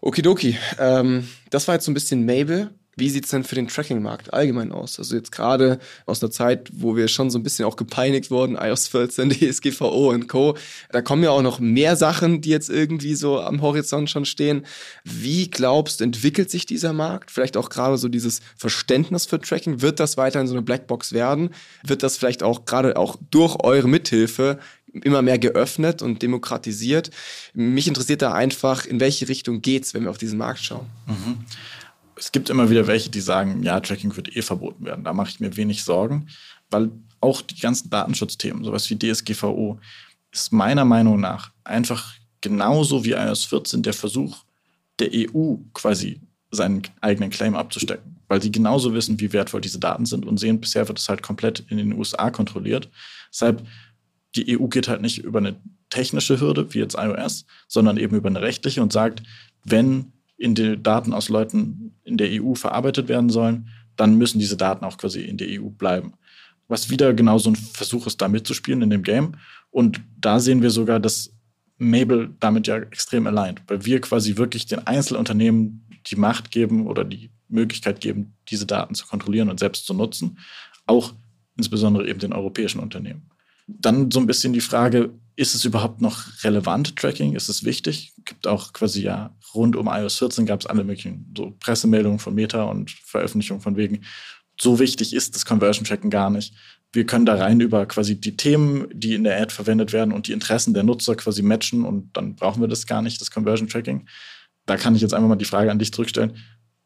Okidoki. 0.00 0.56
Ähm, 0.78 1.26
das 1.50 1.66
war 1.66 1.74
jetzt 1.74 1.86
so 1.86 1.90
ein 1.90 1.94
bisschen 1.94 2.24
Mabel. 2.24 2.70
Wie 2.98 3.08
sieht's 3.10 3.30
denn 3.30 3.44
für 3.44 3.54
den 3.54 3.68
Tracking-Markt 3.68 4.32
allgemein 4.32 4.72
aus? 4.72 4.98
Also 4.98 5.16
jetzt 5.16 5.32
gerade 5.32 5.78
aus 6.06 6.22
einer 6.22 6.30
Zeit, 6.30 6.70
wo 6.72 6.96
wir 6.96 7.08
schon 7.08 7.30
so 7.30 7.38
ein 7.38 7.42
bisschen 7.42 7.64
auch 7.64 7.76
gepeinigt 7.76 8.30
wurden, 8.30 8.56
iOS 8.56 8.88
14, 8.88 9.30
DSGVO 9.30 10.10
und 10.10 10.28
Co. 10.28 10.56
Da 10.90 11.00
kommen 11.00 11.22
ja 11.22 11.30
auch 11.30 11.42
noch 11.42 11.60
mehr 11.60 11.96
Sachen, 11.96 12.40
die 12.40 12.50
jetzt 12.50 12.70
irgendwie 12.70 13.14
so 13.14 13.40
am 13.40 13.62
Horizont 13.62 14.10
schon 14.10 14.24
stehen. 14.24 14.66
Wie 15.04 15.50
glaubst, 15.50 16.00
entwickelt 16.00 16.50
sich 16.50 16.66
dieser 16.66 16.92
Markt? 16.92 17.30
Vielleicht 17.30 17.56
auch 17.56 17.70
gerade 17.70 17.98
so 17.98 18.08
dieses 18.08 18.40
Verständnis 18.56 19.26
für 19.26 19.40
Tracking. 19.40 19.80
Wird 19.80 20.00
das 20.00 20.16
weiterhin 20.16 20.48
so 20.48 20.54
eine 20.54 20.62
Blackbox 20.62 21.12
werden? 21.12 21.50
Wird 21.84 22.02
das 22.02 22.16
vielleicht 22.16 22.42
auch 22.42 22.64
gerade 22.64 22.96
auch 22.96 23.16
durch 23.30 23.56
eure 23.62 23.88
Mithilfe 23.88 24.58
immer 24.92 25.22
mehr 25.22 25.38
geöffnet 25.38 26.02
und 26.02 26.22
demokratisiert. 26.22 27.10
Mich 27.54 27.88
interessiert 27.88 28.22
da 28.22 28.32
einfach, 28.32 28.86
in 28.86 29.00
welche 29.00 29.28
Richtung 29.28 29.60
geht's, 29.62 29.94
wenn 29.94 30.04
wir 30.04 30.10
auf 30.10 30.18
diesen 30.18 30.38
Markt 30.38 30.60
schauen. 30.60 30.86
Mhm. 31.06 31.38
Es 32.18 32.32
gibt 32.32 32.50
immer 32.50 32.68
wieder 32.68 32.86
welche, 32.86 33.10
die 33.10 33.20
sagen, 33.20 33.62
ja, 33.62 33.78
Tracking 33.80 34.16
wird 34.16 34.36
eh 34.36 34.42
verboten 34.42 34.84
werden. 34.84 35.04
Da 35.04 35.12
mache 35.12 35.30
ich 35.30 35.40
mir 35.40 35.56
wenig 35.56 35.84
Sorgen, 35.84 36.28
weil 36.70 36.90
auch 37.20 37.42
die 37.42 37.58
ganzen 37.58 37.90
Datenschutzthemen, 37.90 38.64
sowas 38.64 38.88
wie 38.90 38.98
DSGVO, 38.98 39.78
ist 40.32 40.52
meiner 40.52 40.84
Meinung 40.84 41.20
nach 41.20 41.52
einfach 41.64 42.14
genauso 42.40 43.04
wie 43.04 43.12
iOS 43.12 43.44
14 43.44 43.82
der 43.82 43.94
Versuch 43.94 44.44
der 44.98 45.10
EU 45.12 45.56
quasi 45.74 46.20
seinen 46.50 46.82
eigenen 47.00 47.30
Claim 47.30 47.54
abzustecken, 47.54 48.16
weil 48.28 48.42
sie 48.42 48.50
genauso 48.50 48.94
wissen, 48.94 49.20
wie 49.20 49.32
wertvoll 49.32 49.60
diese 49.60 49.78
Daten 49.78 50.06
sind 50.06 50.26
und 50.26 50.38
sehen, 50.38 50.60
bisher 50.60 50.88
wird 50.88 50.98
es 50.98 51.08
halt 51.08 51.22
komplett 51.22 51.60
in 51.68 51.76
den 51.76 51.92
USA 51.92 52.30
kontrolliert. 52.30 52.88
Deshalb 53.30 53.66
die 54.34 54.58
EU 54.58 54.66
geht 54.66 54.88
halt 54.88 55.02
nicht 55.02 55.18
über 55.18 55.38
eine 55.38 55.56
technische 55.90 56.40
Hürde, 56.40 56.72
wie 56.74 56.78
jetzt 56.78 56.96
iOS, 56.98 57.46
sondern 57.66 57.96
eben 57.96 58.16
über 58.16 58.28
eine 58.28 58.42
rechtliche 58.42 58.82
und 58.82 58.92
sagt, 58.92 59.22
wenn 59.64 60.12
in 60.38 60.54
die 60.54 60.80
Daten 60.80 61.12
aus 61.12 61.28
Leuten 61.28 61.94
in 62.04 62.16
der 62.16 62.42
EU 62.42 62.54
verarbeitet 62.54 63.08
werden 63.08 63.28
sollen, 63.28 63.68
dann 63.96 64.16
müssen 64.16 64.38
diese 64.38 64.56
Daten 64.56 64.84
auch 64.84 64.96
quasi 64.96 65.20
in 65.22 65.36
der 65.36 65.48
EU 65.60 65.68
bleiben. 65.68 66.14
Was 66.68 66.88
wieder 66.88 67.12
genau 67.12 67.38
so 67.38 67.50
ein 67.50 67.56
Versuch 67.56 68.06
ist, 68.06 68.22
da 68.22 68.28
mitzuspielen 68.28 68.82
in 68.82 68.90
dem 68.90 69.02
Game. 69.02 69.32
Und 69.70 70.00
da 70.18 70.38
sehen 70.38 70.62
wir 70.62 70.70
sogar, 70.70 71.00
dass 71.00 71.32
Mabel 71.76 72.34
damit 72.40 72.66
ja 72.66 72.76
extrem 72.76 73.26
aligned, 73.26 73.62
weil 73.66 73.84
wir 73.84 74.00
quasi 74.00 74.36
wirklich 74.36 74.66
den 74.66 74.86
Einzelunternehmen 74.86 75.84
die 76.06 76.16
Macht 76.16 76.50
geben 76.50 76.86
oder 76.86 77.04
die 77.04 77.30
Möglichkeit 77.48 78.00
geben, 78.00 78.34
diese 78.48 78.66
Daten 78.66 78.94
zu 78.94 79.06
kontrollieren 79.06 79.48
und 79.48 79.58
selbst 79.58 79.86
zu 79.86 79.94
nutzen. 79.94 80.38
Auch 80.86 81.14
insbesondere 81.56 82.08
eben 82.08 82.18
den 82.18 82.32
europäischen 82.32 82.80
Unternehmen. 82.80 83.30
Dann 83.66 84.10
so 84.10 84.20
ein 84.20 84.26
bisschen 84.26 84.52
die 84.52 84.60
Frage, 84.60 85.10
ist 85.38 85.54
es 85.54 85.64
überhaupt 85.64 86.00
noch 86.00 86.24
relevant, 86.42 86.96
Tracking? 86.96 87.36
Ist 87.36 87.48
es 87.48 87.64
wichtig? 87.64 88.12
Gibt 88.24 88.48
auch 88.48 88.72
quasi 88.72 89.02
ja 89.02 89.36
rund 89.54 89.76
um 89.76 89.86
iOS 89.86 90.18
14 90.18 90.46
gab 90.46 90.60
es 90.60 90.66
alle 90.66 90.82
möglichen 90.82 91.32
so 91.36 91.54
Pressemeldungen 91.60 92.18
von 92.18 92.34
Meta 92.34 92.64
und 92.64 92.90
Veröffentlichungen 92.90 93.62
von 93.62 93.76
wegen, 93.76 94.00
so 94.60 94.80
wichtig 94.80 95.14
ist 95.14 95.36
das 95.36 95.46
Conversion 95.46 95.84
Tracken 95.84 96.10
gar 96.10 96.28
nicht. 96.30 96.54
Wir 96.92 97.06
können 97.06 97.24
da 97.24 97.36
rein 97.36 97.60
über 97.60 97.86
quasi 97.86 98.20
die 98.20 98.36
Themen, 98.36 98.88
die 98.92 99.14
in 99.14 99.22
der 99.22 99.40
Ad 99.40 99.54
verwendet 99.54 99.92
werden 99.92 100.12
und 100.12 100.26
die 100.26 100.32
Interessen 100.32 100.74
der 100.74 100.82
Nutzer 100.82 101.14
quasi 101.14 101.42
matchen 101.42 101.84
und 101.84 102.10
dann 102.16 102.34
brauchen 102.34 102.60
wir 102.60 102.68
das 102.68 102.88
gar 102.88 103.00
nicht, 103.00 103.20
das 103.20 103.30
Conversion 103.30 103.68
Tracking. 103.68 104.08
Da 104.66 104.76
kann 104.76 104.96
ich 104.96 105.02
jetzt 105.02 105.14
einfach 105.14 105.28
mal 105.28 105.36
die 105.36 105.44
Frage 105.44 105.70
an 105.70 105.78
dich 105.78 105.92
zurückstellen. 105.92 106.36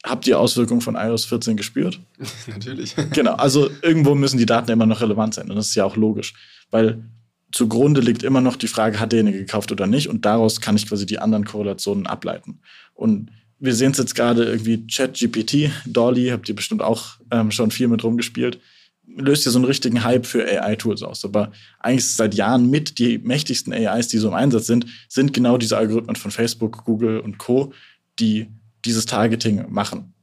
Habt 0.04 0.26
ihr 0.26 0.38
Auswirkungen 0.38 0.82
von 0.82 0.96
iOS 0.96 1.24
14 1.24 1.56
gespürt? 1.56 2.00
Natürlich. 2.46 2.94
Genau, 3.12 3.32
also 3.34 3.70
irgendwo 3.80 4.14
müssen 4.14 4.36
die 4.36 4.46
Daten 4.46 4.70
immer 4.70 4.84
noch 4.84 5.00
relevant 5.00 5.32
sein 5.32 5.48
und 5.48 5.56
das 5.56 5.68
ist 5.68 5.74
ja 5.74 5.86
auch 5.86 5.96
logisch 5.96 6.34
weil 6.72 7.04
zugrunde 7.52 8.00
liegt 8.00 8.22
immer 8.22 8.40
noch 8.40 8.56
die 8.56 8.68
Frage, 8.68 8.98
hat 8.98 9.12
derjenige 9.12 9.38
gekauft 9.38 9.70
oder 9.72 9.86
nicht? 9.86 10.08
Und 10.08 10.24
daraus 10.24 10.60
kann 10.60 10.76
ich 10.76 10.88
quasi 10.88 11.06
die 11.06 11.18
anderen 11.18 11.44
Korrelationen 11.44 12.06
ableiten. 12.06 12.60
Und 12.94 13.30
wir 13.58 13.74
sehen 13.74 13.92
es 13.92 13.98
jetzt 13.98 14.14
gerade 14.14 14.44
irgendwie 14.44 14.86
ChatGPT, 14.86 15.70
Dolly, 15.86 16.28
habt 16.30 16.48
ihr 16.48 16.56
bestimmt 16.56 16.82
auch 16.82 17.18
ähm, 17.30 17.50
schon 17.50 17.70
viel 17.70 17.88
mit 17.88 18.02
rumgespielt, 18.02 18.58
löst 19.06 19.44
ja 19.44 19.52
so 19.52 19.58
einen 19.58 19.66
richtigen 19.66 20.02
Hype 20.02 20.26
für 20.26 20.44
AI-Tools 20.44 21.02
aus. 21.02 21.24
Aber 21.24 21.52
eigentlich 21.78 22.08
seit 22.08 22.34
Jahren 22.34 22.70
mit 22.70 22.98
die 22.98 23.18
mächtigsten 23.18 23.72
AIs, 23.72 24.08
die 24.08 24.18
so 24.18 24.28
im 24.28 24.34
Einsatz 24.34 24.66
sind, 24.66 24.86
sind 25.08 25.32
genau 25.32 25.58
diese 25.58 25.76
Algorithmen 25.76 26.16
von 26.16 26.30
Facebook, 26.30 26.84
Google 26.84 27.20
und 27.20 27.38
Co., 27.38 27.72
die 28.18 28.48
dieses 28.84 29.06
Targeting 29.06 29.64
machen. 29.70 30.14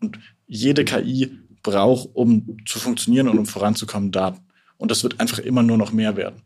Und 0.00 0.18
jede 0.46 0.84
KI 0.84 1.30
braucht, 1.62 2.08
um 2.14 2.56
zu 2.66 2.78
funktionieren 2.78 3.28
und 3.28 3.38
um 3.38 3.46
voranzukommen, 3.46 4.10
Daten. 4.10 4.40
Und 4.78 4.90
das 4.90 5.02
wird 5.02 5.20
einfach 5.20 5.38
immer 5.38 5.62
nur 5.62 5.76
noch 5.76 5.92
mehr 5.92 6.16
werden. 6.16 6.42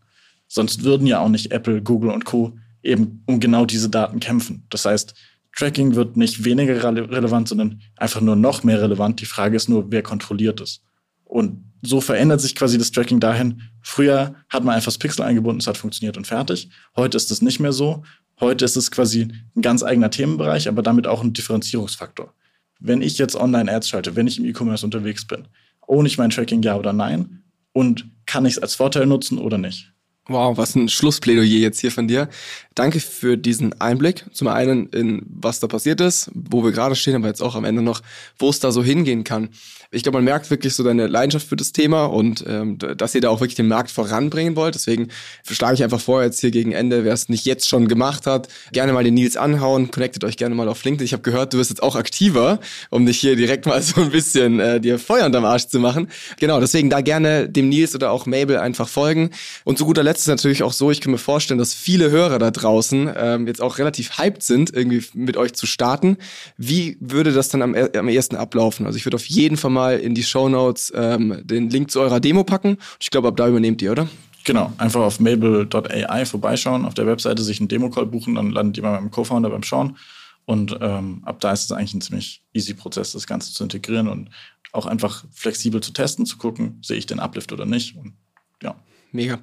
Sonst 0.55 0.85
würden 0.85 1.09
ja 1.09 1.19
auch 1.19 1.29
nicht 1.29 1.51
Apple, 1.51 1.83
Google 1.83 2.11
und 2.11 2.27
Co. 2.27 2.57
eben 2.81 3.25
um 3.27 3.40
genau 3.40 3.67
diese 3.67 3.90
Daten 3.90 4.21
kämpfen. 4.21 4.64
Das 4.71 4.85
heißt, 4.85 5.12
Tracking 5.57 5.97
wird 5.97 6.17
nicht 6.17 6.45
weniger 6.45 6.81
rele 6.85 7.11
relevant, 7.11 7.49
sondern 7.49 7.81
einfach 7.97 8.21
nur 8.21 8.37
noch 8.37 8.62
mehr 8.62 8.81
relevant. 8.81 9.21
Die 9.21 9.27
Frage 9.27 9.57
ist 9.57 9.69
nur, 9.69 9.90
wer 9.90 10.05
kontrolliert 10.05 10.61
es? 10.61 10.81
Und 11.25 11.64
so 11.83 12.01
verändert 12.01 12.40
sich 12.40 12.55
quasi 12.55 12.79
das 12.79 12.93
Tracking 12.93 13.19
dahin. 13.19 13.62
Früher 13.83 14.37
hat 14.49 14.62
man 14.62 14.77
einfach 14.77 14.93
das 14.93 14.99
Pixel 14.99 15.25
eingebunden, 15.25 15.59
es 15.59 15.67
hat 15.67 15.77
funktioniert 15.77 16.17
und 16.17 16.29
fertig. 16.29 16.69
Heute 16.95 17.17
ist 17.17 17.33
es 17.33 17.43
nicht 17.43 17.59
mehr 17.59 17.73
so. 17.73 18.05
Heute 18.38 18.64
ist 18.64 18.77
es 18.77 18.93
quasi 18.93 19.23
ein 19.57 19.61
ganz 19.61 19.83
eigener 19.83 20.11
Themenbereich, 20.11 20.69
aber 20.69 20.83
damit 20.83 21.09
auch 21.09 21.25
ein 21.25 21.33
Differenzierungsfaktor. 21.33 22.33
Wenn 22.79 23.03
ich 23.03 23.19
jetzt 23.19 23.35
Online-Ads 23.35 23.88
schalte, 23.88 24.14
wenn 24.14 24.29
ich 24.29 24.38
im 24.38 24.45
E-Commerce 24.45 24.87
unterwegs 24.87 25.27
bin, 25.27 25.49
ohne 25.88 26.07
ich 26.07 26.17
mein 26.17 26.31
Tracking 26.31 26.62
ja 26.62 26.77
oder 26.77 26.93
nein, 26.93 27.43
und 27.73 28.09
kann 28.25 28.47
ich 28.47 28.53
es 28.53 28.62
als 28.62 28.77
Vorteil 28.77 29.07
nutzen 29.07 29.38
oder 29.38 29.59
nicht? 29.59 29.90
Wow, 30.26 30.56
was 30.56 30.74
ein 30.74 30.88
Schlussplädoyer 30.88 31.44
jetzt 31.44 31.80
hier 31.80 31.92
von 31.92 32.08
dir. 32.08 32.30
Danke 32.74 32.98
für 32.98 33.37
diesen 33.37 33.78
Einblick. 33.80 34.24
Zum 34.32 34.48
einen 34.48 34.88
in 34.88 35.22
was 35.26 35.60
da 35.60 35.66
passiert 35.66 36.00
ist, 36.00 36.30
wo 36.34 36.64
wir 36.64 36.72
gerade 36.72 36.96
stehen, 36.96 37.14
aber 37.14 37.28
jetzt 37.28 37.42
auch 37.42 37.54
am 37.54 37.64
Ende 37.64 37.82
noch, 37.82 38.00
wo 38.38 38.48
es 38.48 38.58
da 38.58 38.72
so 38.72 38.82
hingehen 38.82 39.22
kann. 39.22 39.50
Ich 39.90 40.02
glaube, 40.02 40.18
man 40.18 40.24
merkt 40.24 40.50
wirklich 40.50 40.74
so 40.74 40.82
deine 40.82 41.06
Leidenschaft 41.06 41.46
für 41.46 41.54
das 41.54 41.70
Thema 41.70 42.06
und 42.06 42.44
ähm, 42.48 42.78
dass 42.78 43.14
ihr 43.14 43.20
da 43.20 43.28
auch 43.28 43.40
wirklich 43.40 43.54
den 43.54 43.68
Markt 43.68 43.92
voranbringen 43.92 44.56
wollt. 44.56 44.74
Deswegen 44.74 45.08
schlage 45.48 45.74
ich 45.74 45.84
einfach 45.84 46.00
vor, 46.00 46.24
jetzt 46.24 46.40
hier 46.40 46.50
gegen 46.50 46.72
Ende, 46.72 47.04
wer 47.04 47.12
es 47.12 47.28
nicht 47.28 47.44
jetzt 47.44 47.68
schon 47.68 47.87
gemacht 47.87 48.26
hat, 48.26 48.48
gerne 48.72 48.92
mal 48.92 49.04
den 49.04 49.14
Nils 49.14 49.37
anhauen, 49.37 49.92
connectet 49.92 50.24
euch 50.24 50.37
gerne 50.37 50.56
mal 50.56 50.68
auf 50.68 50.82
LinkedIn. 50.82 51.04
Ich 51.04 51.12
habe 51.12 51.22
gehört, 51.22 51.52
du 51.52 51.58
wirst 51.58 51.70
jetzt 51.70 51.82
auch 51.82 51.94
aktiver, 51.94 52.58
um 52.90 53.06
dich 53.06 53.20
hier 53.20 53.37
direkt 53.37 53.66
mal 53.66 53.80
so 53.82 54.00
ein 54.00 54.10
bisschen 54.10 54.58
äh, 54.58 54.80
dir 54.80 54.98
Feuer 54.98 55.26
unterm 55.26 55.44
Arsch 55.44 55.66
zu 55.66 55.78
machen. 55.78 56.08
Genau, 56.40 56.58
deswegen 56.58 56.90
da 56.90 57.00
gerne 57.02 57.48
dem 57.48 57.68
Nils 57.68 57.94
oder 57.94 58.10
auch 58.10 58.26
Mabel 58.26 58.56
einfach 58.56 58.88
folgen. 58.88 59.30
Und 59.62 59.78
zu 59.78 59.84
guter 59.84 60.02
Letzt 60.02 60.13
ist 60.18 60.29
natürlich 60.29 60.62
auch 60.62 60.72
so, 60.72 60.90
ich 60.90 61.00
kann 61.00 61.12
mir 61.12 61.18
vorstellen, 61.18 61.59
dass 61.59 61.74
viele 61.74 62.11
Hörer 62.11 62.38
da 62.38 62.50
draußen 62.50 63.11
ähm, 63.16 63.46
jetzt 63.46 63.61
auch 63.61 63.79
relativ 63.79 64.18
hyped 64.18 64.42
sind, 64.42 64.74
irgendwie 64.74 65.05
mit 65.14 65.37
euch 65.37 65.55
zu 65.55 65.66
starten. 65.66 66.16
Wie 66.57 66.96
würde 67.00 67.33
das 67.33 67.48
dann 67.48 67.62
am, 67.62 67.74
am 67.74 68.09
ersten 68.09 68.37
ablaufen? 68.37 68.87
Also 68.87 68.96
ich 68.96 69.07
würde 69.07 69.16
auf 69.16 69.27
jeden 69.27 69.57
Fall 69.57 69.70
mal 69.70 69.98
in 69.98 70.14
die 70.14 70.22
Show 70.22 70.48
Notes 70.48 70.92
ähm, 70.94 71.40
den 71.44 71.70
Link 71.70 71.90
zu 71.90 72.00
eurer 72.00 72.20
Demo 72.20 72.44
packen. 72.44 72.79
Ich 73.00 73.11
glaube, 73.11 73.29
ab 73.29 73.37
da 73.37 73.48
übernehmt 73.48 73.83
ihr, 73.83 73.92
oder? 73.92 74.09
Genau, 74.44 74.72
einfach 74.77 75.00
auf 75.00 75.20
mabel.ai 75.20 76.27
vorbeischauen, 76.27 76.85
auf 76.85 76.94
der 76.94 77.07
Webseite 77.07 77.42
sich 77.42 77.61
einen 77.61 77.68
Demo-Call 77.68 78.07
buchen, 78.07 78.35
dann 78.35 78.50
landet 78.50 78.77
ihr 78.77 78.83
bei 78.83 78.90
meinem 78.90 79.11
Co-Founder 79.11 79.48
beim 79.48 79.62
Sean. 79.62 79.96
Und 80.44 80.77
ähm, 80.83 81.22
ab 81.24 81.40
da 81.40 81.53
ist 81.53 81.64
es 81.64 81.72
eigentlich 81.72 81.94
ein 81.94 82.03
ziemlich 82.03 82.42
easy 82.53 82.74
Prozess, 82.74 83.12
das 83.12 83.27
Ganze 83.27 83.55
zu 83.55 83.62
integrieren 83.62 84.09
und 84.09 84.29
auch 84.72 84.85
einfach 84.85 85.24
flexibel 85.33 85.81
zu 85.81 85.92
testen, 85.92 86.27
zu 86.27 86.37
gucken, 86.37 86.79
sehe 86.83 86.98
ich 86.98 87.07
den 87.07 87.20
Uplift 87.20 87.53
oder 87.53 87.64
nicht. 87.64 87.96
Und 87.96 88.14
ja. 88.62 88.74
Mega. 89.14 89.38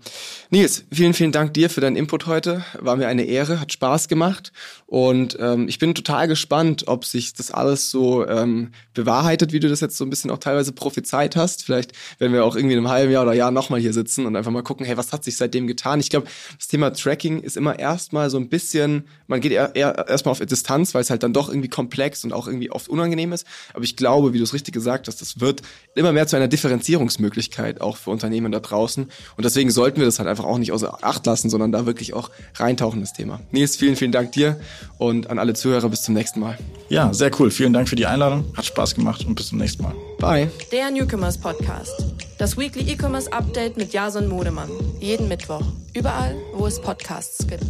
Nils, 0.50 0.84
vielen, 0.92 1.14
vielen 1.14 1.32
Dank 1.32 1.54
dir 1.54 1.70
für 1.70 1.80
deinen 1.80 1.96
Input 1.96 2.26
heute. 2.26 2.66
War 2.78 2.98
mir 2.98 3.08
eine 3.08 3.24
Ehre, 3.24 3.62
hat 3.62 3.72
Spaß 3.72 4.10
gemacht. 4.10 4.52
Und 4.86 5.38
ähm, 5.40 5.70
ich 5.70 5.80
bin 5.80 5.96
total 5.96 6.28
gespannt, 6.28 6.90
ob 6.90 7.06
sich 7.06 7.34
das 7.34 7.52
alles 7.52 7.90
so 7.90 8.28
ähm, 8.28 8.72
bewahrheitet, 8.94 9.54
wie 9.54 9.62
du 9.62 9.70
das 9.70 9.80
jetzt 9.80 9.96
so 9.96 10.04
ein 10.04 10.10
bisschen 10.10 10.30
auch 10.30 10.40
teilweise 10.40 10.74
prophezeit 10.74 11.38
hast. 11.38 11.64
Vielleicht 11.64 11.94
werden 12.20 12.34
wir 12.34 12.44
auch 12.44 12.58
irgendwie 12.58 12.74
in 12.74 12.80
einem 12.80 12.90
halben 12.90 13.14
Jahr 13.14 13.24
oder 13.24 13.32
Jahr 13.32 13.52
nochmal 13.52 13.80
hier 13.80 13.94
sitzen 13.94 14.26
und 14.26 14.36
einfach 14.36 14.52
mal 14.52 14.62
gucken, 14.62 14.86
hey, 14.86 14.98
was 14.98 15.14
hat 15.14 15.24
sich 15.24 15.38
seitdem 15.38 15.68
getan? 15.68 16.02
Ich 16.02 16.10
glaube, 16.10 16.28
das 16.58 16.68
Thema 16.68 16.92
Tracking 16.92 17.40
ist 17.40 17.56
immer 17.56 17.80
erstmal 17.80 18.30
so 18.30 18.38
ein 18.38 18.50
bisschen, 18.50 19.08
man 19.28 19.40
geht 19.40 19.54
eher, 19.54 19.74
eher 19.74 20.06
erstmal 20.10 20.34
auf 20.34 20.40
Distanz, 20.42 20.94
weil 20.94 21.02
es 21.02 21.10
halt 21.10 21.24
dann 21.24 21.32
doch 21.32 21.48
irgendwie 21.48 21.70
komplex 21.70 22.26
und 22.26 22.34
auch 22.34 22.48
irgendwie 22.48 22.72
oft 22.72 22.90
unangenehm 22.90 23.32
ist. 23.32 23.48
Aber 23.74 23.86
ich 23.86 23.96
glaube, 23.96 24.34
wie 24.34 24.38
du 24.38 24.44
es 24.44 24.54
richtig 24.54 24.74
gesagt 24.74 25.08
hast, 25.08 25.22
das 25.22 25.40
wird 25.40 25.62
immer 25.96 26.12
mehr 26.12 26.28
zu 26.28 26.36
einer 26.36 26.50
Differenzierungsmöglichkeit 26.50 27.80
auch 27.80 27.96
für 27.96 28.10
Unternehmen 28.10 28.52
da 28.52 28.60
draußen. 28.60 29.10
Und 29.38 29.46
deswegen 29.46 29.61
deswegen 29.62 29.70
sollten 29.70 30.00
wir 30.00 30.08
das 30.08 30.18
halt 30.18 30.28
einfach 30.28 30.46
auch 30.46 30.58
nicht 30.58 30.72
außer 30.72 31.04
Acht 31.04 31.24
lassen, 31.28 31.52
sondern 31.52 31.72
da 31.72 31.86
wirklich 31.86 32.16
auch 32.16 32.32
reintauchen 32.56 33.00
das 33.00 33.14
Thema. 33.14 33.40
Nils, 33.52 33.76
vielen, 33.76 33.96
vielen 33.96 34.12
Dank 34.12 34.32
dir 34.32 34.60
und 34.98 35.30
an 35.30 35.38
alle 35.38 35.54
Zuhörer 35.54 35.88
bis 35.88 36.02
zum 36.02 36.16
nächsten 36.16 36.40
Mal. 36.40 36.58
Ja, 36.90 37.14
sehr 37.14 37.30
cool. 37.40 37.52
Vielen 37.52 37.72
Dank 37.72 37.88
für 37.88 37.96
die 37.96 38.08
Einladung. 38.08 38.46
Hat 38.58 38.66
Spaß 38.66 38.96
gemacht 38.96 39.24
und 39.24 39.36
bis 39.36 39.50
zum 39.50 39.60
nächsten 39.60 39.84
Mal. 39.84 39.94
Bye. 40.18 40.50
Der 40.72 40.90
Newcomers 40.90 41.38
Podcast. 41.38 41.94
Das 42.40 42.58
Weekly 42.58 42.92
E-Commerce 42.92 43.32
Update 43.32 43.78
mit 43.78 43.94
Jason 43.94 44.28
Modemann. 44.28 44.70
Jeden 45.00 45.28
Mittwoch. 45.28 45.62
Überall, 45.94 46.36
wo 46.56 46.66
es 46.66 46.82
Podcasts 46.82 47.46
gibt. 47.46 47.66